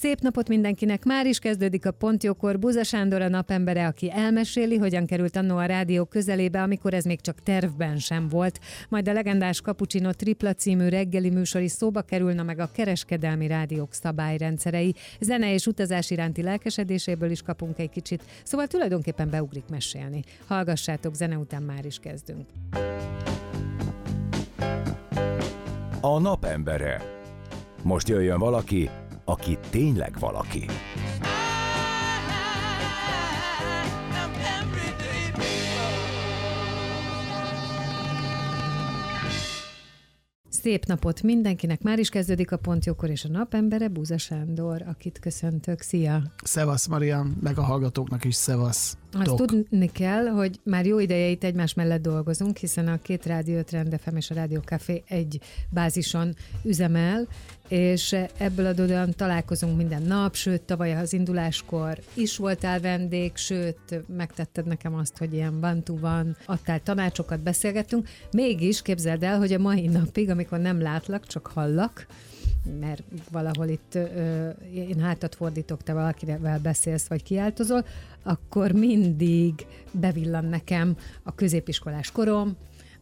Szép 0.00 0.20
napot 0.20 0.48
mindenkinek! 0.48 1.04
Már 1.04 1.26
is 1.26 1.38
kezdődik 1.38 1.86
a 1.86 1.90
Pontjókor. 1.90 2.58
Buza 2.58 2.84
Sándor 2.84 3.22
a 3.22 3.28
napembere, 3.28 3.86
aki 3.86 4.10
elmeséli, 4.10 4.76
hogyan 4.76 5.06
került 5.06 5.36
annó 5.36 5.56
a 5.56 5.64
rádió 5.64 6.04
közelébe, 6.04 6.62
amikor 6.62 6.94
ez 6.94 7.04
még 7.04 7.20
csak 7.20 7.42
tervben 7.42 7.98
sem 7.98 8.28
volt. 8.28 8.60
Majd 8.88 9.08
a 9.08 9.12
legendás 9.12 9.60
Cappuccino 9.60 10.12
Tripla 10.12 10.52
című 10.52 10.88
reggeli 10.88 11.30
műsor 11.30 11.60
is 11.60 11.70
szóba 11.70 12.02
kerülna 12.02 12.42
meg 12.42 12.58
a 12.58 12.70
kereskedelmi 12.72 13.46
rádiók 13.46 13.92
szabályrendszerei. 13.92 14.94
Zene 15.20 15.52
és 15.52 15.66
utazás 15.66 16.10
iránti 16.10 16.42
lelkesedéséből 16.42 17.30
is 17.30 17.42
kapunk 17.42 17.78
egy 17.78 17.90
kicsit, 17.90 18.22
szóval 18.42 18.66
tulajdonképpen 18.66 19.30
beugrik 19.30 19.68
mesélni. 19.70 20.22
Hallgassátok, 20.46 21.14
zene 21.14 21.36
után 21.36 21.62
már 21.62 21.84
is 21.84 21.98
kezdünk. 21.98 22.46
A 26.00 26.18
napembere. 26.18 27.02
Most 27.82 28.08
jöjjön 28.08 28.38
valaki, 28.38 28.90
aki 29.30 29.58
tényleg 29.70 30.16
valaki. 30.18 30.66
Szép 40.48 40.84
napot 40.84 41.22
mindenkinek! 41.22 41.82
Már 41.82 41.98
is 41.98 42.08
kezdődik 42.08 42.52
a 42.52 42.56
Pontjókor 42.56 43.10
és 43.10 43.24
a 43.24 43.28
napembere, 43.28 43.88
Búza 43.88 44.18
Sándor, 44.18 44.82
akit 44.86 45.18
köszöntök. 45.18 45.80
Szia! 45.80 46.22
Szevasz, 46.42 46.86
Maria, 46.86 47.26
meg 47.40 47.58
a 47.58 47.62
hallgatóknak 47.62 48.24
is 48.24 48.34
szevasz. 48.34 48.96
Azt 49.12 49.24
Tok. 49.24 49.46
tudni 49.46 49.90
kell, 49.92 50.26
hogy 50.26 50.60
már 50.64 50.86
jó 50.86 50.98
ideje 50.98 51.28
itt 51.28 51.44
egymás 51.44 51.74
mellett 51.74 52.02
dolgozunk, 52.02 52.56
hiszen 52.56 52.88
a 52.88 52.98
két 53.02 53.26
rádió, 53.26 53.62
Trend 53.62 54.00
FM 54.00 54.16
és 54.16 54.30
a 54.30 54.34
Rádió 54.34 54.60
Café 54.60 55.02
egy 55.06 55.40
bázison 55.70 56.34
üzemel, 56.64 57.28
és 57.70 58.16
ebből 58.38 58.66
adódóan 58.66 59.14
találkozunk 59.16 59.76
minden 59.76 60.02
nap, 60.02 60.34
sőt, 60.34 60.62
tavaly 60.62 60.94
az 60.94 61.12
induláskor 61.12 61.98
is 62.14 62.36
voltál 62.36 62.80
vendég, 62.80 63.36
sőt, 63.36 64.04
megtetted 64.16 64.66
nekem 64.66 64.94
azt, 64.94 65.18
hogy 65.18 65.32
ilyen 65.32 65.60
bantu 65.60 65.98
van, 65.98 66.36
adtál 66.46 66.82
tanácsokat, 66.82 67.40
beszélgettünk. 67.40 68.08
Mégis 68.30 68.82
képzeld 68.82 69.22
el, 69.22 69.38
hogy 69.38 69.52
a 69.52 69.58
mai 69.58 69.86
napig, 69.86 70.30
amikor 70.30 70.58
nem 70.58 70.80
látlak, 70.80 71.26
csak 71.26 71.46
hallak, 71.46 72.06
mert 72.80 73.02
valahol 73.30 73.68
itt 73.68 73.94
ö, 73.94 74.48
én 74.74 75.00
hátat 75.00 75.34
fordítok, 75.34 75.82
te 75.82 75.92
valakivel 75.92 76.58
beszélsz, 76.58 77.06
vagy 77.06 77.22
kiáltozol, 77.22 77.84
akkor 78.22 78.72
mindig 78.72 79.66
bevillan 79.90 80.44
nekem 80.44 80.96
a 81.22 81.34
középiskolás 81.34 82.10
korom, 82.10 82.56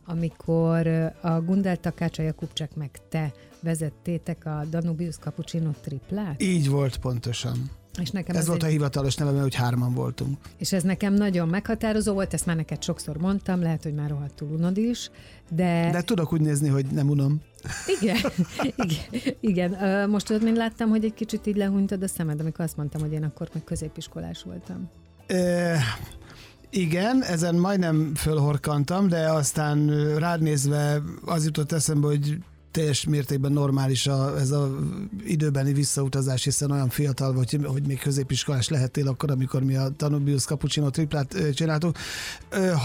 amikor 0.07 0.87
a 1.21 1.41
Gundel 1.41 1.77
Takács, 1.77 2.19
Jakubcsek 2.19 2.75
meg 2.75 2.91
te 3.09 3.33
vezettétek 3.61 4.47
a 4.47 4.65
Danubius 4.71 5.17
Cappuccino 5.17 5.71
triplát. 5.83 6.43
Így 6.43 6.69
volt 6.69 6.97
pontosan. 6.97 7.71
És 8.01 8.11
nekem 8.11 8.37
Ez 8.37 8.47
volt 8.47 8.63
a 8.63 8.67
egy, 8.67 8.73
hivatalos 8.73 9.15
neve, 9.15 9.31
mert 9.31 9.43
hogy 9.43 9.55
hárman 9.55 9.95
voltunk. 9.95 10.37
és 10.59 10.73
ez 10.73 10.83
nekem 10.83 11.15
nagyon 11.15 11.49
meghatározó 11.49 12.13
volt, 12.13 12.35
ezt 12.35 12.47
már 12.47 12.57
neked 12.57 12.83
sokszor 12.83 13.17
mondtam, 13.17 13.61
lehet, 13.63 13.83
hogy 13.83 13.95
már 13.95 14.11
rohadtul 14.11 14.49
unod 14.49 14.77
is, 14.77 15.11
de, 15.51 15.89
De 15.93 16.03
tudok 16.03 16.33
úgy 16.33 16.41
nézni, 16.41 16.69
hogy 16.69 16.87
nem 16.87 17.09
unom. 17.09 17.41
igen, 18.01 18.17
igen, 18.87 19.35
igen. 19.41 20.11
Most 20.11 20.27
tudod, 20.27 20.43
mint 20.43 20.57
láttam, 20.57 20.89
hogy 20.89 21.05
egy 21.05 21.15
kicsit 21.15 21.47
így 21.47 21.57
lehúnytad 21.57 22.03
a 22.03 22.09
szemed, 22.09 22.41
amikor 22.41 22.65
azt 22.65 22.77
mondtam, 22.77 23.01
hogy 23.01 23.13
én 23.13 23.25
akkor 23.25 23.49
meg 23.53 23.65
középiskolás 23.65 24.43
voltam. 24.43 24.91
E, 25.27 25.79
igen, 26.71 27.23
ezen 27.23 27.55
majdnem 27.55 28.15
fölhorkantam, 28.15 29.09
de 29.09 29.31
aztán 29.33 29.87
rád 30.19 30.41
nézve 30.43 31.03
az 31.25 31.45
jutott 31.45 31.73
eszembe, 31.73 32.07
hogy 32.07 32.39
teljes 32.79 33.05
mértékben 33.05 33.53
normális 33.53 34.07
a, 34.07 34.39
ez 34.39 34.51
a 34.51 34.71
időbeni 35.25 35.73
visszautazás, 35.73 36.45
hiszen 36.45 36.71
olyan 36.71 36.89
fiatal 36.89 37.33
vagy, 37.33 37.59
hogy 37.65 37.87
még 37.87 37.99
középiskolás 37.99 38.69
lehettél 38.69 39.09
akkor, 39.09 39.31
amikor 39.31 39.63
mi 39.63 39.77
a 39.77 39.89
Danubius 39.89 40.45
Cappuccino 40.45 40.91
triplát 40.91 41.55
csináltuk. 41.55 41.97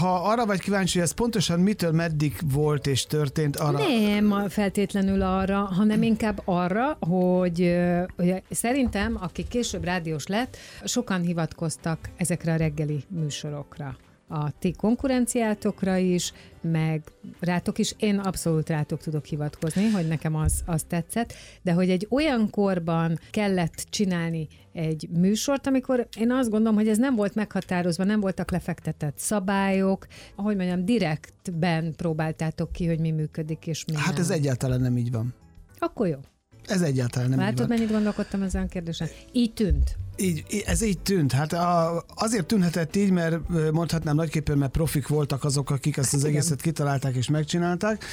Ha 0.00 0.14
arra 0.14 0.46
vagy 0.46 0.60
kíváncsi, 0.60 0.98
hogy 0.98 1.06
ez 1.06 1.14
pontosan 1.14 1.60
mitől 1.60 1.92
meddig 1.92 2.36
volt 2.52 2.86
és 2.86 3.06
történt, 3.06 3.56
arra... 3.56 3.78
Nem 3.78 4.48
feltétlenül 4.48 5.22
arra, 5.22 5.58
hanem 5.58 6.02
inkább 6.02 6.42
arra, 6.44 6.96
hogy, 7.00 7.74
hogy 8.16 8.42
szerintem, 8.50 9.18
aki 9.20 9.46
később 9.48 9.84
rádiós 9.84 10.26
lett, 10.26 10.56
sokan 10.84 11.20
hivatkoztak 11.20 11.98
ezekre 12.16 12.52
a 12.52 12.56
reggeli 12.56 13.04
műsorokra 13.08 13.96
a 14.28 14.58
ti 14.58 14.72
konkurenciátokra 14.72 15.96
is, 15.96 16.32
meg 16.60 17.02
rátok 17.40 17.78
is. 17.78 17.94
Én 17.98 18.18
abszolút 18.18 18.68
rátok 18.68 19.00
tudok 19.00 19.24
hivatkozni, 19.24 19.90
hogy 19.90 20.08
nekem 20.08 20.34
az, 20.34 20.62
az 20.66 20.82
tetszett, 20.82 21.32
de 21.62 21.72
hogy 21.72 21.90
egy 21.90 22.06
olyan 22.10 22.50
korban 22.50 23.18
kellett 23.30 23.86
csinálni 23.90 24.48
egy 24.72 25.08
műsort, 25.10 25.66
amikor 25.66 26.08
én 26.18 26.30
azt 26.32 26.50
gondolom, 26.50 26.74
hogy 26.74 26.88
ez 26.88 26.98
nem 26.98 27.14
volt 27.14 27.34
meghatározva, 27.34 28.04
nem 28.04 28.20
voltak 28.20 28.50
lefektetett 28.50 29.18
szabályok, 29.18 30.06
ahogy 30.34 30.56
mondjam, 30.56 30.84
direktben 30.84 31.94
próbáltátok 31.96 32.72
ki, 32.72 32.86
hogy 32.86 32.98
mi 32.98 33.10
működik 33.10 33.66
és 33.66 33.84
mi 33.84 33.94
Hát 33.96 34.12
nem. 34.12 34.20
ez 34.20 34.30
egyáltalán 34.30 34.80
nem 34.80 34.96
így 34.96 35.10
van. 35.10 35.34
Akkor 35.78 36.06
jó. 36.06 36.18
Ez 36.66 36.82
egyáltalán 36.82 37.28
nem 37.28 37.38
így 37.38 37.44
Látod, 37.44 37.58
van. 37.68 37.68
mennyit 37.68 37.90
gondolkodtam 37.92 38.42
ezen 38.42 38.62
a 38.62 38.66
kérdésen? 38.66 39.08
Így 39.32 39.52
tűnt. 39.52 39.96
Így, 40.16 40.62
ez 40.66 40.82
így 40.82 40.98
tűnt. 40.98 41.32
Hát 41.32 41.52
a, 41.52 42.04
azért 42.14 42.46
tűnhetett 42.46 42.96
így, 42.96 43.10
mert 43.10 43.38
mondhatnám 43.72 44.14
nagyképpen, 44.14 44.58
mert 44.58 44.72
profik 44.72 45.08
voltak 45.08 45.44
azok, 45.44 45.70
akik 45.70 45.96
ezt 45.96 46.14
az 46.14 46.20
igen. 46.20 46.30
egészet 46.32 46.60
kitalálták 46.60 47.14
és 47.14 47.28
megcsinálták. 47.28 48.04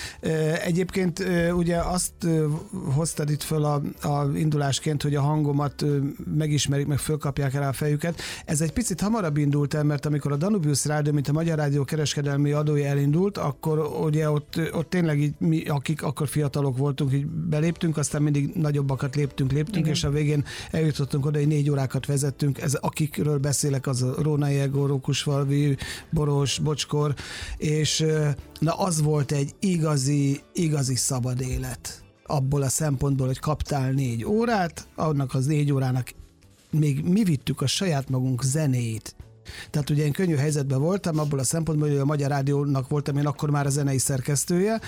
Egyébként 0.63 1.23
ugye 1.55 1.77
azt 1.77 2.11
hoztad 2.93 3.29
itt 3.29 3.43
föl 3.43 3.63
a, 3.63 3.81
a 4.07 4.37
indulásként, 4.37 5.01
hogy 5.01 5.15
a 5.15 5.21
hangomat 5.21 5.85
megismerik, 6.35 6.87
meg 6.87 6.97
fölkapják 6.97 7.53
rá 7.53 7.67
a 7.67 7.73
fejüket. 7.73 8.21
Ez 8.45 8.61
egy 8.61 8.73
picit 8.73 9.01
hamarabb 9.01 9.37
indult 9.37 9.73
el, 9.73 9.83
mert 9.83 10.05
amikor 10.05 10.31
a 10.31 10.35
Danubius 10.35 10.85
Rádió, 10.85 11.13
mint 11.13 11.27
a 11.27 11.31
Magyar 11.31 11.57
Rádió 11.57 11.83
kereskedelmi 11.83 12.51
adója 12.51 12.85
elindult, 12.85 13.37
akkor 13.37 13.79
ugye 13.79 14.29
ott, 14.29 14.59
ott 14.71 14.89
tényleg 14.89 15.19
így 15.19 15.33
mi, 15.37 15.63
akik 15.63 16.03
akkor 16.03 16.27
fiatalok 16.27 16.77
voltunk, 16.77 17.13
így 17.13 17.25
beléptünk, 17.25 17.97
aztán 17.97 18.21
mindig 18.21 18.51
nagyobbakat 18.53 19.15
léptünk, 19.15 19.51
léptünk, 19.51 19.85
Igen. 19.85 19.91
És 19.91 20.03
a 20.03 20.09
végén 20.09 20.45
eljutottunk 20.71 21.25
oda, 21.25 21.37
hogy 21.37 21.47
négy 21.47 21.69
órákat 21.91 22.05
vezettünk. 22.05 22.61
Ez, 22.61 22.73
akikről 22.73 23.37
beszélek, 23.37 23.87
az 23.87 24.01
a 24.01 24.15
Rónai 24.21 24.59
Egó, 24.59 24.85
Rókusfalvi, 24.85 25.77
Boros, 26.09 26.59
Bocskor, 26.59 27.13
és 27.57 28.05
na 28.59 28.73
az 28.73 29.01
volt 29.01 29.31
egy 29.31 29.55
igazi, 29.59 30.41
igazi 30.53 30.95
szabad 30.95 31.41
élet. 31.41 32.03
Abból 32.25 32.61
a 32.61 32.69
szempontból, 32.69 33.27
hogy 33.27 33.39
kaptál 33.39 33.91
négy 33.91 34.25
órát, 34.25 34.87
annak 34.95 35.33
az 35.33 35.45
négy 35.45 35.71
órának 35.71 36.13
még 36.69 37.03
mi 37.03 37.23
vittük 37.23 37.61
a 37.61 37.67
saját 37.67 38.09
magunk 38.09 38.43
zenét. 38.43 39.15
Tehát 39.69 39.89
ugye 39.89 40.05
én 40.05 40.11
könnyű 40.11 40.35
helyzetben 40.35 40.79
voltam, 40.79 41.19
abból 41.19 41.39
a 41.39 41.43
szempontból, 41.43 41.89
hogy 41.89 41.97
a 41.97 42.05
Magyar 42.05 42.29
Rádiónak 42.29 42.89
voltam 42.89 43.17
én 43.17 43.25
akkor 43.25 43.49
már 43.49 43.65
a 43.65 43.69
zenei 43.69 43.97
szerkesztője, 43.97 44.79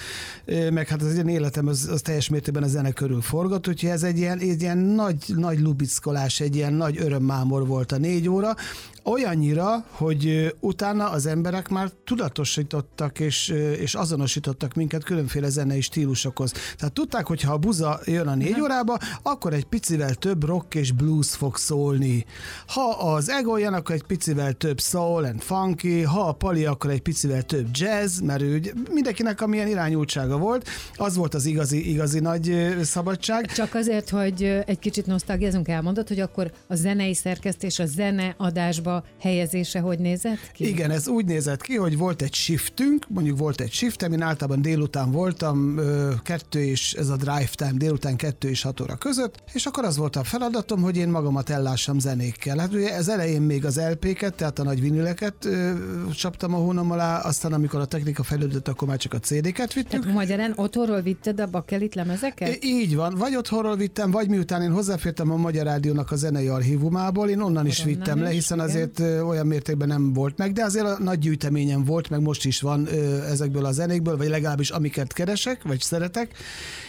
meg 0.70 0.88
hát 0.88 1.02
az 1.02 1.16
én 1.16 1.28
életem 1.28 1.68
az, 1.68 1.88
az 1.92 2.02
teljes 2.02 2.30
mértékben 2.30 2.64
a 2.64 2.68
zene 2.68 2.92
körül 2.92 3.22
forgott, 3.22 3.68
úgyhogy 3.68 3.90
ez 3.90 4.04
egy 4.04 4.18
ilyen, 4.18 4.40
egy 4.40 4.62
ilyen 4.62 4.78
nagy, 4.78 5.18
nagy 5.36 5.60
lubickolás, 5.60 6.40
egy 6.40 6.56
ilyen 6.56 6.74
nagy 6.74 6.98
örömmámor 7.00 7.68
volt 7.68 7.92
a 7.92 7.98
négy 7.98 8.30
óra, 8.30 8.56
olyannyira, 9.04 9.86
hogy 9.90 10.56
utána 10.60 11.10
az 11.10 11.26
emberek 11.26 11.70
már 11.70 11.90
tudatosítottak 12.04 13.20
és, 13.20 13.48
és 13.80 13.96
azonosítottak 13.96 14.74
minket 14.74 15.04
különféle 15.04 15.50
zenei 15.50 15.82
stílusokhoz. 15.82 16.52
Tehát 16.78 16.94
tudták, 16.94 17.28
hogy 17.28 17.42
ha 17.42 17.54
a 17.54 17.58
buza 17.58 18.00
jön 18.06 18.28
a 18.28 18.36
négy 18.36 18.62
órába, 18.62 18.98
akkor 19.22 19.54
egy 19.54 19.66
picivel 19.66 20.14
több 20.16 20.44
rock 20.44 20.76
és 20.76 20.92
blues 20.92 21.30
fog 21.30 21.58
szólni. 21.58 22.26
Ha 22.68 22.90
az 22.90 23.30
ego 23.30 23.58
jön, 23.58 23.74
akkor 23.74 23.96
egy 23.96 24.04
picivel 24.04 24.54
több 24.54 24.80
soul 24.80 25.26
and 25.26 25.42
funky, 25.42 26.02
ha 26.02 26.28
a 26.28 26.32
pali, 26.32 26.66
akkor 26.66 26.90
egy 26.90 27.02
picivel 27.02 27.44
több 27.44 27.68
jazz, 27.72 28.20
mert 28.20 28.42
ő 28.42 28.56
ugye 28.56 28.72
mindenkinek 28.92 29.42
amilyen 29.42 29.68
irányultsága 29.68 30.38
volt, 30.38 30.70
az 30.96 31.16
volt 31.16 31.34
az 31.34 31.46
igazi, 31.46 31.90
igazi 31.90 32.20
nagy 32.20 32.76
szabadság. 32.82 33.46
Csak 33.46 33.76
azért, 33.76 34.10
hogy 34.10 34.44
egy 34.66 34.80
kicsit 34.80 35.06
nosztalgiázunk, 35.06 35.68
elmondod, 35.68 36.08
hogy 36.08 36.20
akkor 36.20 36.52
a 36.68 36.76
zenei 36.76 37.14
szerkesztés 37.14 37.80
a 37.80 37.86
zene 37.86 38.36
adásba 38.38 38.93
a 38.96 39.04
helyezése 39.20 39.80
hogy 39.80 40.00
nézett 40.00 40.52
ki? 40.54 40.68
Igen, 40.68 40.92
ez 40.92 41.08
úgy 41.08 41.26
nézett 41.26 41.62
ki, 41.62 41.76
hogy 41.76 41.98
volt 41.98 42.22
egy 42.22 42.34
shiftünk, 42.34 43.06
mondjuk 43.10 43.38
volt 43.38 43.62
egy 43.62 43.72
shift, 43.72 44.02
én 44.02 44.22
általában 44.22 44.62
délután 44.62 45.12
voltam, 45.12 45.80
kettő 46.24 46.64
és 46.64 46.94
ez 46.94 47.10
a 47.10 47.16
drive 47.16 47.50
time 47.56 47.72
délután 47.76 48.16
kettő 48.16 48.50
és 48.50 48.62
hat 48.62 48.82
óra 48.82 48.96
között, 48.96 49.44
és 49.54 49.66
akkor 49.66 49.84
az 49.84 49.98
volt 49.98 50.16
a 50.16 50.24
feladatom, 50.24 50.82
hogy 50.82 50.98
én 50.98 51.10
magamat 51.10 51.50
ellássam 51.50 52.00
zenékkel. 52.00 52.58
Hát 52.58 52.74
ugye 52.74 52.96
ez 52.96 53.08
elején 53.08 53.42
még 53.42 53.66
az 53.66 53.82
LP-ket, 53.90 54.34
tehát 54.34 54.60
a 54.60 54.64
nagy 54.64 54.82
vinileket 54.82 55.46
ö, 55.46 55.72
csaptam 56.16 56.54
a 56.54 56.58
hónom 56.58 56.92
alá, 56.92 57.20
aztán 57.20 57.54
amikor 57.54 57.80
a 57.80 57.86
technika 57.86 58.24
fejlődött, 58.24 58.68
akkor 58.68 58.88
már 58.88 58.98
csak 58.98 59.14
a 59.14 59.20
CD-ket 59.20 59.74
vittük. 59.74 60.02
Tehát 60.02 60.16
magyarán 60.16 60.54
otthonról 60.56 61.02
vitted 61.02 61.40
a 61.40 61.48
bakelit 61.48 61.96
lemezeket? 61.96 62.64
Így 62.64 62.96
van, 62.96 63.16
vagy 63.18 63.36
otthonról 63.36 63.76
vittem, 63.76 64.12
vagy 64.12 64.30
miután 64.30 64.62
én 64.62 64.72
hozzáfértem 64.72 65.32
a 65.32 65.36
Magyar 65.36 65.66
Rádiónak 65.66 66.12
a 66.12 66.16
zenei 66.16 66.48
archívumából, 66.48 67.30
én 67.30 67.42
onnan 67.42 67.66
is 67.66 67.80
Onnan 67.80 67.94
vittem 67.94 68.18
is, 68.18 68.24
le, 68.24 68.30
hiszen 68.30 68.58
igen. 68.58 68.70
Azért 68.84 69.24
olyan 69.24 69.48
mértékben 69.48 69.88
nem 69.88 70.14
volt 70.14 70.38
meg, 70.38 70.54
de 70.54 70.64
azért 70.64 70.86
a 70.86 71.04
nagy 71.04 71.20
gyűjteményem 71.20 71.84
volt, 71.84 72.10
meg 72.10 72.22
most 72.22 72.46
is 72.46 72.62
van 72.62 72.88
ezekből 73.30 73.66
a 73.66 73.72
zenékből, 73.72 74.18
vagy 74.18 74.30
legalábbis 74.30 74.70
amiket 74.70 75.14
keresek, 75.14 75.64
vagy 75.64 75.80
szeretek, 75.80 76.38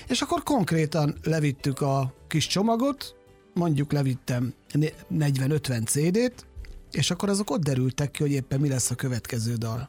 és 0.09 0.21
akkor 0.21 0.43
konkrétan 0.43 1.15
levittük 1.23 1.81
a 1.81 2.15
kis 2.29 2.47
csomagot, 2.47 3.15
mondjuk 3.55 3.93
levittem 3.93 4.55
né- 4.73 5.07
40-50 5.15 5.87
CD-t, 5.87 6.47
és 6.93 7.11
akkor 7.11 7.29
azok 7.29 7.51
ott 7.51 7.63
derültek 7.63 8.11
ki, 8.11 8.23
hogy 8.23 8.33
éppen 8.33 8.61
mi 8.61 8.69
lesz 8.69 8.91
a 8.91 8.95
következő 8.95 9.55
dal. 9.55 9.89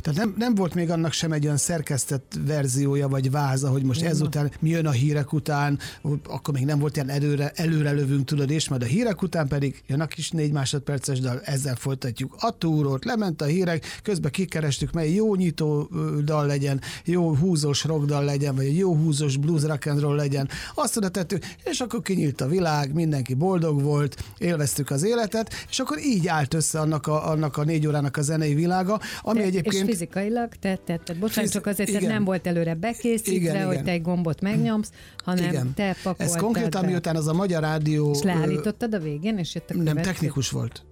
Tehát 0.00 0.18
nem, 0.18 0.34
nem 0.38 0.54
volt 0.54 0.74
még 0.74 0.90
annak 0.90 1.12
sem 1.12 1.32
egy 1.32 1.44
olyan 1.44 1.56
szerkesztett 1.56 2.38
verziója, 2.46 3.08
vagy 3.08 3.30
váza, 3.30 3.68
hogy 3.68 3.82
most 3.82 4.02
ezután 4.02 4.52
mi 4.60 4.68
jön 4.68 4.86
a 4.86 4.90
hírek 4.90 5.32
után, 5.32 5.78
akkor 6.24 6.54
még 6.54 6.64
nem 6.64 6.78
volt 6.78 6.96
ilyen 6.96 7.08
előre, 7.08 7.52
előre 7.54 7.90
lövünk, 7.90 8.24
tudod, 8.24 8.50
és 8.50 8.68
majd 8.68 8.82
a 8.82 8.86
hírek 8.86 9.22
után 9.22 9.48
pedig 9.48 9.82
jön 9.86 10.00
a 10.00 10.06
kis 10.06 10.30
négy 10.30 10.52
másodperces 10.52 11.20
dal, 11.20 11.40
ezzel 11.44 11.74
folytatjuk. 11.74 12.34
A 12.38 12.58
túrót, 12.58 13.04
lement 13.04 13.42
a 13.42 13.44
hírek, 13.44 14.00
közben 14.02 14.30
kikerestük, 14.30 14.92
mely 14.92 15.12
jó 15.12 15.34
nyitó 15.34 15.90
dal 16.24 16.46
legyen, 16.46 16.80
jó 17.04 17.34
húzós 17.34 17.84
rock 17.84 18.04
dal 18.04 18.24
legyen, 18.24 18.54
vagy 18.54 18.76
jó 18.76 18.94
húzós 18.96 19.36
blues 19.36 19.62
rock 19.62 19.86
and 19.86 20.00
roll 20.00 20.16
legyen, 20.16 20.48
azt 20.74 20.96
oda 20.96 21.08
tettük, 21.08 21.44
és 21.64 21.80
akkor 21.80 22.02
kinyílt 22.02 22.40
a 22.40 22.46
világ, 22.46 22.92
mindenki 22.92 23.34
boldog 23.34 23.82
volt, 23.82 24.24
élveztük 24.38 24.90
az 24.90 25.02
életet, 25.02 25.52
és 25.70 25.78
akkor 25.78 25.98
így 25.98 26.28
állt 26.28 26.54
össze 26.54 26.80
annak 26.80 27.06
a, 27.06 27.30
annak 27.30 27.56
a 27.56 27.64
négy 27.64 27.86
órának 27.86 28.16
a 28.16 28.22
zenei 28.22 28.54
világa, 28.54 29.00
ami 29.22 29.38
Te- 29.38 29.46
egyébként... 29.66 29.88
És 29.88 29.94
fizikailag 29.98 30.48
te 30.54 30.76
tetted. 30.84 31.16
Bocsánat, 31.18 31.50
Fiz- 31.50 31.52
csak 31.52 31.66
azért, 31.66 31.90
hogy 31.90 32.00
igen. 32.02 32.12
nem 32.14 32.24
volt 32.24 32.46
előre 32.46 32.74
bekészítve, 32.74 33.32
Igen, 33.32 33.64
hogy 33.64 33.72
igen. 33.72 33.84
te 33.84 33.90
egy 33.90 34.02
gombot 34.02 34.40
megnyomsz, 34.40 34.90
hanem 35.24 35.44
Igen. 35.44 35.74
te 35.74 35.96
pakoltad 36.02 36.26
Ez 36.26 36.36
konkrétan 36.42 36.84
miután 36.84 37.16
az 37.16 37.26
a 37.26 37.32
Magyar 37.32 37.62
Rádió... 37.62 38.10
És 38.10 38.22
leállítottad 38.22 38.94
a 38.94 38.98
végén, 38.98 39.38
és 39.38 39.54
jött 39.54 39.70
a 39.70 39.76
Nem, 39.76 39.96
technikus 39.96 40.50
volt. 40.50 40.82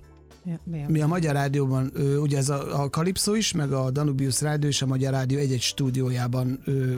Ja, 0.45 0.61
mi 0.65 0.83
a- 0.83 0.89
Mi 0.91 1.01
a 1.01 1.07
Magyar 1.07 1.35
Rádióban, 1.35 1.91
ö, 1.95 2.17
ugye 2.17 2.37
ez 2.39 2.49
a, 2.49 2.83
a 2.83 2.91
Kalipszó 2.91 3.35
is, 3.35 3.53
meg 3.53 3.73
a 3.73 3.91
Danubius 3.91 4.41
Rádió 4.41 4.69
és 4.69 4.83
a 4.83 4.87
Magyar 4.87 5.13
Rádió 5.13 5.39
egy-egy 5.39 5.61
stúdiójában 5.61 6.61
ö, 6.65 6.95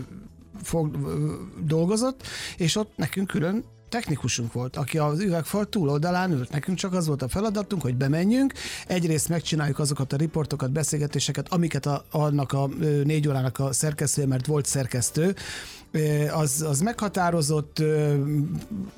fog, 0.62 0.96
ö, 1.04 1.32
dolgozott, 1.66 2.22
és 2.56 2.76
ott 2.76 2.92
nekünk 2.96 3.26
külön 3.26 3.64
technikusunk 3.94 4.52
volt, 4.52 4.76
aki 4.76 4.98
az 4.98 5.20
üvegfal 5.20 5.68
túloldalán 5.68 6.32
ült. 6.32 6.50
Nekünk 6.50 6.78
csak 6.78 6.92
az 6.92 7.06
volt 7.06 7.22
a 7.22 7.28
feladatunk, 7.28 7.82
hogy 7.82 7.96
bemenjünk, 7.96 8.52
egyrészt 8.86 9.28
megcsináljuk 9.28 9.78
azokat 9.78 10.12
a 10.12 10.16
riportokat, 10.16 10.72
beszélgetéseket, 10.72 11.46
amiket 11.48 11.86
a, 11.86 12.04
annak 12.10 12.52
a 12.52 12.68
négy 13.04 13.28
órának 13.28 13.58
a 13.58 13.72
szerkesztője, 13.72 14.26
mert 14.26 14.46
volt 14.46 14.66
szerkesztő, 14.66 15.34
az, 16.32 16.64
az 16.68 16.80
meghatározott, 16.80 17.78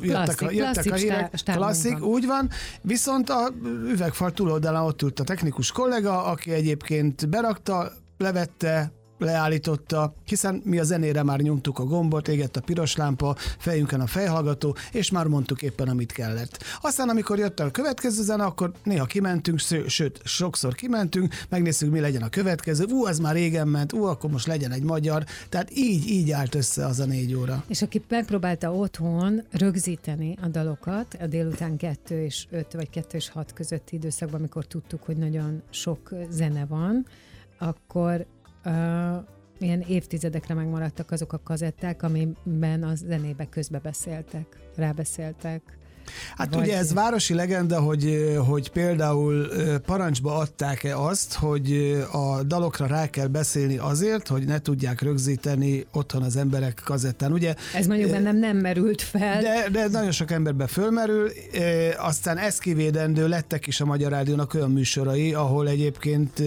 jöttek, 0.01 0.41
a, 0.41 0.51
jöttek 0.51 0.93
a 0.93 0.95
hírek, 0.95 1.33
klasszik, 1.45 2.03
úgy 2.03 2.27
van, 2.27 2.51
viszont 2.81 3.31
a 3.31 3.53
üvegfal 3.89 4.33
túloldalán 4.33 4.83
ott 4.83 5.03
ült 5.03 5.21
a 5.21 5.25
technikus 5.25 5.73
kollega, 5.73 6.25
aki 6.25 6.51
egyébként 6.51 7.29
berakta, 7.29 7.93
levette, 8.19 8.93
leállította, 9.19 10.15
hiszen 10.25 10.63
mi 10.65 10.79
a 10.79 10.85
zenére 10.85 11.23
már 11.23 11.41
nyomtuk 11.41 11.79
a 11.79 11.85
gombot, 11.85 12.29
égett 12.29 12.57
a 12.57 12.61
piros 12.61 12.97
lámpa, 12.97 13.37
fejünkön 13.59 14.01
a 14.01 14.07
fejhallgató, 14.07 14.77
és 14.93 15.11
már 15.11 15.27
mondtuk 15.27 15.63
éppen, 15.63 15.89
amit 15.89 16.13
kellett. 16.13 16.63
Aztán, 16.81 17.09
amikor 17.09 17.39
jött 17.39 17.61
a 17.61 17.71
következő 17.71 18.23
zene, 18.23 18.45
akkor 18.45 18.73
néha 18.85 19.05
kimentünk, 19.05 19.61
sző- 19.61 19.89
sőt, 19.89 20.21
sokszor 20.25 20.75
kimentünk, 20.75 21.35
megnézzük, 21.49 21.91
mi 21.91 22.01
legyen 22.01 22.23
a 22.23 22.29
következő. 22.29 22.85
Ú, 22.91 23.07
ez 23.07 23.19
már 23.19 23.35
régen 23.35 23.69
ment, 23.69 23.93
ú, 23.93 24.05
akkor 24.05 24.31
most 24.31 24.47
legyen 24.47 24.73
egy 24.73 24.83
magyar. 24.83 25.25
Tehát 25.49 25.71
így, 25.77 26.09
így 26.09 26.31
állt 26.31 26.55
össze 26.55 26.87
az 26.87 27.01
a 27.01 27.05
négy 27.05 27.35
óra. 27.35 27.65
És 27.69 27.83
aki 27.83 28.03
megpróbálta 28.09 28.75
otthon 28.75 29.43
rögzíteni 29.51 30.37
a 30.43 30.47
dalokat 30.47 31.17
a 31.21 31.27
délután 31.27 31.77
2 31.77 32.25
és 32.25 32.47
5 32.51 32.73
vagy 32.73 32.91
2 32.91 33.17
és 33.17 33.29
6 33.29 33.53
közötti 33.53 33.97
időszakban, 33.97 34.39
amikor 34.39 34.67
tudtuk, 34.67 35.03
hogy 35.03 35.17
nagyon 35.17 35.63
sok 35.71 36.15
zene 36.31 36.67
van, 36.67 37.07
akkor 37.59 38.27
uh, 38.67 39.25
ilyen 39.59 39.81
évtizedekre 39.81 40.55
megmaradtak 40.55 41.11
azok 41.11 41.33
a 41.33 41.41
kazetták, 41.43 42.03
amiben 42.03 42.83
a 42.83 42.95
zenébe 42.95 43.49
közbe 43.49 43.79
beszéltek, 43.79 44.47
rábeszéltek. 44.77 45.76
Hát 46.37 46.55
Vagy- 46.55 46.63
ugye 46.63 46.77
ez 46.77 46.93
városi 46.93 47.35
legenda, 47.35 47.81
hogy, 47.81 48.35
hogy 48.47 48.71
például 48.71 49.49
parancsba 49.87 50.37
adták-e 50.37 50.99
azt, 50.99 51.35
hogy 51.35 51.97
a 52.13 52.43
dalokra 52.43 52.87
rá 52.87 53.07
kell 53.11 53.27
beszélni 53.27 53.77
azért, 53.77 54.29
hogy 54.29 54.45
ne 54.45 54.59
tudják 54.59 55.01
rögzíteni 55.01 55.87
otthon 55.93 56.23
az 56.23 56.37
emberek 56.37 56.83
kazettán. 56.85 57.33
Ugye 57.33 57.55
Ez 57.75 57.87
mondjuk 57.87 58.11
bennem 58.11 58.37
nem 58.37 58.57
merült 58.57 59.03
fel. 59.03 59.43
de, 59.43 59.69
de 59.73 59.89
nagyon 59.89 60.11
sok 60.11 60.31
emberbe 60.31 60.67
fölmerül, 60.67 61.31
aztán 61.99 62.39
ezt 62.39 62.61
kivédendő 62.61 63.29
lettek 63.29 63.67
is 63.67 63.81
a 63.81 63.85
Magyar 63.85 64.11
Rádiónak 64.11 64.55
olyan 64.55 64.71
műsorai, 64.71 65.35
ahol 65.35 65.69
egyébként 65.69 66.43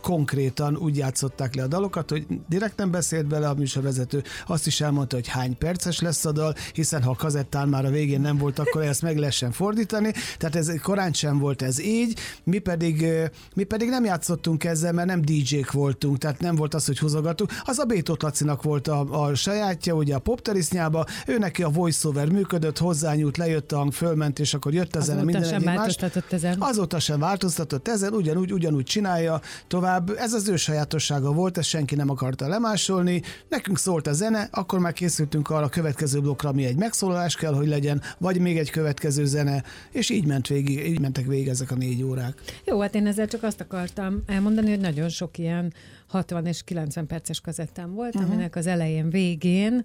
konkrétan 0.00 0.76
úgy 0.76 0.96
játszották 0.96 1.54
le 1.54 1.62
a 1.62 1.66
dalokat, 1.66 2.10
hogy 2.10 2.26
direkt 2.48 2.76
nem 2.76 2.90
beszélt 2.90 3.26
bele 3.26 3.48
a 3.48 3.54
műsorvezető, 3.54 4.22
azt 4.46 4.66
is 4.66 4.80
elmondta, 4.80 5.16
hogy 5.16 5.28
hány 5.28 5.58
perces 5.58 6.00
lesz 6.00 6.24
a 6.24 6.32
dal, 6.32 6.54
hiszen 6.72 7.02
ha 7.02 7.10
a 7.10 7.14
kazettán 7.16 7.68
már 7.68 7.84
a 7.84 7.90
végén 7.90 8.20
nem 8.20 8.38
volt, 8.38 8.58
akkor 8.58 8.81
ezt 8.88 9.02
meg 9.02 9.18
lehessen 9.18 9.52
fordítani, 9.52 10.12
tehát 10.38 10.56
ez 10.56 10.72
korán 10.82 11.12
sem 11.12 11.38
volt 11.38 11.62
ez 11.62 11.80
így, 11.80 12.18
mi 12.44 12.58
pedig, 12.58 13.06
mi 13.54 13.64
pedig 13.64 13.88
nem 13.88 14.04
játszottunk 14.04 14.64
ezzel, 14.64 14.92
mert 14.92 15.08
nem 15.08 15.20
DJ-k 15.20 15.72
voltunk, 15.72 16.18
tehát 16.18 16.40
nem 16.40 16.54
volt 16.54 16.74
az, 16.74 16.86
hogy 16.86 16.98
húzogattuk. 16.98 17.50
Az 17.64 17.78
a 17.78 17.84
Bétót 17.84 18.22
Lacinak 18.22 18.62
volt 18.62 18.88
a, 18.88 19.26
a 19.26 19.34
sajátja, 19.34 19.94
ugye 19.94 20.14
a 20.14 20.18
popterisznyába, 20.18 21.04
ő 21.26 21.38
neki 21.38 21.62
a 21.62 21.68
voiceover 21.68 22.28
működött, 22.28 22.78
hozzányúlt, 22.78 23.36
lejött 23.36 23.72
a 23.72 23.76
hang, 23.76 23.92
fölment, 23.92 24.38
és 24.38 24.54
akkor 24.54 24.74
jött 24.74 24.96
a 24.96 25.00
zene, 25.00 25.20
Azóta 25.20 25.38
minden 25.38 25.50
sem 25.50 25.74
változtatott 25.74 26.32
ezen. 26.32 26.56
Azóta 26.58 26.98
sem 26.98 27.18
változtatott 27.18 27.88
ezen, 27.88 28.12
ugyanúgy, 28.12 28.52
ugyanúgy 28.52 28.84
csinálja 28.84 29.40
tovább. 29.66 30.10
Ez 30.16 30.32
az 30.32 30.48
ő 30.48 30.56
sajátossága 30.56 31.32
volt, 31.32 31.58
ezt 31.58 31.68
senki 31.68 31.94
nem 31.94 32.10
akarta 32.10 32.48
lemásolni. 32.48 33.22
Nekünk 33.48 33.78
szólt 33.78 34.06
a 34.06 34.12
zene, 34.12 34.48
akkor 34.50 34.78
már 34.78 34.92
készültünk 34.92 35.50
arra 35.50 35.64
a 35.64 35.68
következő 35.68 36.20
blokkra, 36.20 36.48
ami 36.48 36.64
egy 36.64 36.76
megszólalás 36.76 37.36
kell, 37.36 37.54
hogy 37.54 37.68
legyen, 37.68 38.02
vagy 38.18 38.38
még 38.38 38.58
egy 38.58 38.70
következő 38.72 39.24
zene, 39.24 39.62
és 39.90 40.10
így 40.10 40.26
ment 40.26 40.46
végig, 40.46 40.86
így 40.86 41.00
mentek 41.00 41.26
végig 41.26 41.48
ezek 41.48 41.70
a 41.70 41.74
négy 41.74 42.02
órák. 42.02 42.40
Jó, 42.64 42.80
hát 42.80 42.94
én 42.94 43.06
ezzel 43.06 43.26
csak 43.26 43.42
azt 43.42 43.60
akartam 43.60 44.22
elmondani, 44.26 44.70
hogy 44.70 44.80
nagyon 44.80 45.08
sok 45.08 45.38
ilyen 45.38 45.72
60 46.06 46.46
és 46.46 46.62
90 46.62 47.06
perces 47.06 47.40
kazettám 47.40 47.94
volt, 47.94 48.14
uh-huh. 48.14 48.30
aminek 48.30 48.56
az 48.56 48.66
elején, 48.66 49.10
végén 49.10 49.84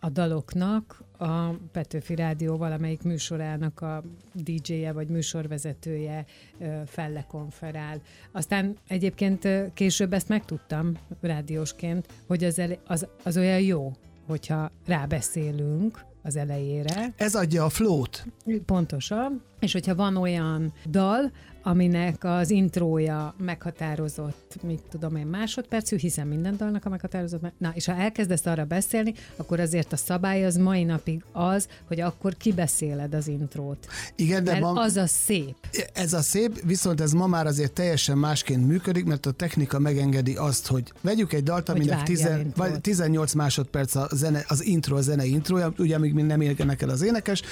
a 0.00 0.08
daloknak 0.08 1.04
a 1.18 1.48
Petőfi 1.72 2.14
Rádió 2.14 2.56
valamelyik 2.56 3.02
műsorának 3.02 3.80
a 3.80 4.02
DJ-je 4.34 4.92
vagy 4.92 5.08
műsorvezetője 5.08 6.24
ö, 6.58 6.66
fellekonferál. 6.86 8.00
Aztán 8.32 8.76
egyébként 8.88 9.48
később 9.74 10.12
ezt 10.12 10.28
megtudtam 10.28 10.92
rádiósként, 11.20 12.06
hogy 12.26 12.44
az, 12.44 12.62
az, 12.86 13.06
az 13.22 13.36
olyan 13.36 13.60
jó, 13.60 13.92
hogyha 14.26 14.70
rábeszélünk 14.86 16.04
az 16.22 16.36
elejére, 16.36 17.12
Ez 17.16 17.34
adja 17.34 17.64
a 17.64 17.68
flót. 17.68 18.26
Pontosan. 18.66 19.42
És 19.60 19.72
hogyha 19.72 19.94
van 19.94 20.16
olyan 20.16 20.72
dal, 20.90 21.32
aminek 21.62 22.24
az 22.24 22.50
intrója 22.50 23.34
meghatározott, 23.38 24.56
mit 24.62 24.82
tudom 24.90 25.16
én, 25.16 25.26
másodpercű, 25.26 25.96
hiszen 25.96 26.26
minden 26.26 26.56
dalnak 26.56 26.84
a 26.84 26.88
meghatározott. 26.88 27.42
Na, 27.58 27.72
és 27.74 27.86
ha 27.86 27.94
elkezdesz 27.94 28.46
arra 28.46 28.64
beszélni, 28.64 29.14
akkor 29.36 29.60
azért 29.60 29.92
a 29.92 29.96
szabály 29.96 30.44
az 30.44 30.56
mai 30.56 30.84
napig 30.84 31.24
az, 31.32 31.68
hogy 31.86 32.00
akkor 32.00 32.36
kibeszéled 32.36 33.14
az 33.14 33.28
intrót. 33.28 33.86
Igen, 34.16 34.44
de 34.44 34.50
Mert 34.50 34.62
ma... 34.62 34.80
az 34.80 34.96
a 34.96 35.06
szép. 35.06 35.56
Ez 35.92 36.12
a 36.12 36.20
szép, 36.20 36.62
viszont 36.64 37.00
ez 37.00 37.12
ma 37.12 37.26
már 37.26 37.46
azért 37.46 37.72
teljesen 37.72 38.18
másként 38.18 38.66
működik, 38.66 39.04
mert 39.04 39.26
a 39.26 39.30
technika 39.30 39.78
megengedi 39.78 40.34
azt, 40.34 40.66
hogy 40.66 40.92
vegyük 41.00 41.32
egy 41.32 41.42
dalt, 41.42 41.68
aminek 41.68 41.88
vágjál 41.88 42.06
10, 42.06 42.20
intrót. 42.20 42.56
vagy 42.56 42.80
18 42.80 43.32
másodperc 43.32 43.94
a 43.94 44.08
zene, 44.12 44.44
az 44.48 44.64
intro, 44.64 44.96
a 44.96 45.00
zene 45.00 45.24
introja, 45.24 45.72
ugye 45.78 45.94
amíg 45.94 46.14
nem 46.14 46.40
érkenek 46.40 46.82
el 46.82 46.88
az 46.88 47.02
énekes. 47.02 47.42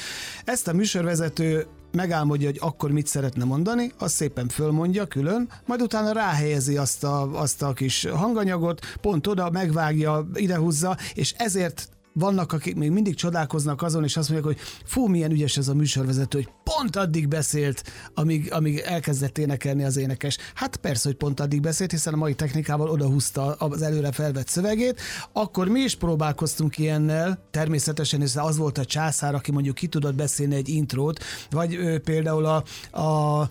Ezt 0.45 0.69
a 0.69 0.73
műsorvezető 0.73 1.67
megálmodja, 1.93 2.47
hogy 2.47 2.59
akkor 2.61 2.91
mit 2.91 3.07
szeretne 3.07 3.45
mondani, 3.45 3.93
azt 3.99 4.15
szépen 4.15 4.49
fölmondja 4.49 5.07
külön, 5.07 5.49
majd 5.67 5.83
utána 5.83 6.13
ráhelyezi 6.13 6.77
azt 6.77 7.05
a, 7.05 7.41
azt 7.41 7.63
a 7.63 7.73
kis 7.73 8.05
hanganyagot, 8.05 8.81
pont 9.01 9.27
oda, 9.27 9.51
megvágja, 9.51 10.29
idehúzza, 10.35 10.97
és 11.15 11.35
ezért 11.37 11.89
vannak, 12.13 12.53
akik 12.53 12.77
még 12.77 12.91
mindig 12.91 13.15
csodálkoznak 13.15 13.83
azon, 13.83 14.05
és 14.05 14.17
azt 14.17 14.31
mondják, 14.31 14.55
hogy 14.55 14.65
fú, 14.85 15.07
milyen 15.07 15.31
ügyes 15.31 15.57
ez 15.57 15.69
a 15.69 15.75
műsorvezető, 15.75 16.39
hogy 16.39 16.53
pont 16.75 16.97
addig 16.97 17.29
beszélt, 17.29 17.83
amíg, 18.15 18.53
amíg 18.53 18.79
elkezdett 18.79 19.39
énekelni 19.39 19.85
az 19.85 19.97
énekes. 19.97 20.39
Hát 20.55 20.77
persze, 20.77 21.09
hogy 21.09 21.17
pont 21.17 21.41
addig 21.41 21.61
beszélt, 21.61 21.91
hiszen 21.91 22.15
a 22.15 22.17
mai 22.17 22.35
technikával 22.35 22.89
odahúzta 22.89 23.53
az 23.53 23.83
előre 23.83 24.13
felvett 24.13 24.49
szövegét. 24.49 25.01
Akkor 25.33 25.69
mi 25.69 25.81
is 25.81 25.97
próbálkoztunk 25.97 26.79
ilyennel, 26.79 27.49
természetesen, 27.51 28.21
hiszen 28.21 28.45
az 28.45 28.57
volt 28.57 28.79
a 28.79 28.85
császár, 28.85 29.35
aki 29.35 29.53
mondjuk 29.53 29.75
ki 29.75 29.87
tudott 29.87 30.15
beszélni 30.15 30.55
egy 30.55 30.69
intrót, 30.69 31.25
vagy 31.51 31.75
ő, 31.75 31.99
például 31.99 32.45
a, 32.45 32.65
a 33.01 33.49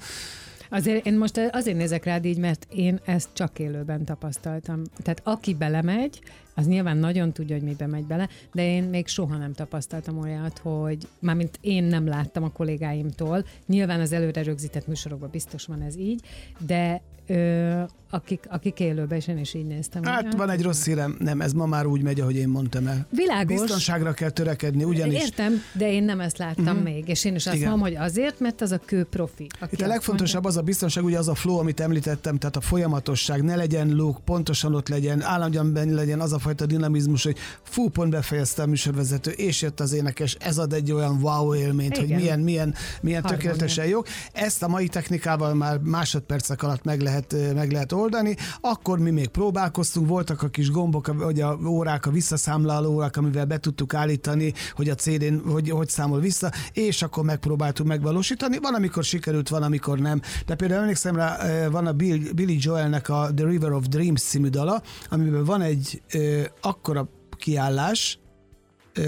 Azért 0.71 1.05
én 1.05 1.17
most 1.17 1.49
azért 1.51 1.77
nézek 1.77 2.03
rád 2.03 2.25
így, 2.25 2.37
mert 2.37 2.67
én 2.69 2.99
ezt 3.05 3.29
csak 3.33 3.59
élőben 3.59 4.05
tapasztaltam. 4.05 4.81
Tehát 5.03 5.21
aki 5.23 5.53
belemegy, 5.53 6.19
az 6.59 6.67
nyilván 6.67 6.97
nagyon 6.97 7.33
tudja, 7.33 7.55
hogy 7.55 7.65
mibe 7.65 7.87
megy 7.87 8.05
bele, 8.05 8.29
de 8.53 8.65
én 8.65 8.83
még 8.83 9.07
soha 9.07 9.37
nem 9.37 9.53
tapasztaltam 9.53 10.19
olyat, 10.19 10.57
hogy 10.57 11.07
mármint 11.19 11.57
én 11.61 11.83
nem 11.83 12.07
láttam 12.07 12.43
a 12.43 12.51
kollégáimtól, 12.51 13.45
nyilván 13.65 13.99
az 13.99 14.11
előre 14.11 14.43
rögzített 14.43 14.87
műsorokban 14.87 15.29
biztos 15.31 15.65
van 15.65 15.81
ez 15.81 15.97
így, 15.97 16.21
de 16.65 17.01
ö, 17.27 17.81
akik, 18.09 18.45
akik 18.49 18.79
élőben, 18.79 19.17
és 19.17 19.27
én 19.27 19.37
is 19.37 19.53
így 19.53 19.65
néztem. 19.65 20.03
Hát 20.03 20.23
hogy, 20.23 20.35
van 20.35 20.49
egy 20.49 20.61
rossz 20.61 20.85
hírem, 20.85 21.15
nem, 21.19 21.41
ez 21.41 21.53
ma 21.53 21.65
már 21.65 21.85
úgy 21.85 22.01
megy, 22.01 22.19
ahogy 22.19 22.35
én 22.35 22.47
mondtam 22.47 22.87
el. 22.87 23.07
Világos. 23.09 23.59
Biztonságra 23.59 24.13
kell 24.13 24.29
törekedni, 24.29 24.83
ugyanis. 24.83 25.21
Értem, 25.21 25.53
de 25.73 25.91
én 25.91 26.03
nem 26.03 26.19
ezt 26.19 26.37
láttam 26.37 26.65
uh-huh. 26.65 26.83
még, 26.83 27.07
és 27.07 27.25
én 27.25 27.35
is 27.35 27.45
azt 27.47 27.55
Igen. 27.55 27.69
mondom, 27.69 27.87
hogy 27.87 27.95
azért, 27.95 28.39
mert 28.39 28.61
az 28.61 28.71
a 28.71 28.79
kő 28.85 29.03
profi. 29.03 29.47
aki 29.59 29.75
Itt 29.75 29.81
a 29.81 29.87
legfontosabb 29.87 30.45
az 30.45 30.57
a 30.57 30.61
biztonság, 30.61 31.03
ugye 31.03 31.17
az 31.17 31.27
a 31.27 31.35
flow, 31.35 31.57
amit 31.57 31.79
említettem, 31.79 32.37
tehát 32.37 32.55
a 32.55 32.61
folyamatosság, 32.61 33.43
ne 33.43 33.55
legyen 33.55 33.89
lók, 33.89 34.19
pontosan 34.25 34.75
ott 34.75 34.89
legyen, 34.89 35.21
állandóan 35.21 35.73
benne 35.73 35.93
legyen 35.93 36.19
az 36.19 36.33
a 36.33 36.39
fajta 36.49 36.65
dinamizmus, 36.65 37.23
hogy 37.23 37.37
fú, 37.63 37.89
pont 37.89 38.11
befejezte 38.11 38.61
a 38.61 38.65
műsorvezető, 38.65 39.31
és 39.31 39.61
jött 39.61 39.79
az 39.79 39.93
énekes, 39.93 40.37
ez 40.39 40.57
ad 40.57 40.73
egy 40.73 40.91
olyan 40.91 41.21
wow 41.21 41.55
élményt, 41.55 41.97
Igen. 41.97 42.07
hogy 42.07 42.15
milyen, 42.15 42.39
milyen, 42.39 42.75
milyen 43.01 43.21
Harmónia. 43.21 43.45
tökéletesen 43.45 43.85
jó. 43.85 44.01
Ezt 44.33 44.63
a 44.63 44.67
mai 44.67 44.87
technikával 44.87 45.53
már 45.53 45.77
másodpercek 45.77 46.63
alatt 46.63 46.83
meg 46.83 47.01
lehet, 47.01 47.35
meg 47.53 47.71
lehet 47.71 47.91
oldani. 47.91 48.35
Akkor 48.61 48.99
mi 48.99 49.09
még 49.09 49.27
próbálkoztunk, 49.27 50.07
voltak 50.07 50.41
a 50.41 50.47
kis 50.47 50.71
gombok, 50.71 51.13
vagy 51.13 51.41
a 51.41 51.59
órák, 51.65 52.05
a 52.05 52.11
visszaszámláló 52.11 52.93
órák, 52.93 53.17
amivel 53.17 53.45
be 53.45 53.57
tudtuk 53.57 53.93
állítani, 53.93 54.53
hogy 54.73 54.89
a 54.89 54.95
CD-n 54.95 55.49
hogy, 55.49 55.69
hogy 55.69 55.89
számol 55.89 56.19
vissza, 56.19 56.51
és 56.73 57.01
akkor 57.01 57.23
megpróbáltuk 57.23 57.85
megvalósítani. 57.87 58.57
Van, 58.57 58.73
amikor 58.73 59.03
sikerült, 59.03 59.49
van, 59.49 59.63
amikor 59.63 59.99
nem. 59.99 60.21
De 60.45 60.55
például 60.55 60.81
emlékszem 60.81 61.15
rá, 61.15 61.37
van 61.67 61.87
a 61.87 61.93
Bill, 61.93 62.19
Billy 62.35 62.57
Joelnek 62.59 63.09
a 63.09 63.29
The 63.35 63.45
River 63.45 63.71
of 63.71 63.87
Dreams 63.87 64.21
című 64.21 64.47
dala, 64.47 64.81
amiben 65.09 65.43
van 65.43 65.61
egy 65.61 66.01
ö, 66.13 66.38
akkora 66.61 67.09
kiállás, 67.37 68.19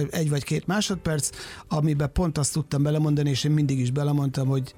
egy 0.09 0.29
vagy 0.29 0.43
két 0.43 0.67
másodperc, 0.67 1.29
amiben 1.67 2.11
pont 2.11 2.37
azt 2.37 2.53
tudtam 2.53 2.83
belemondani, 2.83 3.29
és 3.29 3.43
én 3.43 3.51
mindig 3.51 3.79
is 3.79 3.91
belemondtam, 3.91 4.47
hogy 4.47 4.75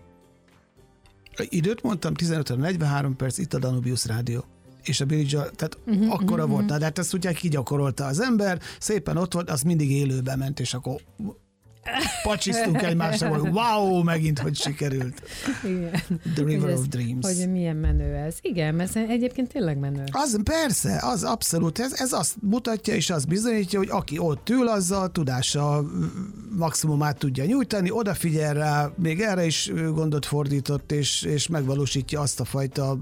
időt 1.37 1.83
mondtam, 1.83 2.13
15 2.13 2.57
43 2.57 3.15
perc, 3.15 3.37
itt 3.37 3.53
a 3.53 3.59
Danubius 3.59 4.05
Rádió 4.05 4.45
és 4.83 5.01
a 5.01 5.05
Billy 5.05 5.25
Joel, 5.27 5.49
tehát 5.49 5.77
uh-huh, 5.85 6.13
akkora 6.13 6.43
uh-huh. 6.43 6.49
volt. 6.49 6.65
Na, 6.65 6.77
de 6.77 6.83
hát 6.83 6.99
ezt 6.99 7.13
ugye 7.13 7.31
kigyakorolta 7.31 8.05
az 8.05 8.21
ember, 8.21 8.59
szépen 8.79 9.17
ott 9.17 9.33
volt, 9.33 9.49
az 9.49 9.61
mindig 9.61 9.91
élőbe 9.91 10.35
ment, 10.35 10.59
és 10.59 10.73
akkor 10.73 11.01
pacsisztunk 12.23 12.81
egymásra, 12.81 13.27
hogy 13.27 13.49
wow, 13.49 14.03
megint, 14.03 14.39
hogy 14.39 14.55
sikerült. 14.55 15.21
Igen. 15.63 15.91
The 16.33 16.43
River 16.43 16.59
Hogy 16.61 16.71
ez- 16.71 16.79
of 16.79 16.87
Dreams. 16.87 17.25
Hogy 17.25 17.51
milyen 17.51 17.75
menő 17.75 18.15
ez. 18.15 18.35
Igen, 18.41 18.79
ez 18.79 18.95
egyébként 18.95 19.51
tényleg 19.51 19.77
menő. 19.77 20.03
Az 20.11 20.39
persze, 20.43 20.99
az 21.01 21.23
abszolút, 21.23 21.79
ez, 21.79 21.93
ez 21.93 22.11
azt 22.11 22.35
mutatja 22.41 22.95
és 22.95 23.09
azt 23.09 23.27
bizonyítja, 23.27 23.79
hogy 23.79 23.89
aki 23.91 24.17
ott 24.19 24.49
ül, 24.49 24.67
azzal 24.67 25.01
a 25.03 25.07
tudása 25.07 25.83
maximumát 26.57 27.17
tudja 27.17 27.45
nyújtani, 27.45 27.91
odafigyel 27.91 28.53
rá, 28.53 28.91
még 28.97 29.21
erre 29.21 29.45
is 29.45 29.71
gondot 29.93 30.25
fordított, 30.25 30.91
és, 30.91 31.21
és 31.21 31.47
megvalósítja 31.47 32.21
azt 32.21 32.39
a 32.39 32.45
fajta 32.45 32.97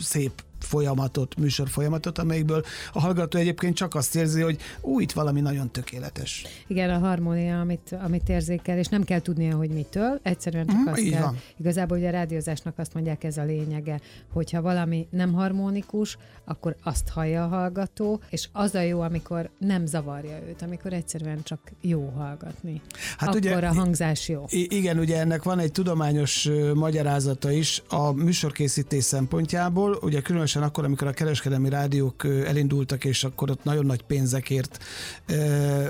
szép 0.00 0.44
folyamatot, 0.58 1.36
műsor 1.38 1.68
folyamatot, 1.68 2.18
amelyikből 2.18 2.64
a 2.92 3.00
hallgató 3.00 3.38
egyébként 3.38 3.74
csak 3.76 3.94
azt 3.94 4.14
érzi, 4.16 4.40
hogy 4.40 4.58
ú, 4.80 5.00
itt 5.00 5.12
valami 5.12 5.40
nagyon 5.40 5.70
tökéletes. 5.70 6.44
Igen, 6.66 6.90
a 6.90 6.98
harmónia, 6.98 7.60
amit, 7.60 7.96
amit 8.04 8.28
érzékel, 8.28 8.78
és 8.78 8.86
nem 8.86 9.04
kell 9.04 9.20
tudnia, 9.20 9.56
hogy 9.56 9.70
mitől, 9.70 10.20
egyszerűen 10.22 10.66
csak 10.66 10.76
Mhm, 10.76 10.88
azt 10.88 11.08
kell. 11.10 11.20
van. 11.22 11.38
Igazából 11.56 11.96
ugye 11.98 12.08
a 12.08 12.10
rádiózásnak 12.10 12.78
azt 12.78 12.94
mondják, 12.94 13.24
ez 13.24 13.36
a 13.36 13.44
lényege, 13.44 14.00
hogyha 14.32 14.62
valami 14.62 15.06
nem 15.10 15.32
harmonikus, 15.32 16.18
akkor 16.44 16.76
azt 16.82 17.08
hallja 17.08 17.44
a 17.44 17.48
hallgató, 17.48 18.20
és 18.30 18.48
az 18.52 18.74
a 18.74 18.80
jó, 18.80 19.00
amikor 19.00 19.50
nem 19.58 19.86
zavarja 19.86 20.38
őt, 20.48 20.62
amikor 20.62 20.92
egyszerűen 20.92 21.42
csak 21.42 21.60
jó 21.80 22.12
hallgatni. 22.16 22.80
Hát 23.18 23.28
akkor 23.28 23.40
ugye- 23.40 23.54
a 23.68 23.72
hangzás 23.74 24.28
jó. 24.28 24.44
Igen, 24.50 24.98
ugye 24.98 25.18
ennek 25.20 25.42
van 25.42 25.58
egy 25.58 25.72
tudományos 25.72 26.48
magyarázata 26.74 27.50
is 27.50 27.82
a 27.88 28.12
műsorkészítés 28.12 29.04
szempontjából, 29.04 29.98
ugye 30.02 30.20
különösen 30.20 30.44
akkor, 30.54 30.84
amikor 30.84 31.06
a 31.06 31.12
kereskedelmi 31.12 31.68
rádiók 31.68 32.24
elindultak, 32.24 33.04
és 33.04 33.24
akkor 33.24 33.50
ott 33.50 33.64
nagyon 33.64 33.86
nagy 33.86 34.02
pénzekért 34.02 34.78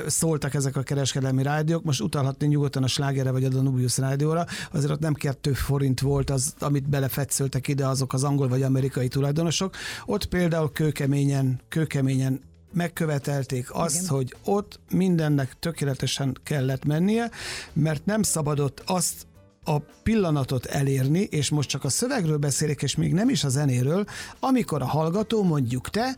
szóltak 0.07 0.55
ezek 0.55 0.77
a 0.77 0.83
kereskedelmi 0.83 1.43
rádiók, 1.43 1.85
most 1.85 2.01
utalhatni 2.01 2.47
nyugodtan 2.47 2.83
a 2.83 2.87
Slágerre 2.87 3.31
vagy 3.31 3.45
a 3.45 3.49
Danubius 3.49 3.99
rádióra, 3.99 4.47
azért 4.73 4.93
ott 4.93 5.01
nem 5.01 5.15
kettő 5.15 5.53
forint 5.53 6.01
volt 6.01 6.31
az, 6.31 6.55
amit 6.59 6.89
belefetszöltek 6.89 7.69
ide 7.69 7.87
azok 7.87 8.13
az 8.13 8.25
angol 8.25 8.49
vagy 8.49 8.63
amerikai 8.63 9.09
tulajdonosok. 9.09 9.75
Ott 10.07 10.27
például 10.27 10.73
kőkeményen, 10.73 11.61
kőkeményen 11.69 12.41
megkövetelték 12.73 13.75
azt, 13.75 13.97
Igen. 13.97 14.09
hogy 14.09 14.37
ott 14.45 14.81
mindennek 14.91 15.57
tökéletesen 15.59 16.37
kellett 16.43 16.85
mennie, 16.85 17.31
mert 17.73 18.05
nem 18.05 18.23
szabadott 18.23 18.83
azt 18.87 19.27
a 19.67 19.79
pillanatot 20.03 20.67
elérni, 20.67 21.21
és 21.21 21.51
most 21.51 21.69
csak 21.69 21.85
a 21.85 21.89
szövegről 21.89 22.37
beszélek, 22.37 22.83
és 22.83 22.97
még 22.97 23.13
nem 23.13 23.29
is 23.29 23.45
a 23.45 23.49
zenéről, 23.49 24.05
amikor 24.41 24.83
a 24.83 24.87
hallgató, 24.87 25.43
mondjuk 25.43 25.91
te, 25.91 26.17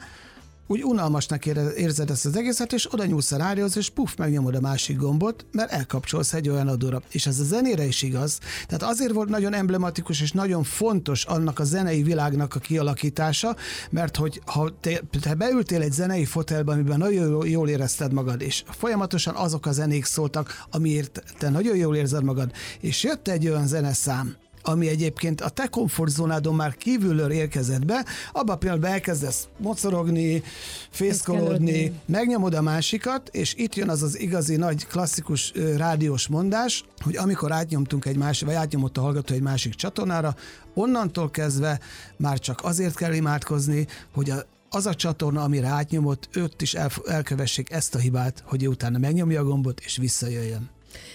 úgy 0.70 0.84
unalmasnak 0.84 1.46
érzed 1.76 2.10
ezt 2.10 2.26
az 2.26 2.36
egészet, 2.36 2.72
és 2.72 2.92
oda 2.92 3.04
nyúlsz 3.04 3.32
a 3.32 3.36
rádióhoz, 3.36 3.76
és 3.76 3.90
puff, 3.90 4.14
megnyomod 4.16 4.54
a 4.54 4.60
másik 4.60 4.96
gombot, 4.96 5.46
mert 5.52 5.70
elkapcsolsz 5.70 6.32
egy 6.32 6.48
olyan 6.48 6.68
adóra. 6.68 7.02
És 7.10 7.26
ez 7.26 7.38
a 7.40 7.44
zenére 7.44 7.84
is 7.84 8.02
igaz. 8.02 8.38
Tehát 8.66 8.82
azért 8.82 9.12
volt 9.12 9.28
nagyon 9.28 9.54
emblematikus 9.54 10.20
és 10.20 10.32
nagyon 10.32 10.62
fontos 10.62 11.24
annak 11.24 11.58
a 11.58 11.64
zenei 11.64 12.02
világnak 12.02 12.54
a 12.54 12.58
kialakítása, 12.58 13.56
mert 13.90 14.16
hogy 14.16 14.42
ha 14.46 14.70
te, 14.80 15.00
te 15.20 15.34
beültél 15.34 15.82
egy 15.82 15.92
zenei 15.92 16.24
fotelbe, 16.24 16.72
amiben 16.72 16.98
nagyon 16.98 17.46
jól 17.46 17.68
érezted 17.68 18.12
magad, 18.12 18.40
és 18.40 18.62
folyamatosan 18.70 19.34
azok 19.34 19.66
a 19.66 19.72
zenék 19.72 20.04
szóltak, 20.04 20.64
amiért 20.70 21.22
te 21.38 21.48
nagyon 21.48 21.76
jól 21.76 21.96
érzed 21.96 22.24
magad, 22.24 22.52
és 22.80 23.02
jött 23.02 23.28
egy 23.28 23.48
olyan 23.48 23.66
zeneszám, 23.66 24.36
ami 24.68 24.88
egyébként 24.88 25.40
a 25.40 25.48
te 25.48 25.66
komfortzónádon 25.66 26.54
már 26.54 26.74
kívülről 26.74 27.30
érkezett 27.30 27.84
be, 27.84 28.04
abban 28.32 28.54
a 28.54 28.58
pillanatban 28.58 28.90
elkezdesz 28.90 29.48
mocorogni, 29.58 30.42
fészkolódni, 30.90 31.92
megnyomod 32.06 32.54
a 32.54 32.62
másikat, 32.62 33.28
és 33.32 33.54
itt 33.54 33.74
jön 33.74 33.88
az 33.88 34.02
az 34.02 34.18
igazi 34.18 34.56
nagy 34.56 34.86
klasszikus 34.86 35.52
rádiós 35.76 36.28
mondás, 36.28 36.84
hogy 36.98 37.16
amikor 37.16 37.52
átnyomtunk 37.52 38.04
egy 38.04 38.16
másik, 38.16 38.46
vagy 38.46 38.56
átnyomott 38.56 38.96
a 38.96 39.00
hallgató 39.00 39.34
egy 39.34 39.42
másik 39.42 39.74
csatornára, 39.74 40.34
onnantól 40.74 41.30
kezdve 41.30 41.80
már 42.16 42.38
csak 42.38 42.60
azért 42.64 42.96
kell 42.96 43.12
imádkozni, 43.12 43.86
hogy 44.14 44.30
a 44.30 44.44
az 44.70 44.86
a 44.86 44.94
csatorna, 44.94 45.42
amire 45.42 45.66
átnyomott, 45.66 46.28
őt 46.32 46.62
is 46.62 46.74
el, 46.74 46.90
elkövessék 47.06 47.70
ezt 47.70 47.94
a 47.94 47.98
hibát, 47.98 48.42
hogy 48.46 48.68
utána 48.68 48.98
megnyomja 48.98 49.40
a 49.40 49.44
gombot, 49.44 49.80
és 49.80 49.96
visszajöjjön. 49.96 50.70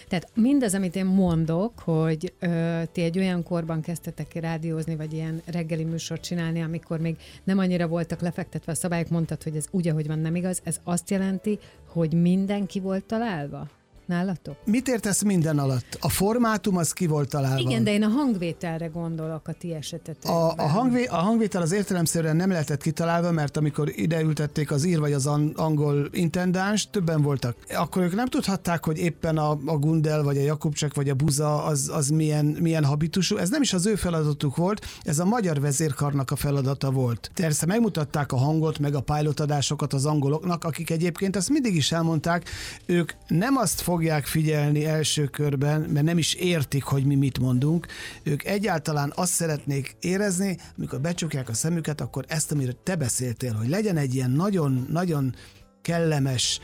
Tehát 0.08 0.30
mindaz, 0.36 0.74
amit 0.74 0.96
én 0.96 1.06
mondok, 1.06 1.80
hogy 1.80 2.34
ö, 2.40 2.82
ti 2.92 3.02
egy 3.02 3.18
olyan 3.18 3.44
korban 3.44 3.82
kezdtetek 3.82 4.34
rádiózni, 4.34 4.96
vagy 4.96 5.14
ilyen 5.14 5.42
reggeli 5.46 5.84
műsort 5.84 6.24
csinálni, 6.24 6.62
amikor 6.62 7.00
még 7.00 7.16
nem 7.44 7.58
annyira 7.58 7.88
voltak 7.88 8.22
lefektetve 8.22 8.72
a 8.72 8.76
szabályok, 8.76 9.10
mondtad, 9.10 9.44
hogy 9.44 9.56
ez 9.56 9.66
úgy, 9.72 9.88
ahogy 9.88 10.08
van, 10.08 10.20
nem 10.20 10.36
igaz, 10.36 10.62
ez 10.64 10.80
azt 10.84 11.10
jelenti, 11.10 11.60
hogy 11.88 12.14
mindenki 12.14 12.80
volt 12.80 13.06
találva 13.06 13.70
nálatok? 14.08 14.56
Mit 14.66 14.88
értesz 14.88 15.24
minden 15.24 15.60
alatt? 15.60 15.98
A 16.02 16.10
formátum 16.10 16.78
az 16.78 16.94
ki 16.94 17.08
volt 17.08 17.30
találva. 17.30 17.70
Igen, 17.70 17.84
de 17.84 17.92
én 17.92 18.04
a 18.04 18.08
hangvételre 18.08 18.88
gondolok 18.88 19.48
a 19.48 19.54
ti 19.54 19.74
esetetekben. 19.74 20.32
A, 20.32 20.54
a, 20.58 20.68
hangvé, 20.68 21.06
a 21.06 21.16
hangvétel 21.16 21.62
az 21.62 21.72
értelemszerűen 21.72 22.36
nem 22.36 22.50
lehetett 22.50 22.82
kitalálva, 22.82 23.32
mert 23.32 23.58
amikor 23.58 23.92
ideültették 23.96 24.72
az 24.72 24.86
ír 24.86 25.00
vagy 25.00 25.14
az 25.14 25.28
an, 25.28 25.52
angol 25.56 26.10
intendáns, 26.12 26.90
többen 26.90 27.22
voltak. 27.22 27.56
Akkor 27.76 28.04
ők 28.04 28.16
nem 28.16 28.28
tudhatták, 28.28 28.86
hogy 28.86 28.98
éppen 28.98 29.38
a, 29.38 29.50
a 29.66 29.78
Gundel, 29.78 30.24
vagy 30.24 30.38
a 30.38 30.42
Jakubcsek, 30.42 30.94
vagy 30.94 31.10
a 31.10 31.14
Buza 31.14 31.64
az, 31.64 31.92
az 31.94 32.10
milyen, 32.10 32.46
milyen 32.46 32.86
habitusú. 32.86 33.38
Ez 33.38 33.50
nem 33.50 33.62
is 33.62 33.74
az 33.74 33.86
ő 33.86 33.96
feladatuk 33.96 34.56
volt, 34.56 34.86
ez 35.02 35.20
a 35.20 35.26
magyar 35.26 35.62
vezérkarnak 35.62 36.32
a 36.32 36.36
feladata 36.36 36.92
volt. 36.92 37.32
Persze 37.34 37.66
megmutatták 37.66 38.32
a 38.32 38.38
hangot, 38.38 38.80
meg 38.80 38.96
a 38.96 39.02
pilotadásokat 39.02 39.94
az 39.94 40.06
angoloknak, 40.06 40.64
akik 40.64 40.90
egyébként 40.90 41.36
ezt 41.36 41.50
mindig 41.50 41.76
is 41.76 41.92
elmondták, 41.92 42.50
ők 42.86 43.12
nem 43.28 43.56
azt 43.58 43.82
fogják 43.94 44.26
figyelni 44.26 44.86
első 44.86 45.26
körben, 45.26 45.82
mert 45.82 46.06
nem 46.06 46.18
is 46.18 46.34
értik, 46.34 46.84
hogy 46.84 47.06
mi 47.06 47.16
mit 47.16 47.40
mondunk. 47.40 47.88
Ők 48.24 48.44
egyáltalán 48.44 49.12
azt 49.16 49.32
szeretnék 49.32 49.96
érezni, 50.00 50.58
amikor 50.78 51.02
becsukják 51.02 51.50
a 51.50 51.54
szemüket, 51.54 52.02
akkor 52.02 52.26
ezt, 52.28 52.52
amiről 52.52 52.84
te 52.84 52.96
beszéltél, 52.96 53.54
hogy 53.54 53.70
legyen 53.70 53.98
egy 53.98 54.16
ilyen 54.16 54.32
nagyon, 54.32 54.88
nagyon 54.90 55.36
kellemes, 55.82 56.60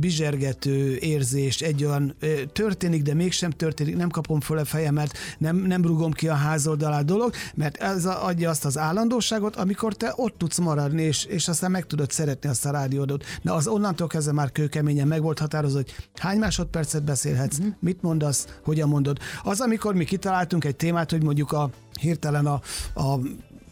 bizsergető 0.00 0.96
érzést, 0.96 1.62
egy 1.62 1.84
olyan 1.84 2.14
történik, 2.52 3.02
de 3.02 3.14
mégsem 3.14 3.50
történik, 3.50 3.96
nem 3.96 4.08
kapom 4.08 4.40
föl 4.40 4.58
a 4.58 4.64
fejemet, 4.64 5.12
nem, 5.38 5.56
nem 5.56 5.82
rugom 5.82 6.12
ki 6.12 6.28
a 6.28 6.34
házoldalá 6.34 7.00
dolog, 7.00 7.32
mert 7.54 7.76
ez 7.76 8.06
adja 8.06 8.50
azt 8.50 8.64
az 8.64 8.78
állandóságot, 8.78 9.56
amikor 9.56 9.94
te 9.94 10.12
ott 10.16 10.38
tudsz 10.38 10.58
maradni, 10.58 11.02
és, 11.02 11.24
és 11.24 11.48
aztán 11.48 11.70
meg 11.70 11.86
tudod 11.86 12.10
szeretni 12.10 12.48
azt 12.48 12.66
a 12.66 12.70
rádiódot. 12.70 13.24
De 13.42 13.52
az 13.52 13.66
onnantól 13.66 14.06
kezdve 14.06 14.32
már 14.32 14.52
kőkeményen 14.52 15.08
meg 15.08 15.22
volt 15.22 15.38
határozva, 15.38 15.78
hogy 15.78 15.94
hány 16.14 16.38
másodpercet 16.38 17.04
beszélhetsz, 17.04 17.58
uh-huh. 17.58 17.74
mit 17.80 18.02
mondasz, 18.02 18.46
hogyan 18.64 18.88
mondod. 18.88 19.18
Az, 19.42 19.60
amikor 19.60 19.94
mi 19.94 20.04
kitaláltunk 20.04 20.64
egy 20.64 20.76
témát, 20.76 21.10
hogy 21.10 21.22
mondjuk 21.22 21.52
a 21.52 21.70
hirtelen 22.00 22.46
a, 22.46 22.60
a 22.94 23.18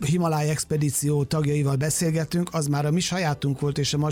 Himaláj 0.04 0.50
expedíció 0.50 1.24
tagjaival 1.24 1.76
beszélgettünk, 1.76 2.48
az 2.52 2.66
már 2.66 2.86
a 2.86 2.90
mi 2.90 3.00
sajátunk 3.00 3.60
volt, 3.60 3.78
és 3.78 3.94
a 3.94 4.08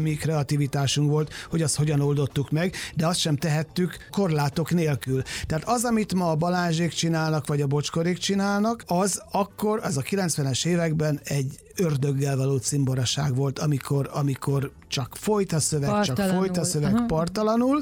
mi 0.00 0.14
kreativitásunk 0.14 1.10
volt, 1.10 1.32
hogy 1.50 1.62
azt 1.62 1.76
hogyan 1.76 2.00
oldottuk 2.00 2.50
meg, 2.50 2.74
de 2.94 3.06
azt 3.06 3.18
sem 3.18 3.36
tehettük 3.36 3.96
korlátok 4.10 4.70
nélkül. 4.70 5.22
Tehát 5.46 5.68
az, 5.68 5.84
amit 5.84 6.14
ma 6.14 6.30
a 6.30 6.36
Balázsék 6.36 6.92
csinálnak, 6.92 7.46
vagy 7.46 7.60
a 7.60 7.66
Bocskorék 7.66 8.18
csinálnak, 8.18 8.84
az 8.86 9.22
akkor, 9.30 9.80
az 9.82 9.96
a 9.96 10.02
90-es 10.02 10.66
években 10.66 11.20
egy 11.24 11.58
ördöggel 11.76 12.36
való 12.36 12.56
cimboraság 12.56 13.34
volt, 13.34 13.58
amikor, 13.58 14.10
amikor 14.12 14.72
csak 14.92 15.16
folyt 15.16 15.52
a 15.52 15.60
szöveg, 15.60 15.88
csak 15.88 16.14
Partalanul. 16.14 16.38
folyt 16.38 16.56
a 16.56 16.64
szöveg 16.64 16.94
Aha. 16.94 17.06
partalanul. 17.06 17.80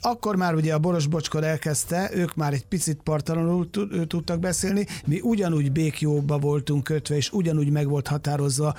Akkor 0.00 0.36
már 0.36 0.54
ugye 0.54 0.74
a 0.74 0.78
Boros 0.78 1.06
Bocskor 1.06 1.44
elkezdte, 1.44 2.10
ők 2.14 2.34
már 2.34 2.52
egy 2.52 2.66
picit 2.66 3.00
partalanul 3.04 3.70
tudtak 4.06 4.38
beszélni, 4.38 4.86
mi 5.06 5.20
ugyanúgy 5.20 5.72
békjóba 5.72 6.38
voltunk 6.38 6.84
kötve, 6.84 7.16
és 7.16 7.30
ugyanúgy 7.32 7.70
meg 7.70 7.88
volt 7.88 8.06
határozva, 8.06 8.74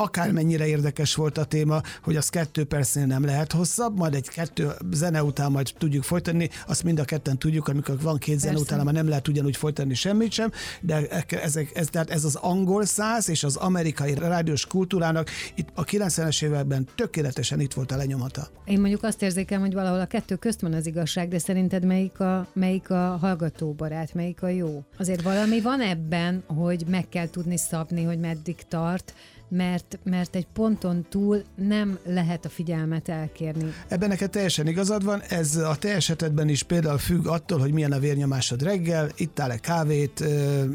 akármennyire 0.00 0.66
érdekes 0.66 1.14
volt 1.14 1.38
a 1.38 1.44
téma, 1.44 1.80
hogy 2.02 2.16
az 2.16 2.28
kettő 2.28 2.64
percnél 2.64 3.06
nem 3.06 3.24
lehet 3.24 3.52
hosszabb, 3.52 3.96
majd 3.96 4.14
egy 4.14 4.28
kettő 4.28 4.70
zene 4.90 5.22
után 5.22 5.50
majd 5.50 5.72
tudjuk 5.78 6.02
folytatni, 6.02 6.50
azt 6.66 6.82
mind 6.82 6.98
a 6.98 7.04
ketten 7.04 7.38
tudjuk, 7.38 7.68
amikor 7.68 8.00
van 8.00 8.18
két 8.18 8.38
zene 8.38 8.52
Persze. 8.52 8.74
után, 8.74 8.84
már 8.84 8.94
nem 8.94 9.08
lehet 9.08 9.28
ugyanúgy 9.28 9.56
folytatni 9.56 9.94
semmit 9.94 10.32
sem, 10.32 10.50
de 10.80 11.08
e- 11.08 11.24
ezek, 11.42 11.70
ez, 11.74 11.86
tehát 11.90 12.10
ez 12.10 12.24
az 12.24 12.34
angol 12.34 12.84
száz 12.84 13.28
és 13.28 13.44
az 13.44 13.56
amerikai 13.56 14.14
rádiós 14.14 14.66
kultúrának 14.66 15.30
itt 15.54 15.68
a 15.74 15.84
90-es 15.84 16.44
években 16.44 16.88
tökéletesen 16.94 17.60
itt 17.60 17.72
volt 17.72 17.92
a 17.92 17.96
lenyomata. 17.96 18.48
Én 18.64 18.80
mondjuk 18.80 19.02
azt 19.02 19.22
érzékelem, 19.22 19.62
hogy 19.62 19.74
valahol 19.74 20.00
a 20.00 20.06
kettő 20.06 20.36
közt 20.36 20.60
van 20.60 20.72
az 20.72 20.86
igazság, 20.86 21.28
de 21.28 21.38
szerinted 21.38 21.84
melyik 21.84 22.20
a, 22.20 22.46
melyik 22.52 22.90
a 22.90 23.16
hallgatóbarát, 23.20 24.14
melyik 24.14 24.42
a 24.42 24.48
jó? 24.48 24.84
Azért 24.98 25.22
valami 25.22 25.60
van 25.60 25.80
ebben, 25.80 26.42
hogy 26.46 26.84
meg 26.88 27.08
kell 27.08 27.30
tudni 27.30 27.56
szabni, 27.56 28.04
hogy 28.04 28.18
meddig 28.18 28.56
tart, 28.68 29.14
mert, 29.50 29.98
mert 30.04 30.34
egy 30.34 30.46
ponton 30.52 31.06
túl 31.08 31.42
nem 31.54 31.98
lehet 32.04 32.44
a 32.44 32.48
figyelmet 32.48 33.08
elkérni. 33.08 33.72
Ebben 33.88 34.08
neked 34.08 34.30
teljesen 34.30 34.66
igazad 34.66 35.04
van, 35.04 35.22
ez 35.28 35.56
a 35.56 35.76
te 35.76 35.94
esetedben 35.94 36.48
is 36.48 36.62
például 36.62 36.98
függ 36.98 37.26
attól, 37.26 37.58
hogy 37.58 37.72
milyen 37.72 37.92
a 37.92 37.98
vérnyomásod 37.98 38.62
reggel, 38.62 39.08
ittál-e 39.16 39.56
kávét, 39.56 40.24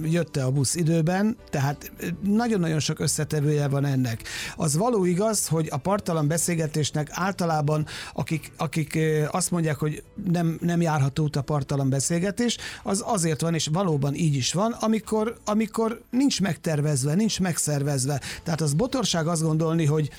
jött-e 0.03 0.46
a 0.46 0.51
busz 0.51 0.75
időben, 0.75 1.38
tehát 1.50 1.91
nagyon-nagyon 2.22 2.79
sok 2.79 3.00
összetevője 3.00 3.67
van 3.67 3.86
ennek. 3.86 4.24
Az 4.55 4.77
való 4.77 5.05
igaz, 5.05 5.48
hogy 5.48 5.67
a 5.72 5.77
partalan 5.77 6.27
beszélgetésnek 6.27 7.08
általában, 7.12 7.86
akik, 8.13 8.51
akik 8.58 9.00
azt 9.32 9.51
mondják, 9.51 9.77
hogy 9.77 10.03
nem, 10.32 10.58
nem 10.62 10.82
járható 10.82 11.24
út 11.24 11.36
a 11.36 11.41
partalan 11.41 11.89
beszélgetés, 11.89 12.58
az 12.84 13.03
azért 13.05 13.41
van, 13.41 13.53
és 13.53 13.67
valóban 13.72 14.13
így 14.15 14.36
is 14.36 14.53
van, 14.53 14.72
amikor, 14.72 15.38
amikor 15.46 16.01
nincs 16.10 16.41
megtervezve, 16.41 17.13
nincs 17.13 17.39
megszervezve. 17.39 18.22
Tehát 18.44 18.62
az 18.65 18.74
botorság 18.74 19.27
azt 19.27 19.41
gondolni, 19.41 19.86
hogy 19.86 20.10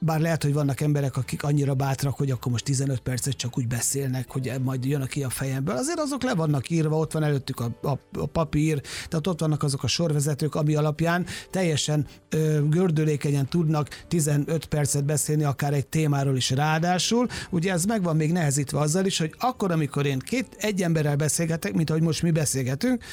bár 0.00 0.20
lehet, 0.20 0.42
hogy 0.42 0.52
vannak 0.52 0.80
emberek, 0.80 1.16
akik 1.16 1.42
annyira 1.42 1.74
bátrak, 1.74 2.16
hogy 2.16 2.30
akkor 2.30 2.52
most 2.52 2.64
15 2.64 3.00
percet 3.00 3.36
csak 3.36 3.58
úgy 3.58 3.66
beszélnek, 3.66 4.30
hogy 4.30 4.52
majd 4.62 4.84
jön 4.84 5.06
ki 5.06 5.22
a 5.22 5.30
fejemből. 5.30 5.76
Azért 5.76 5.98
azok 5.98 6.22
le 6.22 6.34
vannak 6.34 6.70
írva, 6.70 6.98
ott 6.98 7.12
van 7.12 7.22
előttük 7.22 7.60
a, 7.60 7.70
a, 7.82 7.98
a 8.18 8.26
papír, 8.26 8.80
tehát 9.08 9.26
ott 9.26 9.40
vannak 9.40 9.62
azok 9.62 9.82
a 9.82 9.86
sorvezetők, 9.86 10.54
ami 10.54 10.74
alapján 10.74 11.26
teljesen 11.50 12.06
ö, 12.28 12.68
gördülékenyen 12.68 13.48
tudnak 13.48 14.04
15 14.08 14.66
percet 14.66 15.04
beszélni 15.04 15.44
akár 15.44 15.72
egy 15.72 15.86
témáról 15.86 16.36
is 16.36 16.50
ráadásul. 16.50 17.26
Ugye 17.50 17.72
ez 17.72 17.84
meg 17.84 18.02
van 18.02 18.16
még 18.16 18.32
nehezítve 18.32 18.78
azzal 18.78 19.06
is, 19.06 19.18
hogy 19.18 19.34
akkor, 19.38 19.70
amikor 19.70 20.06
én 20.06 20.18
két, 20.18 20.56
egy 20.58 20.82
emberrel 20.82 21.16
beszélgetek, 21.16 21.72
mint 21.72 21.90
ahogy 21.90 22.02
most 22.02 22.22
mi 22.22 22.30
beszélgetünk, 22.30 23.04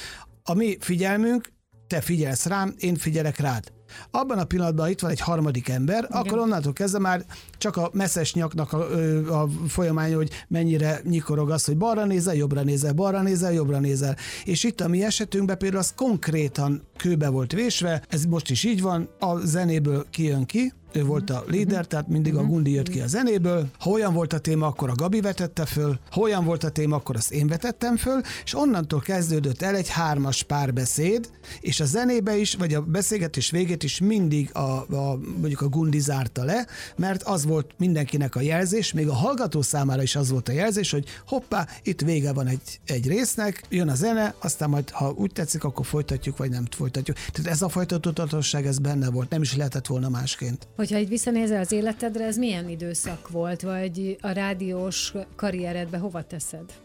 a 0.43 0.53
mi 0.53 0.77
figyelmünk, 0.79 1.53
te 1.87 2.01
figyelsz 2.01 2.45
rám, 2.45 2.75
én 2.77 2.95
figyelek 2.95 3.39
rád. 3.39 3.74
Abban 4.11 4.37
a 4.37 4.43
pillanatban 4.43 4.89
itt 4.89 4.99
van 4.99 5.11
egy 5.11 5.19
harmadik 5.19 5.69
ember, 5.69 6.03
Igen. 6.03 6.21
akkor 6.21 6.37
onnantól 6.37 6.73
kezdve 6.73 6.99
már 6.99 7.25
csak 7.57 7.77
a 7.77 7.89
messzes 7.93 8.33
nyaknak 8.33 8.73
a, 8.73 9.41
a 9.41 9.49
folyamány, 9.67 10.13
hogy 10.13 10.29
mennyire 10.47 11.01
nyikorog 11.03 11.49
az, 11.49 11.65
hogy 11.65 11.77
balra 11.77 12.05
nézel, 12.05 12.35
jobbra 12.35 12.61
nézel, 12.61 12.93
balra 12.93 13.21
nézel, 13.21 13.53
jobbra 13.53 13.79
nézel. 13.79 14.15
És 14.43 14.63
itt 14.63 14.81
a 14.81 14.87
mi 14.87 15.03
esetünkben 15.03 15.57
például 15.57 15.81
az 15.81 15.93
konkrétan 15.95 16.81
kőbe 16.97 17.29
volt 17.29 17.51
vésve, 17.51 18.03
ez 18.09 18.25
most 18.25 18.49
is 18.49 18.63
így 18.63 18.81
van, 18.81 19.09
a 19.19 19.37
zenéből 19.39 20.05
kijön 20.09 20.45
ki, 20.45 20.73
ő 20.95 21.03
volt 21.03 21.29
a 21.29 21.43
líder, 21.47 21.85
tehát 21.85 22.07
mindig 22.07 22.35
a 22.35 22.43
Gundi 22.43 22.71
jött 22.71 22.89
ki 22.89 22.99
a 22.99 23.07
zenéből. 23.07 23.67
Ha 23.79 23.89
olyan 23.89 24.13
volt 24.13 24.33
a 24.33 24.37
téma, 24.37 24.67
akkor 24.67 24.89
a 24.89 24.95
Gabi 24.95 25.21
vetette 25.21 25.65
föl, 25.65 25.99
ha 26.11 26.21
olyan 26.21 26.45
volt 26.45 26.63
a 26.63 26.69
téma, 26.69 26.95
akkor 26.95 27.15
azt 27.15 27.31
én 27.31 27.47
vetettem 27.47 27.97
föl, 27.97 28.21
és 28.43 28.55
onnantól 28.55 28.99
kezdődött 28.99 29.61
el 29.61 29.75
egy 29.75 29.89
hármas 29.89 30.43
párbeszéd, 30.43 31.29
és 31.59 31.79
a 31.79 31.85
zenébe 31.85 32.37
is, 32.37 32.55
vagy 32.55 32.73
a 32.73 32.81
beszélgetés 32.81 33.49
végét 33.49 33.83
is 33.83 33.99
mindig 33.99 34.49
a, 34.53 34.59
a 34.95 35.19
mondjuk 35.37 35.61
a 35.61 35.67
Gundi 35.67 35.99
zárta 35.99 36.43
le, 36.43 36.67
mert 36.95 37.23
az 37.23 37.45
volt 37.45 37.54
mindenkinek 37.77 38.35
a 38.35 38.41
jelzés, 38.41 38.93
még 38.93 39.07
a 39.07 39.13
hallgató 39.13 39.61
számára 39.61 40.01
is 40.01 40.15
az 40.15 40.29
volt 40.29 40.49
a 40.49 40.51
jelzés, 40.51 40.91
hogy 40.91 41.05
hoppá, 41.27 41.67
itt 41.83 42.01
vége 42.01 42.33
van 42.33 42.47
egy, 42.47 42.79
egy 42.85 43.07
résznek, 43.07 43.63
jön 43.69 43.89
a 43.89 43.95
zene, 43.95 44.35
aztán 44.41 44.69
majd, 44.69 44.89
ha 44.89 45.13
úgy 45.17 45.31
tetszik, 45.31 45.63
akkor 45.63 45.85
folytatjuk, 45.85 46.37
vagy 46.37 46.49
nem 46.49 46.65
folytatjuk. 46.69 47.17
Tehát 47.31 47.51
ez 47.51 47.61
a 47.61 47.69
folytatótatosság, 47.69 48.65
ez 48.65 48.79
benne 48.79 49.09
volt, 49.09 49.29
nem 49.29 49.41
is 49.41 49.55
lehetett 49.55 49.87
volna 49.87 50.09
másként. 50.09 50.67
Hogyha 50.75 50.97
így 50.97 51.09
visszanézel 51.09 51.59
az 51.59 51.71
életedre, 51.71 52.25
ez 52.25 52.37
milyen 52.37 52.69
időszak 52.69 53.29
volt, 53.29 53.61
vagy 53.61 54.17
a 54.21 54.29
rádiós 54.29 55.13
karrieredbe 55.35 55.97
hova 55.97 56.23
teszed? 56.23 56.84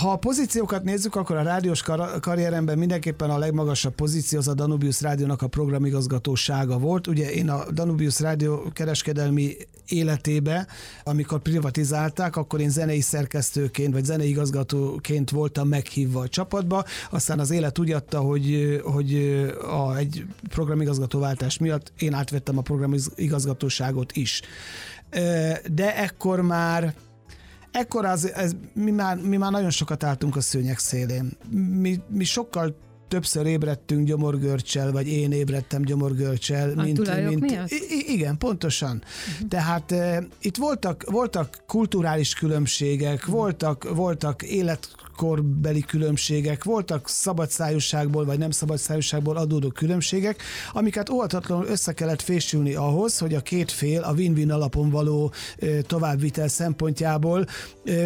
Ha 0.00 0.10
a 0.10 0.16
pozíciókat 0.16 0.84
nézzük, 0.84 1.14
akkor 1.14 1.36
a 1.36 1.42
rádiós 1.42 1.82
kar- 1.82 2.20
karrieremben 2.20 2.78
mindenképpen 2.78 3.30
a 3.30 3.38
legmagasabb 3.38 3.94
pozíció 3.94 4.38
az 4.38 4.48
a 4.48 4.54
Danubius 4.54 5.00
Rádiónak 5.00 5.42
a 5.42 5.46
programigazgatósága 5.46 6.78
volt. 6.78 7.06
Ugye 7.06 7.30
én 7.30 7.48
a 7.50 7.70
Danubius 7.70 8.20
Rádió 8.20 8.62
kereskedelmi 8.72 9.56
életébe, 9.88 10.66
amikor 11.04 11.38
privatizálták, 11.38 12.36
akkor 12.36 12.60
én 12.60 12.70
zenei 12.70 13.00
szerkesztőként 13.00 13.92
vagy 13.92 14.04
zenei 14.04 14.28
igazgatóként 14.28 15.30
voltam 15.30 15.68
meghívva 15.68 16.20
a 16.20 16.28
csapatba, 16.28 16.84
aztán 17.10 17.38
az 17.38 17.50
élet 17.50 17.78
úgy 17.78 17.92
adta, 17.92 18.20
hogy, 18.20 18.80
hogy 18.84 19.14
a, 19.62 19.96
egy 19.96 20.26
programigazgatóváltás 20.48 21.58
miatt 21.58 21.92
én 21.98 22.14
átvettem 22.14 22.58
a 22.58 22.62
programigazgatóságot 22.62 24.12
is. 24.12 24.42
De 25.72 25.96
ekkor 25.96 26.40
már 26.40 26.94
Ekkor 27.72 28.04
az, 28.04 28.32
ez, 28.32 28.52
mi, 28.74 28.90
már, 28.90 29.16
mi 29.16 29.36
már 29.36 29.50
nagyon 29.50 29.70
sokat 29.70 30.04
álltunk 30.04 30.36
a 30.36 30.40
szőnyek 30.40 30.78
szélén. 30.78 31.30
Mi, 31.80 32.00
mi 32.08 32.24
sokkal 32.24 32.76
többször 33.08 33.46
ébredtünk 33.46 34.06
gyomorgörcsel, 34.06 34.92
vagy 34.92 35.08
én 35.08 35.32
ébredtem 35.32 35.82
gyomorgörcsel. 35.82 36.78
A 36.78 36.92
tulajok 36.92 37.28
mint, 37.28 37.40
miatt? 37.40 37.70
I- 37.70 38.12
igen, 38.12 38.38
pontosan. 38.38 39.02
Uh-huh. 39.34 39.48
Tehát 39.48 39.92
e, 39.92 40.26
itt 40.40 40.56
voltak, 40.56 41.04
voltak 41.10 41.62
kulturális 41.66 42.34
különbségek, 42.34 43.18
uh-huh. 43.18 43.34
voltak, 43.34 43.94
voltak 43.94 44.42
életkorbeli 45.18 45.80
különbségek, 45.80 46.64
voltak 46.64 47.08
szabadszájúságból 47.08 48.24
vagy 48.24 48.38
nem 48.38 48.50
szabadszájúságból 48.50 49.36
adódó 49.36 49.68
különbségek, 49.68 50.42
amiket 50.72 51.08
óhatatlanul 51.08 51.66
össze 51.66 51.92
kellett 51.92 52.22
fésülni 52.22 52.74
ahhoz, 52.74 53.18
hogy 53.18 53.34
a 53.34 53.40
két 53.40 53.70
fél 53.70 54.02
a 54.02 54.12
win-win 54.12 54.50
alapon 54.50 54.90
való 54.90 55.32
továbbvitel 55.86 56.48
szempontjából 56.48 57.46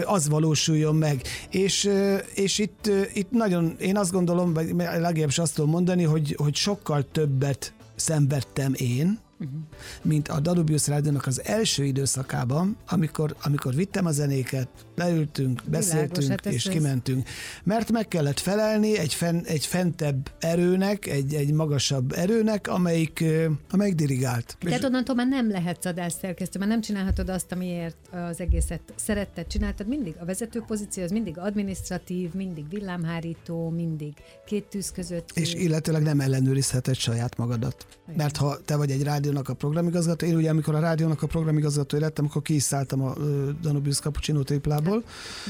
az 0.05 0.29
valósuljon 0.29 0.96
meg. 0.96 1.22
És, 1.51 1.90
és 2.35 2.59
itt, 2.59 2.90
itt 3.14 3.31
nagyon, 3.31 3.77
én 3.79 3.96
azt 3.96 4.12
gondolom, 4.12 4.53
vagy 4.53 4.75
legalábbis 4.77 5.38
azt 5.38 5.55
tudom 5.55 5.70
mondani, 5.70 6.03
hogy, 6.03 6.35
hogy 6.38 6.55
sokkal 6.55 7.05
többet 7.12 7.72
szenvedtem 7.96 8.72
én, 8.77 9.18
uh-huh. 9.38 9.59
mint 10.03 10.29
a 10.29 10.40
Danubius 10.40 10.87
Rádiónak 10.87 11.27
az 11.27 11.44
első 11.44 11.85
időszakában, 11.85 12.77
amikor, 12.88 13.37
amikor 13.42 13.75
vittem 13.75 14.07
a 14.07 14.11
zenéket, 14.11 14.68
leültünk, 15.05 15.62
beszéltünk 15.67 16.17
Világos, 16.17 16.45
hát 16.45 16.55
és 16.55 16.67
ez- 16.67 16.73
kimentünk. 16.73 17.29
Mert 17.65 17.91
meg 17.91 18.09
kellett 18.09 18.41
felelni 18.41 18.99
egy, 18.99 19.15
fen, 19.15 19.45
egy 19.45 19.67
fentebb 19.67 20.31
erőnek, 20.38 21.07
egy, 21.07 21.35
egy 21.35 21.53
magasabb 21.53 22.12
erőnek, 22.12 22.69
amelyik, 22.69 23.25
amelyik 23.71 23.95
dirigált. 23.95 24.57
Tehát 24.61 24.85
onnantól 24.85 25.15
már 25.15 25.29
nem 25.29 25.51
lehetsz 25.51 25.85
adásszerkesztő, 25.85 26.59
már 26.59 26.69
nem 26.69 26.81
csinálhatod 26.81 27.29
azt, 27.29 27.53
amiért 27.53 27.97
az 28.11 28.41
egészet 28.41 28.81
szeretted, 28.97 29.47
csináltad. 29.47 29.88
Mindig 29.88 30.15
a 30.21 30.25
vezető 30.25 30.62
pozíció 30.67 31.03
az 31.03 31.11
mindig 31.11 31.38
administratív, 31.38 32.33
mindig 32.33 32.69
villámhárító, 32.69 33.69
mindig 33.69 34.12
két 34.47 34.65
tűz 34.65 34.93
között. 34.93 35.31
és 35.35 35.55
illetőleg 35.55 36.03
nem 36.03 36.21
ellenőrizheted 36.21 36.95
saját 36.95 37.37
magadat. 37.37 37.87
Igen. 38.05 38.17
Mert 38.17 38.37
ha 38.37 38.59
te 38.65 38.77
vagy 38.77 38.91
egy 38.91 39.03
rádiónak 39.03 39.43
rádiónak 39.43 39.49
a 39.49 39.55
programigazgató. 39.55 40.27
Én 40.27 40.37
ugye, 40.37 40.51
amikor 40.51 40.75
a 40.75 40.81
rádiónak 40.81 41.23
a 41.23 41.27
programigazgatója 41.27 42.03
lettem, 42.03 42.25
akkor 42.25 42.43
ki 42.43 42.55
is 42.55 42.62
szálltam 42.62 43.03
a 43.03 43.15
Danubius 43.61 43.99
Cappuccino 43.99 44.43
triplából. 44.43 44.92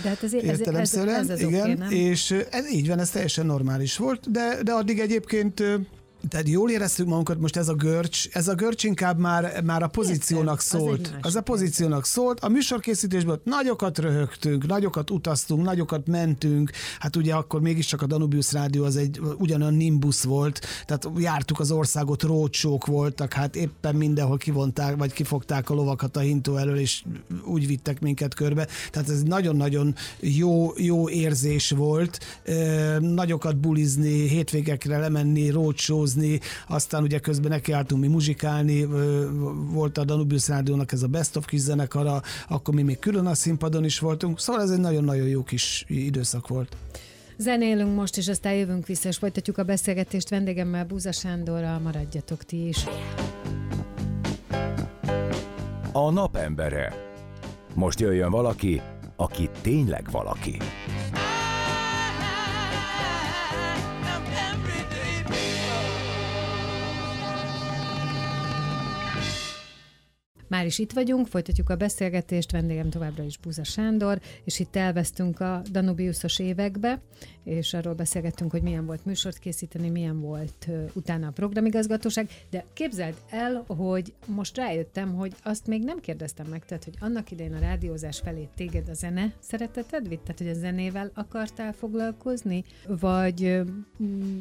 De 0.03 0.09
hát 0.09 0.23
ez, 0.23 0.35
ez, 0.35 0.61
ez, 0.61 0.95
ez 0.95 1.31
az 1.31 1.41
igen, 1.41 1.61
oké, 1.61 1.73
nem? 1.73 1.91
és 1.91 2.35
ez 2.51 2.71
így 2.71 2.89
van, 2.89 2.99
ez 2.99 3.11
teljesen 3.11 3.47
normális 3.47 3.97
volt, 3.97 4.31
de, 4.31 4.59
de 4.63 4.73
addig 4.73 4.99
egyébként 4.99 5.63
tehát 6.29 6.49
jól 6.49 6.71
éreztük 6.71 7.07
magunkat, 7.07 7.41
most 7.41 7.57
ez 7.57 7.69
a 7.69 7.75
görcs, 7.75 8.29
ez 8.33 8.49
a 8.49 8.55
görcs 8.55 8.85
inkább 8.85 9.19
már, 9.19 9.63
már 9.65 9.83
a 9.83 9.89
pozíciónak 9.89 10.63
Értem, 10.63 10.81
az 10.81 10.87
szólt. 10.87 11.07
Az, 11.07 11.11
másik 11.23 11.37
a 11.37 11.41
pozíciónak 11.41 12.05
szólt. 12.05 12.41
A 12.41 12.49
műsorkészítésben 12.49 13.41
nagyokat 13.45 13.99
röhögtünk, 13.99 14.67
nagyokat 14.67 15.11
utaztunk, 15.11 15.65
nagyokat 15.65 16.07
mentünk. 16.07 16.71
Hát 16.99 17.17
ugye 17.17 17.35
akkor 17.35 17.61
mégiscsak 17.61 18.03
a 18.03 18.07
Danubius 18.07 18.53
Rádió 18.53 18.85
az 18.85 18.97
egy 18.97 19.21
ugyanolyan 19.39 19.75
nimbus 19.75 20.23
volt, 20.23 20.61
tehát 20.87 21.09
jártuk 21.17 21.61
az 21.61 21.71
országot, 21.71 22.23
rócsók 22.23 22.87
voltak, 22.87 23.33
hát 23.33 23.57
éppen 23.57 23.95
mindenhol 23.95 24.37
kivonták, 24.37 24.97
vagy 24.97 25.13
kifogták 25.13 25.71
a 25.71 25.75
lovakat 25.75 26.17
a 26.17 26.21
hintó 26.21 26.57
elől, 26.57 26.79
és 26.79 27.05
úgy 27.45 27.67
vittek 27.67 28.01
minket 28.01 28.35
körbe. 28.35 28.67
Tehát 28.91 29.09
ez 29.09 29.23
nagyon-nagyon 29.23 29.95
jó, 30.21 30.73
jó 30.77 31.09
érzés 31.09 31.71
volt. 31.71 32.19
Nagyokat 33.01 33.57
bulizni, 33.57 34.29
hétvégekre 34.29 34.99
lemenni, 34.99 35.51
rócsózni, 35.51 36.12
aztán 36.68 37.03
ugye 37.03 37.18
közben 37.18 37.51
nekiálltunk 37.51 38.03
mi 38.03 38.09
muzsikálni, 38.09 38.85
volt 39.70 39.98
a 39.98 40.05
Danubius 40.05 40.48
Rádiónak 40.48 40.92
ez 40.92 41.03
a 41.03 41.07
Best 41.07 41.37
of 41.37 41.44
kis 41.44 41.61
zenekara, 41.61 42.22
akkor 42.48 42.75
mi 42.75 42.83
még 42.83 42.98
külön 42.98 43.27
a 43.27 43.35
színpadon 43.35 43.85
is 43.85 43.98
voltunk, 43.98 44.40
szóval 44.40 44.62
ez 44.62 44.70
egy 44.70 44.81
nagyon-nagyon 44.81 45.27
jó 45.27 45.42
kis 45.42 45.85
időszak 45.88 46.48
volt. 46.48 46.77
Zenélünk 47.37 47.94
most, 47.94 48.16
és 48.16 48.29
aztán 48.29 48.53
jövünk 48.55 48.87
vissza, 48.87 49.09
és 49.09 49.16
folytatjuk 49.16 49.59
a 49.59 49.62
beszélgetést 49.62 50.29
vendégemmel, 50.29 50.85
Búza 50.85 51.12
Sándorral, 51.12 51.79
maradjatok 51.79 52.44
ti 52.44 52.68
is. 52.68 52.85
A 55.92 56.11
napembere. 56.11 56.94
Most 57.75 58.01
jöjjön 58.01 58.31
valaki, 58.31 58.81
aki 59.16 59.51
tényleg 59.61 60.09
valaki. 60.11 60.57
Már 70.53 70.67
is 70.67 70.79
itt 70.79 70.93
vagyunk, 70.93 71.27
folytatjuk 71.27 71.71
a 71.71 71.77
beszélgetést, 71.77 72.51
vendégem 72.51 72.91
továbbra 72.91 73.23
is 73.23 73.38
Búza 73.38 73.65
Sándor, 73.65 74.21
és 74.45 74.59
itt 74.59 74.77
elvesztünk 74.77 75.41
a 75.41 75.62
Danubiusos 75.71 76.38
évekbe, 76.38 77.01
és 77.45 77.75
arról 77.75 77.95
beszélgettünk, 77.95 78.51
hogy 78.51 78.62
milyen 78.62 78.87
volt 78.87 79.05
műsort 79.05 79.38
készíteni, 79.38 79.88
milyen 79.88 80.21
volt 80.21 80.67
uh, 80.69 80.91
utána 80.93 81.27
a 81.27 81.31
programigazgatóság, 81.31 82.29
de 82.51 82.65
képzeld 82.73 83.15
el, 83.31 83.65
hogy 83.67 84.12
most 84.27 84.57
rájöttem, 84.57 85.15
hogy 85.15 85.35
azt 85.43 85.67
még 85.67 85.85
nem 85.85 86.01
kérdeztem 86.01 86.47
meg, 86.47 86.65
tehát, 86.65 86.85
hogy 86.85 86.95
annak 87.01 87.31
idején 87.31 87.55
a 87.55 87.59
rádiózás 87.59 88.21
felé 88.25 88.49
téged 88.57 88.88
a 88.88 88.95
zene 88.95 89.33
szereteted 89.38 90.09
vitt, 90.09 90.21
tehát, 90.23 90.38
hogy 90.38 90.49
a 90.49 90.55
zenével 90.55 91.11
akartál 91.15 91.73
foglalkozni, 91.73 92.65
vagy 92.87 93.43
uh, 93.43 93.69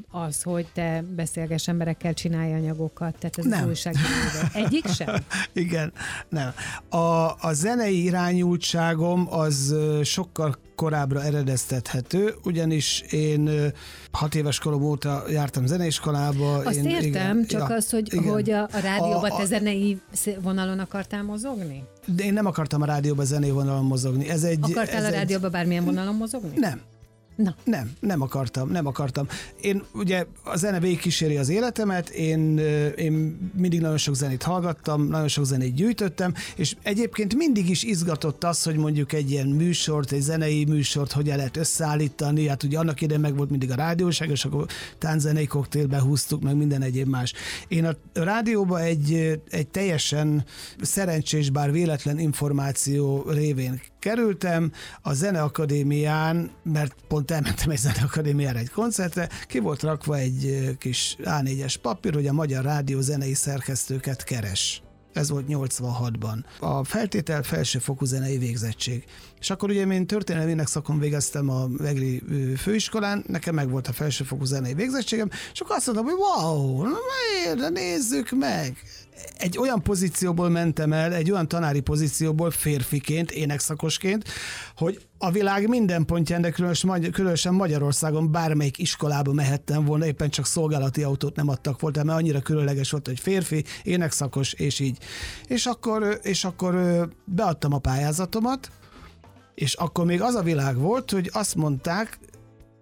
az, 0.09 0.41
hogy 0.43 0.67
te 0.73 1.03
beszélges 1.15 1.67
emberekkel 1.67 2.13
csinálj 2.13 2.53
anyagokat, 2.53 3.17
tehát 3.19 3.37
ez 3.37 3.45
Nem. 3.45 3.63
az 3.63 3.67
újságíróval. 3.67 4.49
Egyik 4.53 4.87
sem? 4.87 5.15
Igen, 5.53 5.93
nem. 6.29 6.53
A, 6.89 7.35
a 7.47 7.53
zenei 7.53 8.03
irányultságom 8.03 9.27
az 9.29 9.75
sokkal 10.03 10.55
korábbra 10.75 11.23
eredeztethető, 11.23 12.33
ugyanis 12.43 13.01
én 13.09 13.49
hat 14.11 14.35
éves 14.35 14.59
korom 14.59 14.81
óta 14.83 15.23
jártam 15.29 15.65
zeneiskolába. 15.65 16.55
Azt 16.57 16.75
én, 16.75 16.85
értem, 16.85 17.45
csak 17.45 17.69
ja, 17.69 17.75
az, 17.75 17.89
hogy, 17.89 18.13
igen. 18.13 18.31
hogy 18.31 18.51
a, 18.51 18.61
a 18.61 18.79
rádióban 18.81 19.31
A- 19.31 19.35
te 19.35 19.41
a- 19.41 19.45
zenei 19.45 20.01
szé- 20.11 20.37
vonalon 20.41 20.79
akartál 20.79 21.23
mozogni? 21.23 21.83
De 22.05 22.23
én 22.23 22.33
nem 22.33 22.45
akartam 22.45 22.81
a 22.81 22.85
rádióba 22.85 23.23
zenei 23.23 23.51
vonalon 23.51 23.85
mozogni. 23.85 24.29
Ez 24.29 24.43
egy, 24.43 24.59
Akartál 24.61 24.95
ez 24.97 25.03
a 25.03 25.07
egy- 25.07 25.13
rádióban 25.13 25.51
bármilyen 25.51 25.83
vonalon 25.85 26.15
mozogni? 26.15 26.51
Nem. 26.59 26.81
Na. 27.43 27.55
Nem, 27.63 27.91
nem 27.99 28.21
akartam, 28.21 28.69
nem 28.69 28.85
akartam. 28.85 29.27
Én 29.61 29.83
ugye 29.93 30.25
a 30.43 30.57
zene 30.57 30.79
végigkíséri 30.79 31.37
az 31.37 31.49
életemet, 31.49 32.09
én, 32.09 32.57
én 32.95 33.37
mindig 33.57 33.81
nagyon 33.81 33.97
sok 33.97 34.15
zenét 34.15 34.43
hallgattam, 34.43 35.07
nagyon 35.07 35.27
sok 35.27 35.45
zenét 35.45 35.73
gyűjtöttem, 35.73 36.33
és 36.55 36.75
egyébként 36.83 37.35
mindig 37.35 37.69
is 37.69 37.83
izgatott 37.83 38.43
az, 38.43 38.63
hogy 38.63 38.75
mondjuk 38.75 39.13
egy 39.13 39.31
ilyen 39.31 39.47
műsort, 39.47 40.11
egy 40.11 40.21
zenei 40.21 40.65
műsort 40.65 41.11
hogyan 41.11 41.37
lehet 41.37 41.57
összeállítani, 41.57 42.47
hát 42.47 42.63
ugye 42.63 42.77
annak 42.77 43.01
idején 43.01 43.21
meg 43.21 43.35
volt 43.35 43.49
mindig 43.49 43.71
a 43.71 43.75
rádióság, 43.75 44.29
és 44.29 44.45
akkor 44.45 44.65
tánzenei 44.97 45.47
koktélbe 45.47 46.01
húztuk, 46.01 46.41
meg 46.41 46.55
minden 46.55 46.81
egyéb 46.81 47.07
más. 47.07 47.33
Én 47.67 47.85
a 47.85 47.95
rádióba 48.13 48.81
egy, 48.81 49.41
egy 49.49 49.67
teljesen 49.67 50.45
szerencsés, 50.81 51.49
bár 51.49 51.71
véletlen 51.71 52.19
információ 52.19 53.25
révén 53.29 53.81
kerültem 54.01 54.71
a 55.01 55.13
Zeneakadémián, 55.13 56.51
mert 56.63 56.95
pont 57.07 57.31
elmentem 57.31 57.69
egy 57.69 57.77
Zeneakadémiára 57.77 58.59
egy 58.59 58.69
koncertre, 58.69 59.29
ki 59.47 59.59
volt 59.59 59.81
rakva 59.81 60.17
egy 60.17 60.75
kis 60.77 61.15
A4-es 61.23 61.75
papír, 61.81 62.13
hogy 62.13 62.27
a 62.27 62.33
Magyar 62.33 62.63
Rádió 62.63 63.01
zenei 63.01 63.33
szerkesztőket 63.33 64.23
keres. 64.23 64.81
Ez 65.13 65.29
volt 65.29 65.45
86-ban. 65.49 66.43
A 66.59 66.83
feltétel 66.83 67.43
felsőfokú 67.43 68.05
zenei 68.05 68.37
végzettség. 68.37 69.03
És 69.39 69.49
akkor 69.49 69.69
ugye 69.69 69.85
én 69.85 70.07
történelmének 70.07 70.67
szakon 70.67 70.99
végeztem 70.99 71.49
a 71.49 71.67
Vegli 71.67 72.21
főiskolán, 72.57 73.23
nekem 73.27 73.55
meg 73.55 73.69
volt 73.69 73.87
a 73.87 73.93
felsőfokú 73.93 74.45
zenei 74.45 74.73
végzettségem, 74.73 75.29
és 75.53 75.59
akkor 75.59 75.75
azt 75.75 75.85
mondtam, 75.85 76.07
hogy 76.07 76.17
wow, 76.17 76.81
na 76.83 76.97
miért, 77.43 77.69
nézzük 77.69 78.29
meg 78.29 78.77
egy 79.37 79.57
olyan 79.57 79.81
pozícióból 79.81 80.49
mentem 80.49 80.93
el, 80.93 81.13
egy 81.13 81.31
olyan 81.31 81.47
tanári 81.47 81.79
pozícióból 81.79 82.51
férfiként, 82.51 83.31
énekszakosként, 83.31 84.29
hogy 84.75 85.07
a 85.17 85.31
világ 85.31 85.67
minden 85.67 86.05
pontján, 86.05 86.41
de 86.41 86.51
különösen 87.11 87.53
Magyarországon 87.53 88.31
bármelyik 88.31 88.77
iskolába 88.77 89.33
mehettem 89.33 89.85
volna, 89.85 90.05
éppen 90.05 90.29
csak 90.29 90.45
szolgálati 90.45 91.03
autót 91.03 91.35
nem 91.35 91.49
adtak 91.49 91.79
volna, 91.79 92.03
mert 92.03 92.17
annyira 92.17 92.41
különleges 92.41 92.91
volt, 92.91 93.07
hogy 93.07 93.19
férfi, 93.19 93.63
énekszakos, 93.83 94.53
és 94.53 94.79
így. 94.79 94.97
És 95.47 95.65
akkor, 95.65 96.19
és 96.23 96.43
akkor 96.43 96.75
beadtam 97.25 97.73
a 97.73 97.79
pályázatomat, 97.79 98.71
és 99.55 99.73
akkor 99.73 100.05
még 100.05 100.21
az 100.21 100.35
a 100.35 100.41
világ 100.41 100.77
volt, 100.77 101.11
hogy 101.11 101.29
azt 101.33 101.55
mondták, 101.55 102.19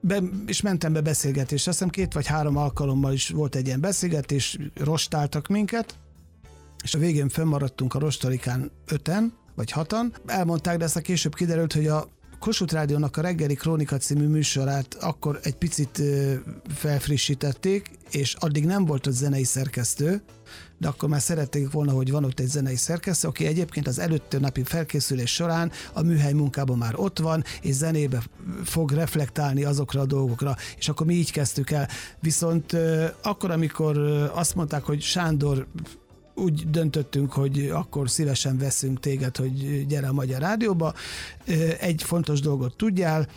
be, 0.01 0.21
és 0.45 0.61
mentem 0.61 0.93
be 0.93 1.01
beszélgetésre, 1.01 1.71
azt 1.71 1.79
hiszem 1.79 1.89
két 1.89 2.13
vagy 2.13 2.27
három 2.27 2.57
alkalommal 2.57 3.13
is 3.13 3.29
volt 3.29 3.55
egy 3.55 3.65
ilyen 3.65 3.81
beszélgetés, 3.81 4.57
rostáltak 4.75 5.47
minket, 5.47 5.95
és 6.83 6.93
a 6.93 6.99
végén 6.99 7.29
fönnmaradtunk 7.29 7.93
a 7.93 7.99
rostalikán 7.99 8.71
öten, 8.87 9.33
vagy 9.55 9.71
hatan. 9.71 10.13
Elmondták, 10.25 10.77
de 10.77 10.83
aztán 10.83 11.03
később 11.03 11.35
kiderült, 11.35 11.73
hogy 11.73 11.87
a 11.87 12.09
Kossuth 12.39 12.73
Rádiónak 12.73 13.17
a 13.17 13.21
reggeli 13.21 13.53
Krónika 13.53 13.97
című 13.97 14.27
műsorát 14.27 14.97
akkor 14.99 15.39
egy 15.43 15.55
picit 15.55 16.01
felfrissítették, 16.75 17.91
és 18.11 18.33
addig 18.33 18.65
nem 18.65 18.85
volt 18.85 19.07
ott 19.07 19.13
zenei 19.13 19.43
szerkesztő, 19.43 20.21
de 20.77 20.87
akkor 20.87 21.09
már 21.09 21.21
szerették 21.21 21.71
volna, 21.71 21.91
hogy 21.91 22.11
van 22.11 22.23
ott 22.23 22.39
egy 22.39 22.47
zenei 22.47 22.75
szerkesztő, 22.75 23.27
aki 23.27 23.45
egyébként 23.45 23.87
az 23.87 23.99
előtte 23.99 24.39
napi 24.39 24.63
felkészülés 24.63 25.33
során 25.33 25.71
a 25.93 26.01
műhely 26.01 26.33
munkában 26.33 26.77
már 26.77 26.93
ott 26.95 27.19
van, 27.19 27.43
és 27.61 27.75
zenébe 27.75 28.23
fog 28.63 28.91
reflektálni 28.91 29.63
azokra 29.63 30.01
a 30.01 30.05
dolgokra, 30.05 30.55
és 30.77 30.89
akkor 30.89 31.05
mi 31.05 31.13
így 31.13 31.31
kezdtük 31.31 31.71
el. 31.71 31.87
Viszont 32.19 32.77
akkor, 33.21 33.51
amikor 33.51 33.97
azt 34.33 34.55
mondták, 34.55 34.83
hogy 34.83 35.01
Sándor 35.01 35.67
úgy 36.39 36.69
döntöttünk, 36.69 37.31
hogy 37.31 37.69
akkor 37.73 38.09
szívesen 38.09 38.57
veszünk 38.57 38.99
téged, 38.99 39.37
hogy 39.37 39.85
gyere 39.87 40.07
a 40.07 40.13
Magyar 40.13 40.39
Rádióba. 40.39 40.93
Egy 41.79 42.03
fontos 42.03 42.39
dolgot 42.39 42.75
tudjál, 42.77 43.27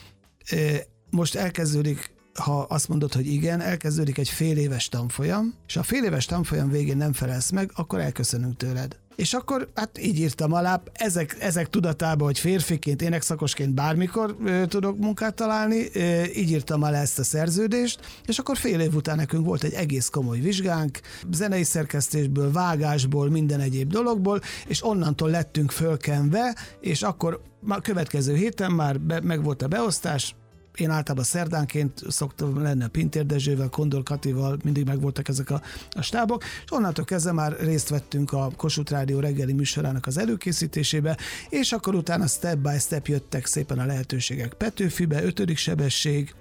most 1.10 1.34
elkezdődik 1.34 2.12
ha 2.34 2.60
azt 2.60 2.88
mondod, 2.88 3.12
hogy 3.12 3.26
igen, 3.26 3.60
elkezdődik 3.60 4.18
egy 4.18 4.28
fél 4.28 4.56
éves 4.56 4.88
tanfolyam, 4.88 5.54
és 5.66 5.76
a 5.76 5.82
fél 5.82 6.04
éves 6.04 6.24
tanfolyam 6.24 6.70
végén 6.70 6.96
nem 6.96 7.12
felelsz 7.12 7.50
meg, 7.50 7.70
akkor 7.74 8.00
elköszönünk 8.00 8.56
tőled. 8.56 9.01
És 9.16 9.34
akkor 9.34 9.68
hát 9.74 9.98
így 9.98 10.18
írtam 10.18 10.52
alá, 10.52 10.82
ezek, 10.92 11.36
ezek 11.40 11.68
tudatában, 11.68 12.26
hogy 12.26 12.38
férfiként, 12.38 13.02
énekszakosként 13.02 13.74
bármikor 13.74 14.36
ö, 14.44 14.66
tudok 14.66 14.98
munkát 14.98 15.34
találni, 15.34 15.86
ö, 15.92 16.22
így 16.22 16.50
írtam 16.50 16.82
alá 16.82 17.00
ezt 17.00 17.18
a 17.18 17.24
szerződést, 17.24 18.00
és 18.26 18.38
akkor 18.38 18.56
fél 18.56 18.80
év 18.80 18.94
után 18.94 19.16
nekünk 19.16 19.46
volt 19.46 19.62
egy 19.62 19.72
egész 19.72 20.08
komoly 20.08 20.38
vizsgánk, 20.38 21.00
zenei 21.32 21.62
szerkesztésből, 21.62 22.52
vágásból, 22.52 23.30
minden 23.30 23.60
egyéb 23.60 23.90
dologból, 23.90 24.40
és 24.66 24.84
onnantól 24.84 25.30
lettünk 25.30 25.70
fölkenve, 25.70 26.54
és 26.80 27.02
akkor 27.02 27.42
már 27.60 27.80
következő 27.80 28.34
héten 28.34 28.72
már 28.72 29.00
be, 29.00 29.20
meg 29.20 29.42
volt 29.42 29.62
a 29.62 29.68
beosztás, 29.68 30.34
én 30.76 30.90
általában 30.90 31.24
szerdánként 31.24 32.02
szoktam 32.08 32.62
lenni 32.62 32.84
a 32.84 32.88
Pintér 32.88 33.26
Dezsővel, 33.26 33.68
Kondor 33.68 34.02
Katival, 34.02 34.58
mindig 34.64 34.86
megvoltak 34.86 35.28
ezek 35.28 35.50
a, 35.50 35.62
a 35.90 36.02
stábok, 36.02 36.44
és 36.64 36.70
onnantól 36.70 37.04
kezdve 37.04 37.32
már 37.32 37.56
részt 37.60 37.88
vettünk 37.88 38.32
a 38.32 38.50
Kossuth 38.56 38.92
Rádió 38.92 39.20
reggeli 39.20 39.52
műsorának 39.52 40.06
az 40.06 40.18
előkészítésébe, 40.18 41.16
és 41.48 41.72
akkor 41.72 41.94
utána 41.94 42.26
step 42.26 42.58
by 42.58 42.78
step 42.78 43.06
jöttek 43.06 43.46
szépen 43.46 43.78
a 43.78 43.86
lehetőségek. 43.86 44.54
Petőfibe, 44.54 45.24
ötödik 45.24 45.56
sebesség, 45.56 46.34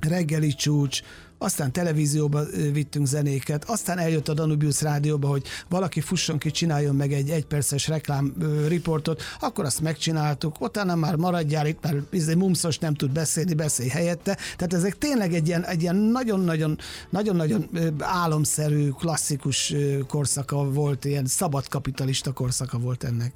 reggeli 0.00 0.54
csúcs, 0.54 1.02
aztán 1.38 1.72
televízióba 1.72 2.40
vittünk 2.72 3.06
zenéket, 3.06 3.64
aztán 3.64 3.98
eljött 3.98 4.28
a 4.28 4.34
Danubius 4.34 4.82
rádióba, 4.82 5.28
hogy 5.28 5.46
valaki 5.68 6.00
fusson 6.00 6.38
ki, 6.38 6.50
csináljon 6.50 6.94
meg 6.94 7.12
egy 7.12 7.30
egyperces 7.30 7.88
reklám 7.88 8.34
riportot, 8.68 9.22
akkor 9.40 9.64
azt 9.64 9.80
megcsináltuk, 9.80 10.60
utána 10.60 10.94
már 10.94 11.16
maradjál 11.16 11.66
itt, 11.66 11.82
mert 11.82 12.12
izé 12.12 12.34
mumszos 12.34 12.78
nem 12.78 12.94
tud 12.94 13.12
beszélni, 13.12 13.54
beszélj 13.54 13.88
helyette. 13.88 14.38
Tehát 14.56 14.74
ezek 14.74 14.98
tényleg 14.98 15.34
egy 15.34 15.46
ilyen, 15.46 15.64
egy 15.64 15.82
ilyen 15.82 15.96
nagyon-nagyon, 15.96 16.78
nagyon-nagyon 17.10 17.68
álomszerű, 17.98 18.88
klasszikus 18.88 19.74
korszaka 20.06 20.70
volt, 20.70 21.04
ilyen 21.04 21.26
szabad 21.26 21.68
kapitalista 21.68 22.32
korszaka 22.32 22.78
volt 22.78 23.04
ennek. 23.04 23.32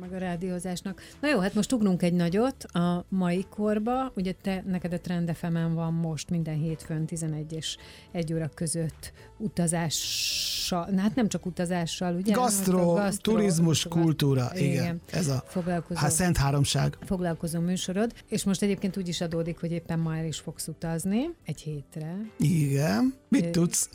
Meg 0.00 0.12
a 0.12 0.18
rádiózásnak. 0.18 1.00
Na 1.20 1.28
jó, 1.28 1.38
hát 1.38 1.54
most 1.54 1.72
ugrunk 1.72 2.02
egy 2.02 2.12
nagyot 2.12 2.64
a 2.64 3.04
mai 3.08 3.46
korba. 3.50 4.12
Ugye 4.14 4.32
te, 4.32 4.62
neked 4.66 4.92
a 4.92 5.00
Trend 5.00 5.30
fm 5.30 5.72
van 5.74 5.92
most 5.92 6.30
minden 6.30 6.54
hétfőn 6.54 7.06
11 7.06 7.52
és 7.52 7.76
1 8.12 8.32
óra 8.32 8.50
között 8.54 9.12
utazással, 9.40 10.88
hát 10.96 11.14
nem 11.14 11.28
csak 11.28 11.46
utazással, 11.46 12.14
ugye? 12.14 12.32
Gasztro, 12.32 12.88
hanem 12.88 13.06
a 13.06 13.16
turizmus, 13.20 13.82
gasztro- 13.84 14.02
kultúra, 14.02 14.50
igen. 14.54 14.70
igen. 14.70 15.00
Ez 15.10 15.28
a 15.28 15.42
Foglalkozó, 15.46 16.00
hát 16.00 16.10
szent 16.10 16.36
háromság. 16.36 16.98
foglalkozó 17.04 17.60
műsorod, 17.60 18.12
és 18.28 18.44
most 18.44 18.62
egyébként 18.62 18.96
úgy 18.96 19.08
is 19.08 19.20
adódik, 19.20 19.60
hogy 19.60 19.72
éppen 19.72 19.98
ma 19.98 20.16
el 20.16 20.24
is 20.24 20.38
fogsz 20.38 20.68
utazni 20.68 21.30
egy 21.44 21.60
hétre. 21.60 22.16
Igen. 22.38 23.14
Mit 23.28 23.44
Ö, 23.44 23.50
tudsz? 23.50 23.88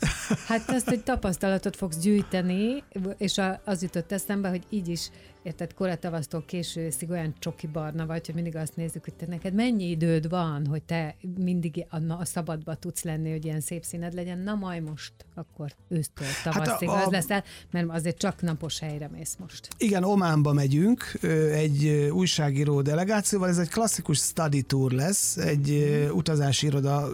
Hát 0.46 0.70
azt, 0.70 0.88
hogy 0.88 1.02
tapasztalatot 1.02 1.76
fogsz 1.76 1.98
gyűjteni, 1.98 2.82
és 3.18 3.38
a, 3.38 3.60
az 3.64 3.82
jutott 3.82 4.12
eszembe, 4.12 4.48
hogy 4.48 4.62
így 4.70 4.88
is, 4.88 5.10
érted, 5.42 5.74
koratavasztól 5.74 6.44
késő 6.46 6.80
őszig 6.80 7.10
olyan 7.10 7.34
csoki 7.38 7.66
barna 7.66 8.06
vagy, 8.06 8.26
hogy 8.26 8.34
mindig 8.34 8.56
azt 8.56 8.76
nézzük, 8.76 9.04
hogy 9.04 9.14
te 9.14 9.26
neked 9.26 9.54
mennyi 9.54 9.90
időd 9.90 10.28
van, 10.28 10.66
hogy 10.66 10.82
te 10.82 11.16
mindig 11.36 11.86
a, 11.88 12.12
a 12.12 12.24
szabadba 12.24 12.74
tudsz 12.74 13.02
lenni, 13.02 13.30
hogy 13.30 13.44
ilyen 13.44 13.60
szép 13.60 13.84
színed 13.84 14.14
legyen. 14.14 14.38
Na 14.38 14.54
majd 14.54 14.82
most, 14.82 15.12
akkor 15.38 15.72
ősztől 15.88 16.26
tavaszig 16.44 16.88
a- 16.88 17.04
az 17.04 17.10
leszel, 17.10 17.44
mert 17.70 17.86
azért 17.90 18.18
csak 18.18 18.40
napos 18.42 18.78
helyre 18.78 19.08
mész 19.08 19.36
most. 19.38 19.68
Igen, 19.78 20.04
Ománba 20.04 20.52
megyünk, 20.52 21.18
egy 21.52 21.86
újságíró 22.12 22.82
delegációval, 22.82 23.48
ez 23.48 23.58
egy 23.58 23.68
klasszikus 23.68 24.18
study 24.18 24.62
tour 24.62 24.92
lesz, 24.92 25.36
egy 25.36 25.70
ö, 25.70 26.08
utazási 26.10 26.66
iroda 26.66 27.10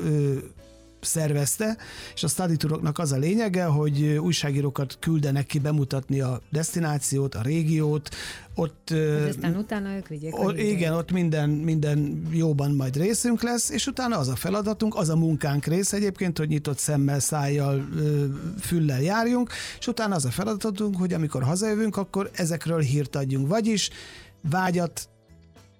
szervezte, 1.04 1.76
és 2.14 2.22
a 2.22 2.28
study 2.28 2.56
touroknak 2.56 2.98
az 2.98 3.12
a 3.12 3.16
lényege, 3.16 3.64
hogy 3.64 4.02
újságírókat 4.02 4.96
küldenek 5.00 5.46
ki 5.46 5.58
bemutatni 5.58 6.20
a 6.20 6.40
destinációt, 6.50 7.34
a 7.34 7.42
régiót, 7.42 8.08
ott 8.54 8.88
Hogy 8.88 9.28
aztán 9.28 9.56
utána 9.56 9.96
ők 9.96 10.08
vigyék 10.08 10.38
O, 10.38 10.50
igen, 10.50 10.92
ott 10.92 11.10
minden, 11.10 11.50
minden 11.50 12.28
jóban 12.30 12.74
majd 12.74 12.96
részünk 12.96 13.42
lesz, 13.42 13.70
és 13.70 13.86
utána 13.86 14.18
az 14.18 14.28
a 14.28 14.36
feladatunk, 14.36 14.94
az 14.94 15.08
a 15.08 15.16
munkánk 15.16 15.64
rész 15.64 15.92
egyébként, 15.92 16.38
hogy 16.38 16.48
nyitott 16.48 16.78
szemmel, 16.78 17.20
szájjal, 17.20 17.88
füllel 18.60 19.00
járjunk, 19.00 19.50
és 19.78 19.86
utána 19.86 20.14
az 20.14 20.24
a 20.24 20.30
feladatunk, 20.30 20.96
hogy 20.96 21.12
amikor 21.12 21.42
hazajövünk, 21.42 21.96
akkor 21.96 22.30
ezekről 22.32 22.80
hírt 22.80 23.16
adjunk. 23.16 23.48
Vagyis 23.48 23.90
vágyat 24.50 25.08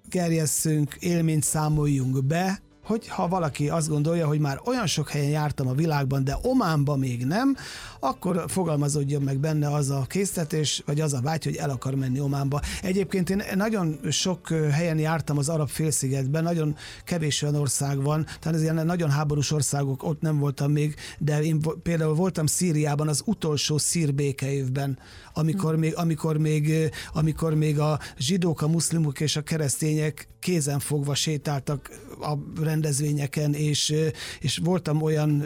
gerjesszünk, 0.09 0.95
élményt 0.99 1.43
számoljunk 1.43 2.23
be, 2.23 2.61
hogy 2.83 3.07
ha 3.07 3.27
valaki 3.27 3.69
azt 3.69 3.87
gondolja, 3.87 4.27
hogy 4.27 4.39
már 4.39 4.59
olyan 4.65 4.87
sok 4.87 5.09
helyen 5.09 5.29
jártam 5.29 5.67
a 5.67 5.73
világban, 5.73 6.23
de 6.23 6.37
Ománban 6.41 6.99
még 6.99 7.25
nem, 7.25 7.55
akkor 7.99 8.43
fogalmazódjon 8.47 9.21
meg 9.21 9.37
benne 9.37 9.73
az 9.73 9.89
a 9.89 10.05
késztetés, 10.07 10.83
vagy 10.85 11.01
az 11.01 11.13
a 11.13 11.21
vágy, 11.21 11.43
hogy 11.43 11.55
el 11.55 11.69
akar 11.69 11.95
menni 11.95 12.19
Ománba. 12.19 12.61
Egyébként 12.81 13.29
én 13.29 13.43
nagyon 13.55 13.99
sok 14.09 14.49
helyen 14.71 14.99
jártam 14.99 15.37
az 15.37 15.49
arab 15.49 15.69
félszigetben, 15.69 16.43
nagyon 16.43 16.75
kevés 17.03 17.41
olyan 17.41 17.55
ország 17.55 18.01
van, 18.01 18.25
tehát 18.25 18.57
ez 18.57 18.61
ilyen 18.61 18.85
nagyon 18.85 19.09
háborús 19.09 19.51
országok, 19.51 20.03
ott 20.03 20.21
nem 20.21 20.39
voltam 20.39 20.71
még, 20.71 20.95
de 21.17 21.43
én 21.43 21.61
például 21.83 22.13
voltam 22.13 22.45
Szíriában 22.45 23.07
az 23.07 23.21
utolsó 23.25 23.77
szír 23.77 24.13
békeévben, 24.13 24.97
amikor 25.33 25.75
még, 25.75 25.95
amikor 25.95 26.37
még, 26.37 26.91
amikor 27.13 27.53
még 27.53 27.79
a 27.79 27.99
zsidók, 28.17 28.61
a 28.61 28.67
muszlimok 28.67 29.19
és 29.19 29.35
a 29.35 29.41
keresztények 29.41 30.27
kézen 30.39 30.79
fogva 30.79 31.15
sétáltak 31.15 31.89
a 32.21 32.61
rendezvényeken, 32.63 33.53
és, 33.53 33.95
és 34.39 34.57
voltam 34.63 35.01
olyan 35.01 35.45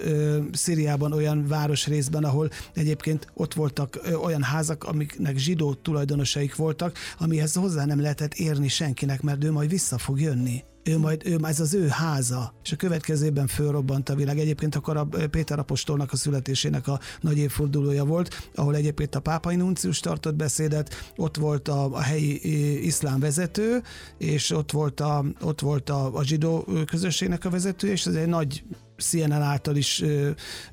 Szíriában, 0.51 1.13
olyan 1.13 1.47
városrészben, 1.47 2.23
ahol 2.23 2.49
egyébként 2.73 3.27
ott 3.33 3.53
voltak 3.53 3.99
olyan 4.23 4.43
házak, 4.43 4.83
amiknek 4.83 5.37
zsidó 5.37 5.73
tulajdonosaik 5.73 6.55
voltak, 6.55 6.97
amihez 7.19 7.53
hozzá 7.53 7.85
nem 7.85 8.01
lehetett 8.01 8.33
érni 8.33 8.67
senkinek, 8.67 9.21
mert 9.21 9.43
ő 9.43 9.51
majd 9.51 9.69
vissza 9.69 9.97
fog 9.97 10.19
jönni. 10.19 10.63
Ő 10.87 10.97
majd, 10.97 11.21
ő, 11.25 11.37
ez 11.41 11.59
az 11.59 11.73
ő 11.73 11.87
háza, 11.87 12.53
és 12.63 12.71
a 12.71 12.75
következőben 12.75 13.47
fölrobbant 13.47 14.09
a 14.09 14.15
világ. 14.15 14.39
Egyébként 14.39 14.75
akkor 14.75 14.97
a 14.97 15.07
Péter 15.31 15.59
Apostolnak 15.59 16.11
a 16.11 16.15
születésének 16.15 16.87
a 16.87 16.99
nagy 17.21 17.37
évfordulója 17.37 18.05
volt, 18.05 18.49
ahol 18.55 18.75
egyébként 18.75 19.15
a 19.15 19.19
pápai 19.19 19.55
nuncius 19.55 19.99
tartott 19.99 20.35
beszédet, 20.35 21.11
ott 21.15 21.37
volt 21.37 21.67
a, 21.67 21.93
a 21.93 21.99
helyi 21.99 22.85
iszlám 22.85 23.19
vezető, 23.19 23.81
és 24.17 24.51
ott 24.51 24.71
volt 24.71 24.99
a, 24.99 25.25
ott 25.41 25.61
volt 25.61 25.89
a, 25.89 26.15
a 26.15 26.23
zsidó 26.23 26.67
közösségnek 26.85 27.45
a 27.45 27.49
vezető, 27.49 27.87
és 27.87 28.05
ez 28.05 28.15
egy 28.15 28.27
nagy 28.27 28.63
CNN 28.97 29.31
által 29.31 29.75
is 29.75 30.03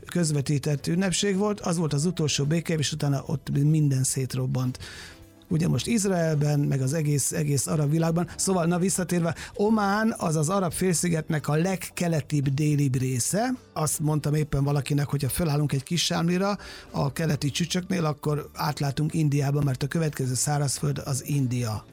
közvetített 0.06 0.86
ünnepség 0.86 1.36
volt, 1.36 1.60
az 1.60 1.76
volt 1.76 1.92
az 1.92 2.04
utolsó 2.04 2.44
béke, 2.44 2.74
és 2.74 2.92
utána 2.92 3.22
ott 3.26 3.50
minden 3.50 4.02
szétrobbant 4.02 4.78
ugye 5.54 5.68
most 5.68 5.86
Izraelben, 5.86 6.60
meg 6.60 6.80
az 6.80 6.92
egész, 6.92 7.32
egész 7.32 7.66
arab 7.66 7.90
világban. 7.90 8.28
Szóval, 8.36 8.66
na 8.66 8.78
visszatérve, 8.78 9.34
Omán 9.54 10.14
az 10.18 10.36
az 10.36 10.48
arab 10.48 10.72
félszigetnek 10.72 11.48
a 11.48 11.54
legkeletibb 11.54 12.48
délibb 12.48 12.96
része. 12.96 13.54
Azt 13.72 14.00
mondtam 14.00 14.34
éppen 14.34 14.64
valakinek, 14.64 15.06
hogyha 15.06 15.28
fölállunk 15.28 15.72
egy 15.72 15.82
kis 15.82 16.04
sámlira 16.04 16.58
a 16.90 17.12
keleti 17.12 17.50
csücsöknél, 17.50 18.04
akkor 18.04 18.50
átlátunk 18.54 19.14
Indiába, 19.14 19.62
mert 19.62 19.82
a 19.82 19.86
következő 19.86 20.34
szárazföld 20.34 20.98
az 21.04 21.22
India 21.26 21.84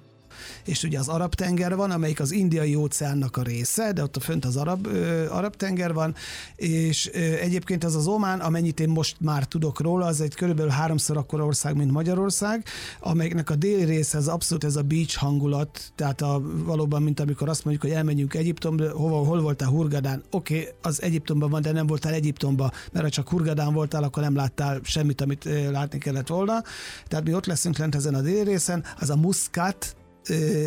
és 0.65 0.83
ugye 0.83 0.99
az 0.99 1.07
arab 1.07 1.35
tenger 1.35 1.75
van, 1.75 1.91
amelyik 1.91 2.19
az 2.19 2.31
indiai 2.31 2.75
óceánnak 2.75 3.37
a 3.37 3.41
része, 3.41 3.93
de 3.93 4.03
ott 4.03 4.15
a 4.15 4.19
fönt 4.19 4.45
az 4.45 4.55
arab, 4.55 4.85
ö, 4.85 5.29
arab 5.29 5.55
tenger 5.55 5.93
van, 5.93 6.15
és 6.55 7.09
ö, 7.13 7.19
egyébként 7.19 7.83
az 7.83 7.95
az 7.95 8.07
Omán, 8.07 8.39
amennyit 8.39 8.79
én 8.79 8.89
most 8.89 9.15
már 9.19 9.45
tudok 9.45 9.79
róla, 9.79 10.05
az 10.05 10.21
egy 10.21 10.35
körülbelül 10.35 10.71
háromszor 10.71 11.17
akkora 11.17 11.45
ország, 11.45 11.75
mint 11.75 11.91
Magyarország, 11.91 12.65
amelyiknek 12.99 13.49
a 13.49 13.55
déli 13.55 13.83
része 13.83 14.17
az 14.17 14.27
abszolút 14.27 14.63
ez 14.63 14.75
a 14.75 14.81
beach 14.81 15.17
hangulat, 15.17 15.91
tehát 15.95 16.21
a, 16.21 16.41
valóban, 16.63 17.01
mint 17.01 17.19
amikor 17.19 17.49
azt 17.49 17.65
mondjuk, 17.65 17.85
hogy 17.85 17.95
elmenjünk 17.97 18.33
Egyiptomba, 18.33 18.91
hova, 18.91 19.25
hol 19.25 19.41
voltál 19.41 19.69
Hurgadán? 19.69 20.23
Oké, 20.29 20.59
okay, 20.59 20.73
az 20.81 21.01
Egyiptomban 21.01 21.49
van, 21.49 21.61
de 21.61 21.71
nem 21.71 21.87
voltál 21.87 22.13
Egyiptomba, 22.13 22.71
mert 22.91 23.05
ha 23.05 23.11
csak 23.11 23.29
Hurgadán 23.29 23.73
voltál, 23.73 24.03
akkor 24.03 24.23
nem 24.23 24.35
láttál 24.35 24.79
semmit, 24.83 25.21
amit 25.21 25.49
látni 25.71 25.97
kellett 25.97 26.27
volna. 26.27 26.63
Tehát 27.07 27.25
mi 27.25 27.33
ott 27.33 27.45
leszünk 27.45 27.77
lent 27.77 27.95
ezen 27.95 28.15
a 28.15 28.21
déli 28.21 28.43
részen, 28.43 28.83
az 28.99 29.09
a 29.09 29.15
Muscat, 29.15 29.95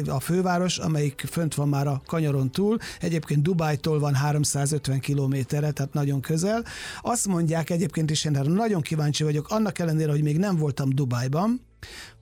a 0.06 0.20
főváros, 0.20 0.78
amelyik 0.78 1.26
fönt 1.30 1.54
van 1.54 1.68
már 1.68 1.86
a 1.86 2.02
kanyaron 2.06 2.50
túl. 2.50 2.78
Egyébként 3.00 3.42
Dubájtól 3.42 3.98
van 3.98 4.14
350 4.14 5.00
kilométerre, 5.00 5.70
tehát 5.70 5.92
nagyon 5.92 6.20
közel. 6.20 6.64
Azt 7.02 7.26
mondják 7.26 7.70
egyébként 7.70 8.10
is, 8.10 8.24
én 8.24 8.40
nagyon 8.44 8.80
kíváncsi 8.80 9.22
vagyok, 9.24 9.48
annak 9.48 9.78
ellenére, 9.78 10.10
hogy 10.10 10.22
még 10.22 10.38
nem 10.38 10.56
voltam 10.56 10.90
Dubájban, 10.90 11.60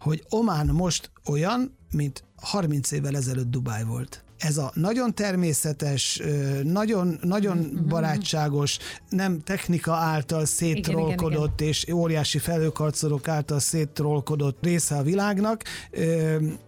hogy 0.00 0.24
Omán 0.28 0.66
most 0.66 1.10
olyan, 1.26 1.76
mint 1.90 2.24
30 2.36 2.90
évvel 2.90 3.16
ezelőtt 3.16 3.50
Dubáj 3.50 3.84
volt. 3.84 4.24
Ez 4.42 4.56
a 4.56 4.70
nagyon 4.74 5.14
természetes, 5.14 6.20
nagyon, 6.62 7.18
nagyon 7.22 7.84
barátságos, 7.88 8.78
nem 9.08 9.40
technika 9.40 9.92
által 9.94 10.44
széttrollkodott 10.44 11.60
és 11.60 11.86
óriási 11.92 12.38
felőkarcolók 12.38 13.28
által 13.28 13.58
széttrollkodott 13.58 14.58
része 14.62 14.96
a 14.96 15.02
világnak. 15.02 15.62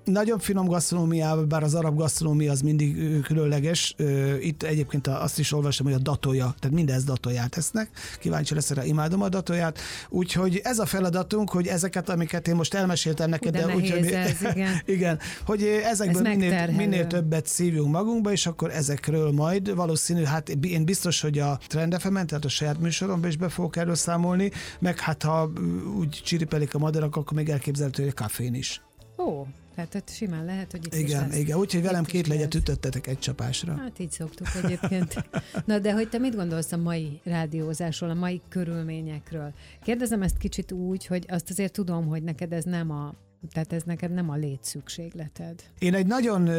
Nagyon 0.05 0.39
finom 0.39 0.67
gasztronómiával, 0.67 1.45
bár 1.45 1.63
az 1.63 1.75
arab 1.75 1.97
gasztronómia 1.97 2.53
az 2.53 2.61
mindig 2.61 3.21
különleges. 3.23 3.95
Itt 4.41 4.63
egyébként 4.63 5.07
azt 5.07 5.39
is 5.39 5.53
olvasom, 5.53 5.87
hogy 5.87 5.95
a 5.95 5.99
datója, 5.99 6.55
tehát 6.59 6.77
mindez 6.77 7.05
datóját 7.05 7.57
esznek. 7.57 7.89
Kíváncsi 8.21 8.55
leszek 8.55 8.77
rá, 8.77 8.85
imádom 8.85 9.23
a 9.23 9.29
datóját. 9.29 9.79
Úgyhogy 10.09 10.61
ez 10.65 10.79
a 10.79 10.87
feladatunk, 10.87 11.51
hogy 11.51 11.67
ezeket, 11.67 12.09
amiket 12.09 12.49
én 12.49 12.55
most 12.55 12.75
elmeséltem 12.75 13.29
neked, 13.31 13.53
de 13.53 13.67
úgy, 13.67 13.89
nehéz 13.89 13.91
hogy- 13.91 14.13
ez, 14.13 14.43
igen. 14.55 14.73
igen, 14.85 15.19
hogy 15.47 15.63
ezekből 15.63 16.27
Ez 16.27 16.37
minél, 16.37 16.71
minél 16.71 17.07
többet 17.07 17.47
szívjunk 17.64 17.92
magunkba, 17.92 18.33
és 18.33 18.46
akkor 18.46 18.70
ezekről 18.70 19.31
majd 19.31 19.74
valószínű, 19.74 20.22
hát 20.22 20.48
én 20.48 20.85
biztos, 20.85 21.20
hogy 21.20 21.38
a 21.38 21.59
Trend 21.66 21.94
fm 22.00 22.14
tehát 22.14 22.44
a 22.44 22.48
saját 22.48 22.79
műsoromban 22.79 23.31
is 23.31 23.37
be 23.37 23.48
fogok 23.48 23.77
erről 23.77 23.94
számolni, 23.94 24.50
meg 24.79 24.98
hát 24.98 25.22
ha 25.22 25.53
úgy 25.98 26.20
csiripelik 26.24 26.74
a 26.74 26.79
madarak, 26.79 27.16
akkor 27.16 27.37
még 27.37 27.48
elképzelhető, 27.48 28.03
hogy 28.03 28.12
a 28.16 28.22
kafén 28.22 28.55
is. 28.55 28.83
Ó, 29.18 29.46
tehát 29.74 29.94
ott 29.94 30.09
simán 30.09 30.44
lehet, 30.44 30.70
hogy 30.70 30.87
itt 30.87 30.94
is 30.94 31.00
Igen, 31.00 31.29
lesz. 31.29 31.38
igen, 31.38 31.59
úgyhogy 31.59 31.83
velem 31.83 32.03
is 32.03 32.11
két 32.11 32.27
legyet 32.27 32.55
ütöttetek 32.55 33.07
egy 33.07 33.18
csapásra. 33.18 33.77
Hát 33.77 33.98
így 33.98 34.11
szoktuk 34.11 34.46
egyébként. 34.62 35.24
Na 35.64 35.79
de 35.79 35.92
hogy 35.92 36.09
te 36.09 36.18
mit 36.18 36.37
gondolsz 36.37 36.72
a 36.72 36.77
mai 36.77 37.20
rádiózásról, 37.24 38.11
a 38.11 38.14
mai 38.14 38.40
körülményekről? 38.48 39.53
Kérdezem 39.83 40.22
ezt 40.22 40.38
kicsit 40.38 40.72
úgy, 40.72 41.07
hogy 41.07 41.24
azt 41.29 41.50
azért 41.50 41.72
tudom, 41.72 42.07
hogy 42.07 42.22
neked 42.22 42.53
ez 42.53 42.64
nem 42.64 42.90
a 42.90 43.14
Tehát 43.53 43.73
ez 43.73 43.83
neked 43.83 44.13
nem 44.15 44.31
a 44.31 44.35
létszükségleted. 44.35 45.63
Én 45.79 45.95
egy 45.95 46.07
nagyon 46.07 46.51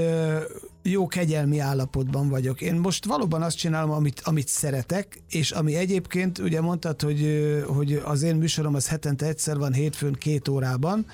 jó 0.84 1.08
kegyelmi 1.08 1.60
állapotban 1.60 2.30
vagyok. 2.30 2.62
Én 2.62 2.76
most 2.76 3.06
valóban 3.06 3.41
azt 3.41 3.58
csinálom, 3.58 3.91
amit, 3.91 4.21
amit 4.24 4.48
szeretek, 4.48 5.21
és 5.30 5.52
ami 5.52 5.76
egyébként, 5.76 6.38
ugye 6.38 6.62
mondtad, 6.62 7.02
hogy, 7.02 7.63
hogy 7.67 7.93
az 7.93 8.21
én 8.21 8.36
műsorom 8.36 8.76
az 8.76 8.88
hetente 8.88 9.26
egyszer 9.26 9.58
van, 9.58 9.74
hétfőn 9.74 10.13
két 10.13 10.48
órában, 10.48 11.06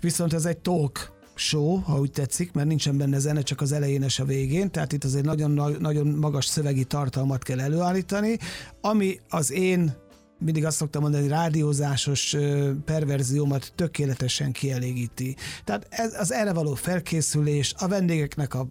viszont 0.00 0.32
ez 0.32 0.44
egy 0.44 0.58
talk 0.58 1.18
show, 1.34 1.76
ha 1.76 1.98
úgy 1.98 2.10
tetszik, 2.10 2.52
mert 2.52 2.68
nincsen 2.68 2.96
benne 2.96 3.18
zene, 3.18 3.42
csak 3.42 3.60
az 3.60 3.72
elején 3.72 4.02
és 4.02 4.18
a 4.18 4.24
végén, 4.24 4.70
tehát 4.70 4.92
itt 4.92 5.04
azért 5.04 5.24
nagyon, 5.24 5.76
nagyon 5.80 6.06
magas 6.06 6.44
szövegi 6.44 6.84
tartalmat 6.84 7.42
kell 7.42 7.60
előállítani, 7.60 8.38
ami 8.80 9.20
az 9.28 9.52
én 9.52 9.94
mindig 10.40 10.64
azt 10.64 10.76
szoktam 10.76 11.02
mondani, 11.02 11.22
hogy 11.22 11.32
rádiózásos 11.32 12.36
perverziómat 12.84 13.72
tökéletesen 13.74 14.52
kielégíti. 14.52 15.36
Tehát 15.64 15.86
ez, 15.90 16.14
az 16.20 16.32
erre 16.32 16.52
való 16.52 16.74
felkészülés, 16.74 17.74
a 17.78 17.88
vendégeknek 17.88 18.54
a 18.54 18.66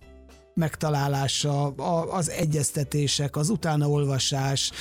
megtalálása, 0.54 1.66
az 2.12 2.30
egyeztetések, 2.30 3.36
az 3.36 3.50
utánaolvasás, 3.50 4.72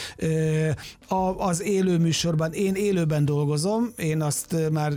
az 1.37 1.63
élő 1.63 1.99
műsorban. 1.99 2.53
Én 2.53 2.75
élőben 2.75 3.25
dolgozom, 3.25 3.93
én 3.97 4.23
azt 4.23 4.71
már 4.73 4.93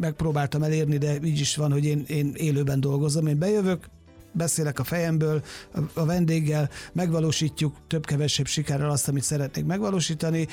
megpróbáltam 0.00 0.62
elérni, 0.62 0.98
de 0.98 1.18
így 1.24 1.40
is 1.40 1.56
van, 1.56 1.72
hogy 1.72 1.84
én, 1.84 2.04
én 2.08 2.32
élőben 2.36 2.80
dolgozom. 2.80 3.26
Én 3.26 3.38
bejövök, 3.38 3.88
beszélek 4.32 4.78
a 4.78 4.84
fejemből 4.84 5.42
a 5.94 6.04
vendéggel, 6.04 6.70
megvalósítjuk 6.92 7.76
több-kevesebb 7.86 8.46
sikerrel 8.46 8.90
azt, 8.90 9.08
amit 9.08 9.22
szeretnék 9.22 9.64
megvalósítani. 9.64 10.46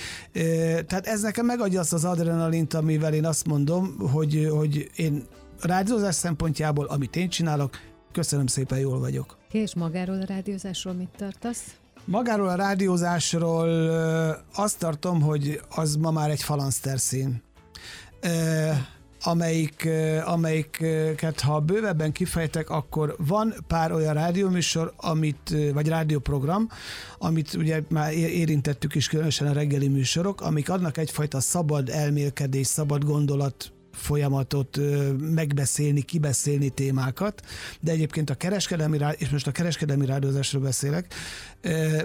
Tehát 0.87 1.07
ez 1.07 1.21
nekem 1.21 1.45
megadja 1.45 1.79
azt 1.79 1.93
az 1.93 2.05
adrenalint, 2.05 2.73
amivel 2.73 3.13
én 3.13 3.25
azt 3.25 3.47
mondom, 3.47 3.97
hogy, 3.99 4.47
hogy 4.51 4.89
én 4.95 5.25
rádiózás 5.61 6.15
szempontjából, 6.15 6.85
amit 6.85 7.15
én 7.15 7.29
csinálok, 7.29 7.77
köszönöm 8.11 8.47
szépen, 8.47 8.79
jól 8.79 8.99
vagyok. 8.99 9.37
És 9.51 9.75
magáról 9.75 10.21
a 10.21 10.25
rádiózásról 10.25 10.93
mit 10.93 11.09
tartasz? 11.17 11.63
Magáról 12.05 12.47
a 12.47 12.55
rádiózásról 12.55 13.69
azt 14.55 14.79
tartom, 14.79 15.21
hogy 15.21 15.61
az 15.69 15.95
ma 15.95 16.11
már 16.11 16.29
egy 16.29 16.43
falanszter 16.43 16.99
szín 16.99 17.41
amelyik, 19.23 19.89
amelyiket 20.25 21.39
ha 21.39 21.59
bővebben 21.59 22.11
kifejtek, 22.11 22.69
akkor 22.69 23.15
van 23.17 23.53
pár 23.67 23.91
olyan 23.91 24.13
rádióműsor, 24.13 24.93
amit, 24.97 25.55
vagy 25.73 25.87
rádióprogram, 25.87 26.69
amit 27.17 27.53
ugye 27.53 27.81
már 27.89 28.13
érintettük 28.13 28.95
is 28.95 29.07
különösen 29.07 29.47
a 29.47 29.53
reggeli 29.53 29.87
műsorok, 29.87 30.41
amik 30.41 30.69
adnak 30.69 30.97
egyfajta 30.97 31.39
szabad 31.39 31.89
elmélkedés, 31.89 32.67
szabad 32.67 33.03
gondolat 33.03 33.71
folyamatot 33.97 34.79
megbeszélni, 35.19 36.01
kibeszélni 36.01 36.69
témákat, 36.69 37.41
de 37.79 37.91
egyébként 37.91 38.29
a 38.29 38.35
kereskedelmi, 38.35 38.97
és 39.17 39.29
most 39.29 39.47
a 39.47 39.51
kereskedelmi 39.51 40.05
rádiózásról 40.05 40.61
beszélek, 40.61 41.13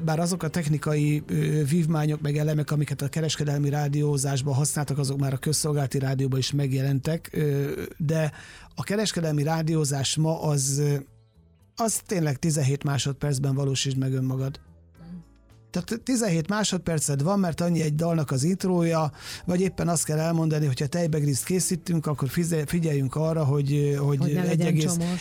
bár 0.05 0.19
azok 0.21 0.43
a 0.43 0.49
technikai 0.49 1.23
vívmányok, 1.69 2.21
meg 2.21 2.37
elemek, 2.37 2.71
amiket 2.71 3.03
a 3.03 3.09
kereskedelmi 3.09 3.71
rádiózásban 3.71 4.55
használtak, 4.55 4.99
azok 4.99 5.19
már 5.19 5.33
a 5.33 5.37
közszolgálati 5.37 5.99
rádióban 5.99 6.39
is 6.39 6.53
megjelentek, 6.53 7.37
de 7.97 8.33
a 8.75 8.83
kereskedelmi 8.83 9.43
rádiózás 9.43 10.17
ma 10.17 10.43
az, 10.43 10.83
az 11.77 12.01
tényleg 12.07 12.39
17 12.39 12.85
másodpercben 12.85 13.55
valósítsd 13.55 13.97
meg 13.97 14.13
önmagad. 14.13 14.61
Tehát 15.73 16.01
17 16.05 16.49
másodperced 16.49 17.23
van, 17.23 17.39
mert 17.39 17.61
annyi 17.61 17.83
egy 17.83 17.95
dalnak 17.95 18.31
az 18.31 18.45
intrója, 18.45 19.13
vagy 19.45 19.61
éppen 19.61 19.89
azt 19.89 20.05
kell 20.05 20.19
elmondani, 20.19 20.67
hogyha 20.67 20.87
tejbegriszt 20.87 21.45
készítünk, 21.45 22.07
akkor 22.07 22.29
figyeljünk 22.67 23.15
arra, 23.15 23.45
hogy, 23.45 23.97
hogy, 23.99 24.19
hogy 24.19 24.33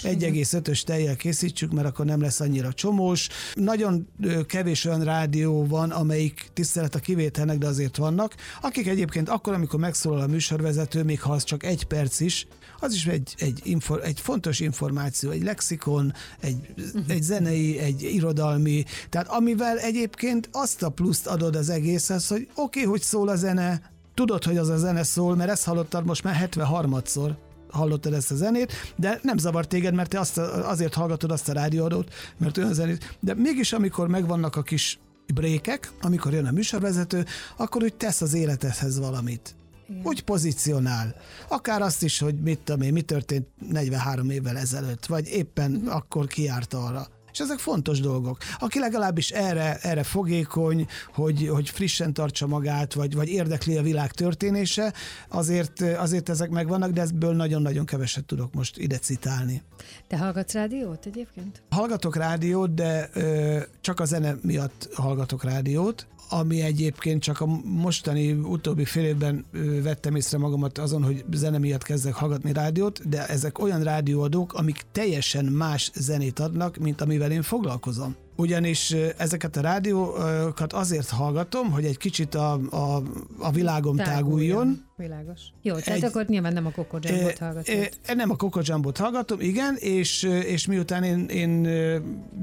1,5-ös 0.03 0.83
tejjel 0.83 1.15
készítsük, 1.15 1.71
mert 1.71 1.87
akkor 1.87 2.05
nem 2.05 2.21
lesz 2.21 2.39
annyira 2.39 2.73
csomós. 2.73 3.29
Nagyon 3.53 4.07
kevés 4.45 4.85
olyan 4.85 5.03
rádió 5.03 5.65
van, 5.65 5.91
amelyik 5.91 6.49
tisztelet 6.53 6.95
a 6.95 6.99
kivételnek, 6.99 7.57
de 7.57 7.67
azért 7.67 7.97
vannak, 7.97 8.35
akik 8.61 8.87
egyébként 8.87 9.29
akkor, 9.29 9.53
amikor 9.53 9.79
megszólal 9.79 10.21
a 10.21 10.27
műsorvezető, 10.27 11.03
még 11.03 11.21
ha 11.21 11.33
az 11.33 11.43
csak 11.43 11.63
egy 11.63 11.83
perc 11.83 12.19
is, 12.19 12.47
az 12.81 12.93
is 12.93 13.05
egy, 13.05 13.35
egy, 13.37 13.61
infor, 13.63 14.01
egy 14.03 14.19
fontos 14.19 14.59
információ, 14.59 15.29
egy 15.29 15.43
lexikon, 15.43 16.13
egy, 16.39 16.57
uh-huh. 16.77 17.03
egy 17.07 17.21
zenei, 17.21 17.77
egy 17.77 18.03
irodalmi, 18.03 18.83
tehát 19.09 19.27
amivel 19.27 19.77
egyébként 19.77 20.49
azt 20.51 20.83
a 20.83 20.89
pluszt 20.89 21.27
adod 21.27 21.55
az 21.55 21.69
egészhez, 21.69 22.27
hogy 22.27 22.47
oké, 22.55 22.79
okay, 22.79 22.91
hogy 22.91 23.01
szól 23.01 23.27
a 23.27 23.35
zene, 23.35 23.91
tudod, 24.13 24.43
hogy 24.43 24.57
az 24.57 24.69
a 24.69 24.77
zene 24.77 25.03
szól, 25.03 25.35
mert 25.35 25.49
ezt 25.49 25.63
hallottad 25.63 26.05
most 26.05 26.23
már 26.23 26.49
73-szor 26.51 27.31
hallottad 27.69 28.13
ezt 28.13 28.31
a 28.31 28.35
zenét, 28.35 28.73
de 28.95 29.19
nem 29.23 29.37
zavar 29.37 29.67
téged, 29.67 29.93
mert 29.93 30.09
te 30.09 30.19
azt 30.19 30.37
a, 30.37 30.69
azért 30.69 30.93
hallgatod 30.93 31.31
azt 31.31 31.49
a 31.49 31.53
rádióadót, 31.53 32.13
mert 32.37 32.57
olyan 32.57 32.73
zenét, 32.73 33.17
de 33.19 33.33
mégis 33.33 33.73
amikor 33.73 34.07
megvannak 34.07 34.55
a 34.55 34.61
kis 34.61 34.99
brékek, 35.33 35.91
amikor 36.01 36.33
jön 36.33 36.45
a 36.45 36.51
műsorvezető, 36.51 37.25
akkor 37.57 37.83
úgy 37.83 37.95
tesz 37.95 38.21
az 38.21 38.33
életedhez 38.33 38.99
valamit. 38.99 39.55
Úgy 40.03 40.23
pozícionál. 40.23 41.15
Akár 41.47 41.81
azt 41.81 42.03
is, 42.03 42.19
hogy 42.19 42.35
mit 42.35 42.59
tudom 42.59 42.81
én, 42.81 42.93
mi 42.93 43.01
történt 43.01 43.47
43 43.69 44.29
évvel 44.29 44.57
ezelőtt, 44.57 45.05
vagy 45.05 45.27
éppen 45.27 45.87
akkor 45.87 46.27
kiárt 46.27 46.73
arra. 46.73 47.07
És 47.31 47.39
ezek 47.39 47.59
fontos 47.59 47.99
dolgok. 47.99 48.37
Aki 48.59 48.79
legalábbis 48.79 49.29
erre, 49.29 49.77
erre 49.81 50.03
fogékony, 50.03 50.87
hogy, 51.13 51.47
hogy 51.47 51.69
frissen 51.69 52.13
tartsa 52.13 52.47
magát, 52.47 52.93
vagy, 52.93 53.15
vagy 53.15 53.29
érdekli 53.29 53.77
a 53.77 53.81
világ 53.81 54.11
történése, 54.11 54.93
azért, 55.29 55.81
azért 55.81 56.29
ezek 56.29 56.49
megvannak, 56.49 56.91
de 56.91 57.01
ebből 57.01 57.35
nagyon-nagyon 57.35 57.85
keveset 57.85 58.25
tudok 58.25 58.53
most 58.53 58.77
ide 58.77 58.97
citálni. 58.97 59.61
Te 60.07 60.17
hallgatsz 60.17 60.53
rádiót 60.53 61.05
egyébként? 61.05 61.61
Hallgatok 61.69 62.15
rádiót, 62.15 62.73
de 62.73 63.09
ö, 63.13 63.59
csak 63.81 63.99
a 63.99 64.05
zene 64.05 64.35
miatt 64.41 64.89
hallgatok 64.93 65.43
rádiót 65.43 66.07
ami 66.33 66.61
egyébként 66.61 67.21
csak 67.21 67.41
a 67.41 67.45
mostani 67.63 68.31
utóbbi 68.31 68.85
fél 68.85 69.05
évben 69.05 69.45
vettem 69.83 70.15
észre 70.15 70.37
magamat 70.37 70.77
azon, 70.77 71.03
hogy 71.03 71.25
zene 71.33 71.57
miatt 71.57 71.83
kezdek 71.83 72.13
hallgatni 72.13 72.53
rádiót, 72.53 73.09
de 73.09 73.27
ezek 73.27 73.59
olyan 73.59 73.83
rádióadók, 73.83 74.53
amik 74.53 74.81
teljesen 74.91 75.45
más 75.45 75.91
zenét 75.93 76.39
adnak, 76.39 76.77
mint 76.77 77.01
amivel 77.21 77.37
én 77.37 77.41
foglalkozom 77.41 78.15
ugyanis 78.35 78.91
ezeket 79.17 79.57
a 79.57 79.61
rádiókat 79.61 80.73
azért 80.73 81.09
hallgatom, 81.09 81.71
hogy 81.71 81.85
egy 81.85 81.97
kicsit 81.97 82.35
a, 82.35 82.53
a, 82.53 83.03
a 83.39 83.51
világom 83.51 83.95
táguljon. 83.95 84.13
táguljon. 84.13 84.89
Világos. 85.01 85.41
Jó, 85.61 85.75
tehát 85.75 85.99
egy, 85.99 86.09
akkor 86.09 86.25
nyilván 86.25 86.53
nem 86.53 86.65
a 86.65 86.71
Coco 86.71 86.97
Jambot 87.01 87.37
hallgatom. 87.37 87.75
Nem 88.15 88.29
a 88.29 88.35
Coco 88.35 88.59
Jambot 88.63 88.97
hallgatom, 88.97 89.39
igen, 89.39 89.75
és, 89.79 90.23
és 90.23 90.65
miután 90.65 91.03
én, 91.03 91.25
én 91.25 91.67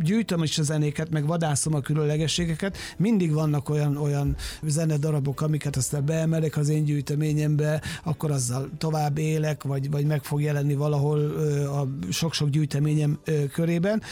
gyűjtöm 0.03 0.43
is 0.43 0.59
a 0.59 0.63
zenéket, 0.63 1.11
meg 1.11 1.27
vadászom 1.27 1.75
a 1.75 1.81
különlegességeket, 1.81 2.77
mindig 2.97 3.33
vannak 3.33 3.69
olyan, 3.69 3.97
olyan 3.97 4.37
zenedarabok, 4.63 5.41
amiket 5.41 5.77
aztán 5.77 6.05
beemelek 6.05 6.57
az 6.57 6.69
én 6.69 6.85
gyűjteményembe, 6.85 7.83
akkor 8.05 8.31
azzal 8.31 8.71
tovább 8.79 9.19
élek, 9.19 9.63
vagy, 9.63 9.91
vagy 9.91 10.07
meg 10.07 10.23
fog 10.23 10.41
jelenni 10.41 10.75
valahol 10.75 11.19
a 11.67 11.89
sok-sok 12.13 12.49
gyűjteményem 12.49 13.19
körében. 13.53 14.03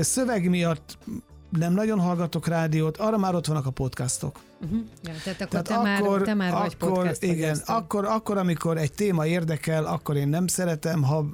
Szöveg 0.00 0.48
miatt 0.48 0.98
nem 1.58 1.72
nagyon 1.72 2.00
hallgatok 2.00 2.46
rádiót, 2.46 2.96
arra 2.96 3.18
már 3.18 3.34
ott 3.34 3.46
vannak 3.46 3.66
a 3.66 3.70
podcastok. 3.70 4.40
Uh-huh. 4.62 4.80
Ja, 5.02 5.12
tehát 5.24 5.40
akkor 5.40 5.62
tehát 5.62 5.86
te, 5.86 5.94
akkor, 5.94 6.18
már, 6.18 6.26
te 6.26 6.34
már 6.34 6.52
vagy 6.52 6.76
akkor, 6.78 7.16
igen, 7.20 7.62
akkor, 7.66 8.04
akkor, 8.04 8.38
amikor 8.38 8.78
egy 8.78 8.92
téma 8.92 9.26
érdekel, 9.26 9.84
akkor 9.84 10.16
én 10.16 10.28
nem 10.28 10.46
szeretem, 10.46 11.02
ha 11.02 11.26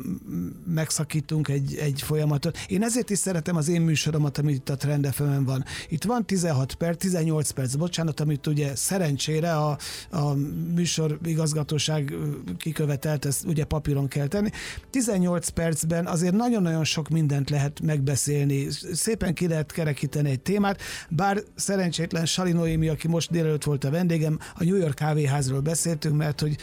megszakítunk 0.66 1.48
egy, 1.48 1.76
egy 1.76 2.02
folyamatot. 2.02 2.58
Én 2.68 2.82
ezért 2.82 3.10
is 3.10 3.18
szeretem 3.18 3.56
az 3.56 3.68
én 3.68 3.80
műsoromat, 3.80 4.38
amit 4.38 4.54
itt 4.54 4.68
a 4.68 4.76
Trend 4.76 5.06
fm 5.06 5.44
van. 5.44 5.64
Itt 5.88 6.04
van 6.04 6.26
16 6.26 6.74
perc, 6.74 6.98
18 6.98 7.50
perc, 7.50 7.74
bocsánat, 7.74 8.20
amit 8.20 8.46
ugye 8.46 8.74
szerencsére 8.74 9.52
a, 9.52 9.78
a 10.10 10.32
műsor 10.74 11.18
igazgatóság 11.24 12.14
kikövetelt, 12.58 13.24
ezt 13.24 13.44
ugye 13.44 13.64
papíron 13.64 14.08
kell 14.08 14.26
tenni. 14.26 14.50
18 14.90 15.48
percben 15.48 16.06
azért 16.06 16.34
nagyon-nagyon 16.34 16.84
sok 16.84 17.08
mindent 17.08 17.50
lehet 17.50 17.80
megbeszélni. 17.80 18.66
Szépen 18.92 19.34
ki 19.34 19.48
lehet 19.48 19.72
kerekíteni 19.72 20.30
egy 20.30 20.40
témát, 20.40 20.80
bár 21.08 21.42
szerencsétlen 21.54 22.26
Salinoémi, 22.26 22.88
aki 22.88 23.08
most 23.16 23.30
délelőtt 23.30 23.64
volt 23.64 23.84
a 23.84 23.90
vendégem, 23.90 24.38
a 24.54 24.64
New 24.64 24.76
York 24.76 24.94
kávéházról 24.94 25.60
beszéltünk, 25.60 26.16
mert 26.16 26.40
hogy 26.40 26.56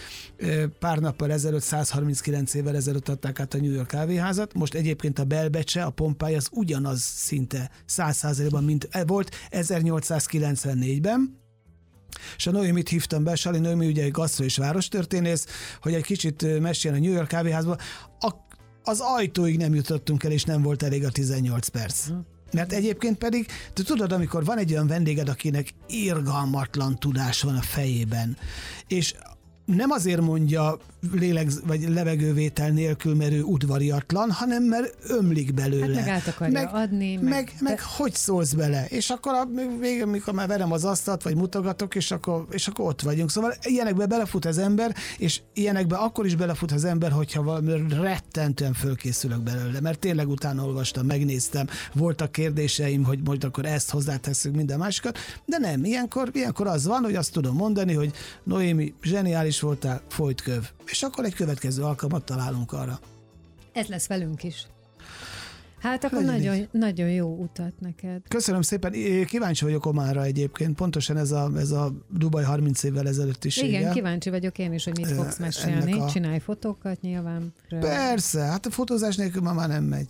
pár 0.79 0.99
nappal 0.99 1.31
ezelőtt, 1.31 1.61
139 1.61 2.53
évvel 2.53 2.75
ezelőtt 2.75 3.09
adták 3.09 3.39
át 3.39 3.53
a 3.53 3.57
New 3.57 3.71
York 3.71 3.87
kávéházat, 3.87 4.53
most 4.53 4.73
egyébként 4.73 5.19
a 5.19 5.23
belbecse, 5.23 5.83
a 5.83 5.89
pompája 5.89 6.37
az 6.37 6.49
ugyanaz 6.51 7.01
szinte 7.01 7.71
100%-ban, 7.89 8.63
mint 8.63 8.87
e, 8.91 9.05
volt 9.05 9.35
1894-ben, 9.51 11.41
és 12.35 12.47
a 12.47 12.51
Noémit 12.51 12.89
hívtam 12.89 13.23
be, 13.23 13.35
Sali 13.35 13.59
Noémi 13.59 13.87
ugye 13.87 14.03
egy 14.03 14.11
gasztro 14.11 14.43
és 14.45 14.57
várostörténész, 14.57 15.45
hogy 15.81 15.93
egy 15.93 16.03
kicsit 16.03 16.59
meséljen 16.59 17.01
a 17.01 17.03
New 17.03 17.13
York 17.13 17.27
kávéházba. 17.27 17.77
Az 18.83 18.99
ajtóig 18.99 19.57
nem 19.57 19.75
jutottunk 19.75 20.23
el, 20.23 20.31
és 20.31 20.43
nem 20.43 20.61
volt 20.61 20.83
elég 20.83 21.05
a 21.05 21.11
18 21.11 21.67
perc. 21.67 22.07
Mert 22.53 22.71
egyébként 22.73 23.17
pedig, 23.17 23.47
te 23.73 23.83
tudod, 23.83 24.11
amikor 24.11 24.45
van 24.45 24.57
egy 24.57 24.71
olyan 24.71 24.87
vendéged, 24.87 25.29
akinek 25.29 25.67
irgalmatlan 25.87 26.99
tudás 26.99 27.41
van 27.41 27.55
a 27.55 27.61
fejében, 27.61 28.37
és 28.87 29.13
nem 29.65 29.91
azért 29.91 30.21
mondja 30.21 30.77
léleg 31.11 31.49
vagy 31.65 31.89
levegővétel 31.89 32.69
nélkül, 32.69 33.15
mert 33.15 33.31
ő 33.31 33.41
udvariatlan, 33.41 34.31
hanem 34.31 34.63
mert 34.63 34.95
ömlik 35.07 35.53
belőle. 35.53 35.95
Hát 35.95 36.05
meg 36.05 36.13
át 36.13 36.27
akarja 36.27 36.53
meg, 36.53 36.69
adni. 36.73 37.15
Meg, 37.15 37.29
meg, 37.29 37.53
meg 37.59 37.81
hogy 37.81 38.13
szólsz 38.13 38.53
bele? 38.53 38.85
És 38.89 39.09
akkor 39.09 39.33
a 39.33 39.47
végén, 39.79 40.07
mikor 40.07 40.33
már 40.33 40.47
verem 40.47 40.71
az 40.71 40.85
asztalt, 40.85 41.23
vagy 41.23 41.35
mutogatok, 41.35 41.95
és 41.95 42.11
akkor, 42.11 42.45
és 42.49 42.67
akkor 42.67 42.87
ott 42.87 43.01
vagyunk. 43.01 43.31
Szóval 43.31 43.53
ilyenekbe 43.61 44.05
belefut 44.05 44.45
az 44.45 44.57
ember, 44.57 44.95
és 45.17 45.41
ilyenekbe 45.53 45.95
akkor 45.95 46.25
is 46.25 46.35
belefut 46.35 46.71
az 46.71 46.83
ember, 46.83 47.11
hogyha 47.11 47.43
valami 47.43 47.71
rettentően 48.01 48.73
fölkészülök 48.73 49.41
belőle. 49.41 49.79
Mert 49.81 49.99
tényleg 49.99 50.29
utána 50.29 50.65
olvastam, 50.65 51.05
megnéztem, 51.05 51.67
voltak 51.93 52.31
kérdéseim, 52.31 53.03
hogy 53.03 53.19
majd 53.23 53.43
akkor 53.43 53.65
ezt 53.65 53.89
hozzátesszük 53.89 54.55
minden 54.55 54.77
másikat, 54.77 55.17
de 55.45 55.57
nem, 55.57 55.83
ilyenkor, 55.83 56.29
ilyenkor 56.33 56.67
az 56.67 56.85
van, 56.85 57.03
hogy 57.03 57.15
azt 57.15 57.31
tudom 57.31 57.55
mondani, 57.55 57.93
hogy 57.93 58.11
Noémi, 58.43 58.93
zseniális 59.01 59.52
voltál, 59.59 60.01
folyt 60.09 60.41
köv. 60.41 60.69
És 60.85 61.03
akkor 61.03 61.25
egy 61.25 61.33
következő 61.35 61.83
alkalmat 61.83 62.25
találunk 62.25 62.71
arra. 62.71 62.99
Ez 63.73 63.87
lesz 63.87 64.07
velünk 64.07 64.43
is. 64.43 64.67
Hát 65.79 66.03
akkor 66.03 66.17
Legyen 66.23 66.33
nagyon, 66.35 66.55
így. 66.55 66.67
nagyon 66.71 67.09
jó 67.09 67.35
utat 67.35 67.73
neked. 67.79 68.21
Köszönöm 68.27 68.61
szépen, 68.61 68.91
kíváncsi 69.25 69.63
vagyok 69.63 69.85
Ománra 69.85 70.23
egyébként, 70.23 70.75
pontosan 70.75 71.17
ez 71.17 71.31
a, 71.31 71.51
ez 71.57 71.71
a 71.71 71.93
Dubaj 72.09 72.43
30 72.43 72.83
évvel 72.83 73.07
ezelőttisége. 73.07 73.79
Igen, 73.79 73.93
kíváncsi 73.93 74.29
vagyok 74.29 74.57
én 74.57 74.73
is, 74.73 74.83
hogy 74.83 74.97
mit 74.97 75.11
fogsz 75.11 75.37
mesélni. 75.37 75.99
a- 75.99 76.09
Csinálj 76.09 76.39
fotókat 76.39 77.01
nyilván. 77.01 77.53
Persze, 77.79 78.39
hát 78.41 78.65
a 78.65 78.69
fotózás 78.71 79.15
nélkül 79.15 79.41
ma 79.41 79.53
már 79.53 79.67
nem 79.67 79.83
megy. 79.83 80.07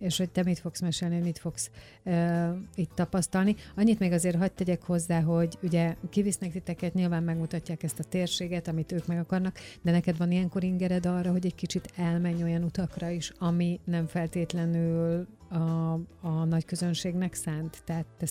És 0.00 0.18
hogy 0.18 0.30
te 0.30 0.42
mit 0.42 0.58
fogsz 0.58 0.80
mesélni, 0.80 1.18
mit 1.18 1.38
fogsz 1.38 1.70
uh, 2.04 2.48
itt 2.74 2.90
tapasztalni. 2.94 3.56
Annyit 3.76 3.98
még 3.98 4.12
azért 4.12 4.36
hagyd 4.36 4.52
tegyek 4.52 4.82
hozzá, 4.82 5.20
hogy 5.20 5.58
ugye 5.62 5.96
kivisznek 6.10 6.52
titeket, 6.52 6.94
nyilván 6.94 7.22
megmutatják 7.22 7.82
ezt 7.82 7.98
a 7.98 8.04
térséget, 8.04 8.68
amit 8.68 8.92
ők 8.92 9.06
meg 9.06 9.18
akarnak, 9.18 9.58
de 9.82 9.90
neked 9.90 10.16
van 10.16 10.30
ilyenkor 10.30 10.64
ingered 10.64 11.06
arra, 11.06 11.30
hogy 11.30 11.46
egy 11.46 11.54
kicsit 11.54 11.92
elmenj 11.96 12.42
olyan 12.42 12.62
utakra 12.62 13.08
is, 13.08 13.32
ami 13.38 13.80
nem 13.84 14.06
feltétlenül 14.06 15.26
a, 15.48 15.92
a 16.20 16.44
nagy 16.44 16.64
közönségnek 16.64 17.34
szánt. 17.34 17.82
Tehát 17.84 18.06
te 18.18 18.26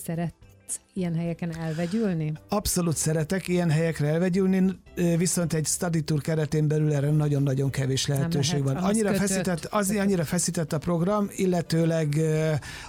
szeretsz 0.69 0.79
ilyen 0.93 1.15
helyeken 1.15 1.57
elvegyülni? 1.57 2.33
Abszolút 2.49 2.97
szeretek 2.97 3.47
ilyen 3.47 3.69
helyekre 3.69 4.07
elvegyülni, 4.07 4.79
viszont 5.17 5.53
egy 5.53 5.65
study 5.65 6.01
tour 6.01 6.21
keretén 6.21 6.67
belül 6.67 6.93
erre 6.93 7.09
nagyon-nagyon 7.09 7.69
kevés 7.69 8.07
lehetőség 8.07 8.63
lehet, 8.63 8.81
van. 8.81 8.89
Annyira 8.89 9.11
kötött. 9.11 9.27
feszített, 9.27 9.65
az, 9.65 9.89
annyira 9.89 10.23
feszített 10.23 10.73
a 10.73 10.77
program, 10.77 11.29
illetőleg 11.35 12.15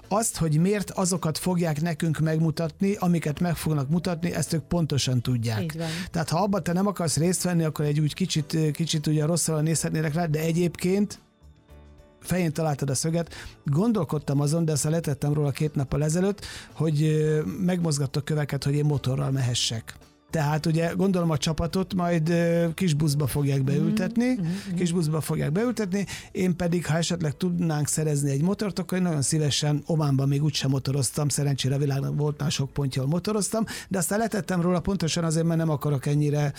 azt, 0.08 0.36
hogy 0.36 0.58
miért 0.58 0.90
azokat 0.90 1.38
fogják 1.38 1.80
nekünk 1.80 2.18
megmutatni, 2.18 2.94
amiket 2.98 3.40
meg 3.40 3.56
fognak 3.56 3.88
mutatni, 3.88 4.34
ezt 4.34 4.52
ők 4.52 4.62
pontosan 4.62 5.20
tudják. 5.20 5.76
Tehát 6.10 6.28
ha 6.28 6.42
abban 6.42 6.62
te 6.62 6.72
nem 6.72 6.86
akarsz 6.86 7.16
részt 7.16 7.42
venni, 7.42 7.64
akkor 7.64 7.84
egy 7.84 8.00
úgy 8.00 8.14
kicsit, 8.14 8.56
kicsit 8.72 9.06
ugye 9.06 9.24
rosszul 9.24 9.60
nézhetnének 9.60 10.14
rá, 10.14 10.26
de 10.26 10.38
egyébként 10.38 11.18
fején 12.20 12.52
találtad 12.52 12.90
a 12.90 12.94
szöget. 12.94 13.34
Gondolkodtam 13.64 14.40
azon, 14.40 14.64
de 14.64 14.72
ezt 14.72 14.84
letettem 14.84 15.32
róla 15.32 15.50
két 15.50 15.74
nappal 15.74 16.04
ezelőtt, 16.04 16.46
hogy 16.72 17.02
ö, 17.02 17.42
megmozgattok 17.42 18.24
köveket, 18.24 18.64
hogy 18.64 18.74
én 18.74 18.84
motorral 18.84 19.30
mehessek. 19.30 19.94
Tehát 20.30 20.66
ugye 20.66 20.92
gondolom 20.96 21.30
a 21.30 21.36
csapatot 21.36 21.94
majd 21.94 22.34
kis 22.74 22.94
buszba 22.94 23.26
fogják 23.26 23.64
beültetni, 23.64 24.26
mm-hmm. 24.26 24.74
kis 24.76 24.92
buszba 24.92 25.20
fogják 25.20 25.52
beültetni, 25.52 26.06
én 26.32 26.56
pedig, 26.56 26.86
ha 26.86 26.96
esetleg 26.96 27.36
tudnánk 27.36 27.88
szerezni 27.88 28.30
egy 28.30 28.42
motort, 28.42 28.78
akkor 28.78 28.98
én 28.98 29.04
nagyon 29.04 29.22
szívesen 29.22 29.82
Ománban 29.86 30.28
még 30.28 30.42
úgysem 30.42 30.70
motoroztam, 30.70 31.28
szerencsére 31.28 31.74
a 31.74 31.78
világnak 31.78 32.16
volt 32.16 32.40
már 32.40 32.50
sok 32.50 32.70
pontja, 32.70 33.04
motoroztam, 33.04 33.64
de 33.88 33.98
aztán 33.98 34.18
letettem 34.18 34.60
róla 34.60 34.80
pontosan 34.80 35.24
azért, 35.24 35.46
mert 35.46 35.58
nem 35.58 35.70
akarok 35.70 36.06
ennyire 36.06 36.52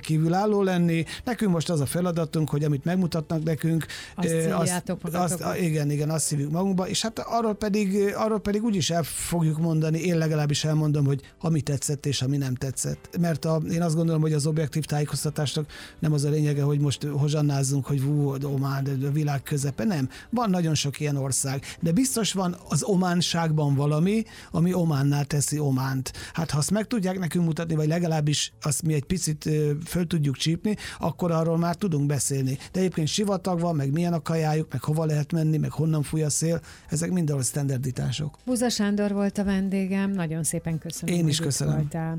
kívülálló 0.00 0.62
lenni. 0.62 1.04
Nekünk 1.24 1.52
most 1.52 1.70
az 1.70 1.80
a 1.80 1.86
feladatunk, 1.86 2.50
hogy 2.50 2.64
amit 2.64 2.84
megmutatnak 2.84 3.42
nekünk, 3.42 3.86
Azt 4.14 4.28
magatokba. 4.48 5.18
azt, 5.18 5.60
igen, 5.60 5.90
igen, 5.90 6.10
azt 6.10 6.24
szívjuk 6.26 6.50
magunkba, 6.50 6.88
és 6.88 7.02
hát 7.02 7.18
arról 7.18 7.54
pedig, 7.54 8.14
arról 8.14 8.40
pedig 8.40 8.62
úgyis 8.62 8.90
el 8.90 9.02
fogjuk 9.02 9.58
mondani, 9.58 9.98
én 9.98 10.18
legalábbis 10.18 10.64
elmondom, 10.64 11.06
hogy 11.06 11.20
ami 11.40 11.60
tetszett 11.60 12.06
és 12.06 12.22
ami 12.22 12.36
nem 12.36 12.54
tetszett. 12.54 13.09
Mert 13.18 13.44
a, 13.44 13.60
én 13.70 13.82
azt 13.82 13.94
gondolom, 13.94 14.20
hogy 14.20 14.32
az 14.32 14.46
objektív 14.46 14.84
tájékoztatásnak 14.84 15.66
nem 15.98 16.12
az 16.12 16.24
a 16.24 16.30
lényege, 16.30 16.62
hogy 16.62 16.78
most 16.80 17.04
hozsannázzunk, 17.04 17.86
hogy 17.86 18.02
vú, 18.02 18.34
Omán, 18.42 18.84
de 18.84 19.06
a 19.06 19.10
világ 19.10 19.42
közepe, 19.42 19.84
nem. 19.84 20.08
Van 20.30 20.50
nagyon 20.50 20.74
sok 20.74 21.00
ilyen 21.00 21.16
ország, 21.16 21.64
de 21.80 21.92
biztos 21.92 22.32
van 22.32 22.56
az 22.68 22.82
ománságban 22.82 23.74
valami, 23.74 24.24
ami 24.50 24.74
Ománnál 24.74 25.24
teszi 25.24 25.58
Ománt. 25.58 26.12
Hát 26.32 26.50
ha 26.50 26.58
azt 26.58 26.70
meg 26.70 26.86
tudják 26.86 27.18
nekünk 27.18 27.44
mutatni, 27.44 27.74
vagy 27.74 27.88
legalábbis 27.88 28.52
azt 28.62 28.82
mi 28.82 28.94
egy 28.94 29.04
picit 29.04 29.48
föl 29.84 30.06
tudjuk 30.06 30.36
csípni, 30.36 30.76
akkor 30.98 31.30
arról 31.30 31.58
már 31.58 31.74
tudunk 31.74 32.06
beszélni. 32.06 32.58
De 32.72 32.78
egyébként 32.78 33.08
sivatag 33.08 33.60
van, 33.60 33.76
meg 33.76 33.92
milyen 33.92 34.12
a 34.12 34.22
kajájuk, 34.22 34.72
meg 34.72 34.82
hova 34.82 35.04
lehet 35.04 35.32
menni, 35.32 35.56
meg 35.56 35.70
honnan 35.70 36.02
fúj 36.02 36.22
a 36.22 36.30
szél, 36.30 36.60
ezek 36.88 37.10
mindenhol 37.10 37.44
standarditások. 37.44 38.38
Buza 38.44 38.68
Sándor 38.68 39.12
volt 39.12 39.38
a 39.38 39.44
vendégem, 39.44 40.10
nagyon 40.10 40.42
szépen 40.42 40.78
köszönöm, 40.78 41.14
Én 41.14 41.28
is 41.28 41.38
köszönöm. 41.38 41.74
voltál. 41.74 42.18